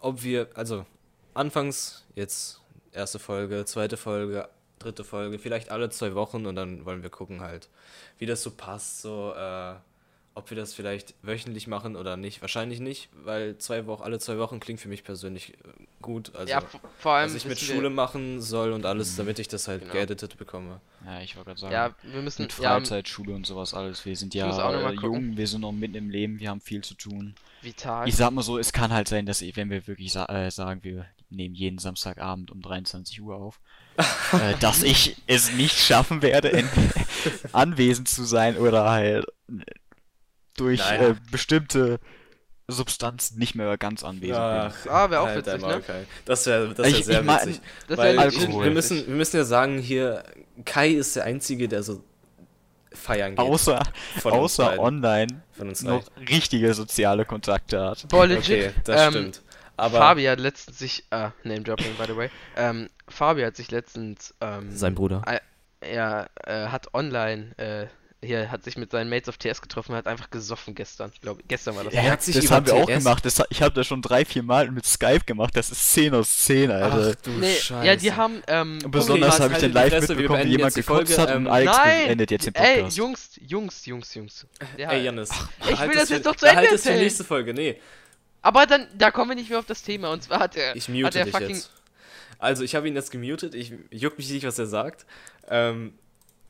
[0.00, 0.86] ob wir, also,
[1.34, 2.60] anfangs jetzt
[2.92, 4.48] erste Folge, zweite Folge,
[4.80, 7.68] dritte Folge, vielleicht alle zwei Wochen und dann wollen wir gucken halt,
[8.18, 9.74] wie das so passt, so, äh,
[10.34, 12.40] ob wir das vielleicht wöchentlich machen oder nicht.
[12.40, 15.56] Wahrscheinlich nicht, weil zwei Wochen, alle zwei Wochen klingt für mich persönlich äh,
[16.00, 16.34] gut.
[16.36, 16.62] Also, ja,
[16.98, 17.26] vor allem.
[17.28, 19.16] was ich mit Schule machen soll und alles, Mhm.
[19.18, 19.92] damit ich das halt Genau.
[19.92, 20.80] geeditet bekomme.
[21.04, 21.72] Ja, ich wollte gerade sagen.
[21.72, 22.42] Wir, ja, wir müssen.
[22.42, 24.04] mit Ja, Freizeit, Schule und sowas alles.
[24.06, 25.02] Wir sind ja äh, gucken.
[25.30, 27.34] jung, wir sind noch mitten im Leben, wir haben viel zu tun.
[27.60, 28.08] vital.
[28.08, 30.82] Ich sag mal so, es kann halt sein, dass wenn wir wirklich sa äh, sagen,
[30.84, 33.60] wir nehmen jeden Samstagabend um 23 Uhr auf,
[34.60, 36.64] dass ich es nicht schaffen werde,
[37.52, 39.62] anwesend zu sein oder halt äh,
[40.56, 41.08] durch Naja.
[41.10, 41.98] äh, bestimmte
[42.68, 45.80] Substanzen nicht mehr ganz anwesend Ach, Ah, wär auch halt witzig, ne?
[45.84, 46.04] Kai.
[46.24, 47.60] Das wäre das wär Ich- sehr ich mein, witzig.
[47.88, 48.64] Das Weil Alkohol.
[48.64, 50.22] wir, müssen, wir müssen ja sagen, hier,
[50.64, 52.04] Kai ist der Einzige, der so
[52.92, 53.44] feiern bin.
[53.44, 53.52] geht.
[53.52, 53.82] Außer,
[54.24, 58.06] außer online Von uns noch richtige soziale Kontakte hat.
[58.08, 58.68] Boah, legit.
[58.68, 59.42] Okay, das ähm, stimmt.
[59.80, 62.30] Aber Fabi hat letztens sich, äh, Name Dropping, by the way.
[62.56, 65.22] Ähm, Fabi hat sich letztens, ähm, sein Bruder.
[65.80, 67.86] er äh, hat online, äh,
[68.22, 71.10] hier, hat sich mit seinen Mates auf TS getroffen, hat einfach gesoffen gestern.
[71.14, 71.94] Ich glaube, gestern war das.
[71.94, 73.24] Er hat sich das haben wir auch gemacht.
[73.24, 75.56] Das, ich habe das schon drei, vier Mal mit Skype gemacht.
[75.56, 77.14] Das ist 10 aus 10, Alter.
[77.16, 77.86] Ach du Nee, Scheiße.
[77.86, 80.44] ja, die haben, ähm, Besonders Okay, habe ich halt dann die live Fresse, wir mitbekommen,
[80.44, 82.06] wie jemand die gekotzt hat und ähm, Alex Nein!
[82.08, 82.96] beendet jetzt den Ey, Podcast.
[82.98, 84.46] Jungs, Jungs, Jungs, Jungs.
[84.76, 85.30] Der, Ey, Janis.
[85.70, 87.04] Ich halt will es das jetzt doch zu Ende Halt es für erzählen.
[87.04, 87.54] nächste Folge.
[87.54, 87.80] Nee,
[88.42, 90.12] Aber dann, da kommen wir nicht mehr auf das Thema.
[90.12, 91.70] Und zwar hat er, ich hat mute er dich fucking, jetzt.
[92.38, 93.54] Also, ich habe ihn jetzt gemutet.
[93.54, 95.04] Ich juckt mich nicht, was er sagt.
[95.48, 95.94] Ähm,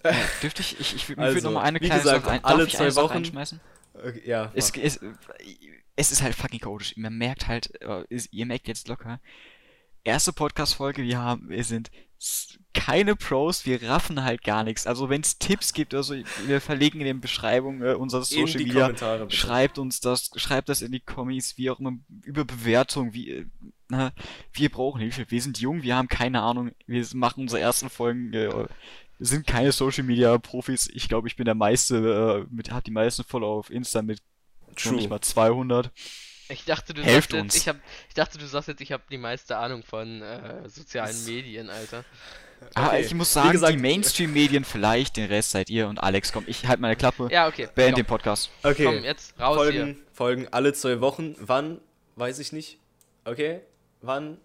[0.42, 2.58] Dürfte ich, ich, ich würde Also, würd noch mal eine kleine gesagt, Sache ein, alle
[2.58, 3.60] darf ich zwei Wochen- reinschmeißen?
[3.94, 4.50] okay, ja.
[4.54, 5.00] Es, es,
[5.96, 6.96] es ist halt fucking chaotisch.
[6.96, 9.20] Man merkt halt, äh, ihr merkt jetzt locker.
[10.04, 11.90] Erste Podcast-Folge, wir haben, wir sind
[12.74, 14.86] keine Pros, wir raffen halt gar nichts.
[14.86, 16.14] Also wenn es Tipps gibt, also
[16.46, 20.82] wir verlegen in den Beschreibungen äh, unserer in Social Media, schreibt uns das, schreibt das
[20.82, 23.46] in die Kommis, wie auch immer, über Bewertung, wie, äh,
[23.88, 24.12] na,
[24.52, 25.26] wir brauchen Hilfe.
[25.28, 29.46] Wir sind jung, wir haben keine Ahnung, wir machen unsere ersten Folgen, äh, wir sind
[29.46, 30.88] keine Social Media Profis.
[30.92, 34.20] Ich glaube, ich bin der meiste, äh, mit, hat die meisten Follower auf Insta mit
[34.76, 35.16] schon nicht True.
[35.16, 35.90] mal 200.
[36.50, 37.56] ich dachte, du Helft sagst jetzt, uns.
[37.56, 37.76] ich hab,
[38.08, 42.04] ich dachte, du sagst jetzt, ich habe die meiste Ahnung von äh, sozialen Medien, Alter.
[42.74, 43.00] Aber Okay.
[43.02, 46.66] ich muss sagen, gesagt- die Mainstream-Medien vielleicht, den Rest seid ihr und Alex, komm, ich
[46.66, 47.68] halt meine Klappe, Ja, okay.
[47.74, 48.50] beende komm, den Podcast.
[48.62, 48.84] Okay.
[48.84, 49.96] komm, jetzt raus Folgen, hier.
[50.12, 51.34] Folgen alle zwei Wochen.
[51.38, 51.80] Wann?
[52.16, 52.78] Weiß ich nicht.
[53.24, 53.60] Okay.
[54.02, 54.36] Wann?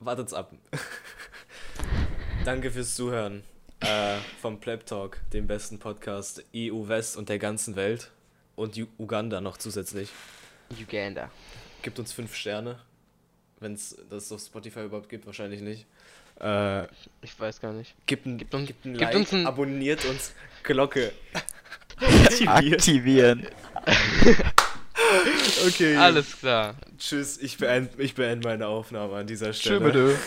[0.00, 0.52] Wartet's ab.
[2.44, 3.44] Danke fürs Zuhören.
[3.80, 8.10] Äh, vom Pleb Talk, dem besten Podcast EU West und der ganzen Welt.
[8.56, 10.10] Und Ju- Uganda noch zusätzlich.
[10.80, 11.30] Uganda.
[11.82, 12.78] Gibt uns fünf Sterne.
[13.60, 15.86] Wenn es das auf Spotify überhaupt gibt, wahrscheinlich nicht.
[16.40, 16.84] Äh,
[17.22, 17.94] Ich weiß gar nicht.
[18.06, 20.32] gibt ein, Gibt uns- gibt ein gibt Like, uns ein- abonniert uns,
[20.62, 21.12] Glocke.
[22.04, 22.48] Aktiviert.
[22.80, 23.46] Aktivieren.
[25.66, 25.96] Okay.
[25.96, 26.74] Alles klar.
[26.98, 29.78] Tschüss, ich beende ich beend meine Aufnahme an dieser Stelle.
[29.78, 30.18] Tschö, bitte.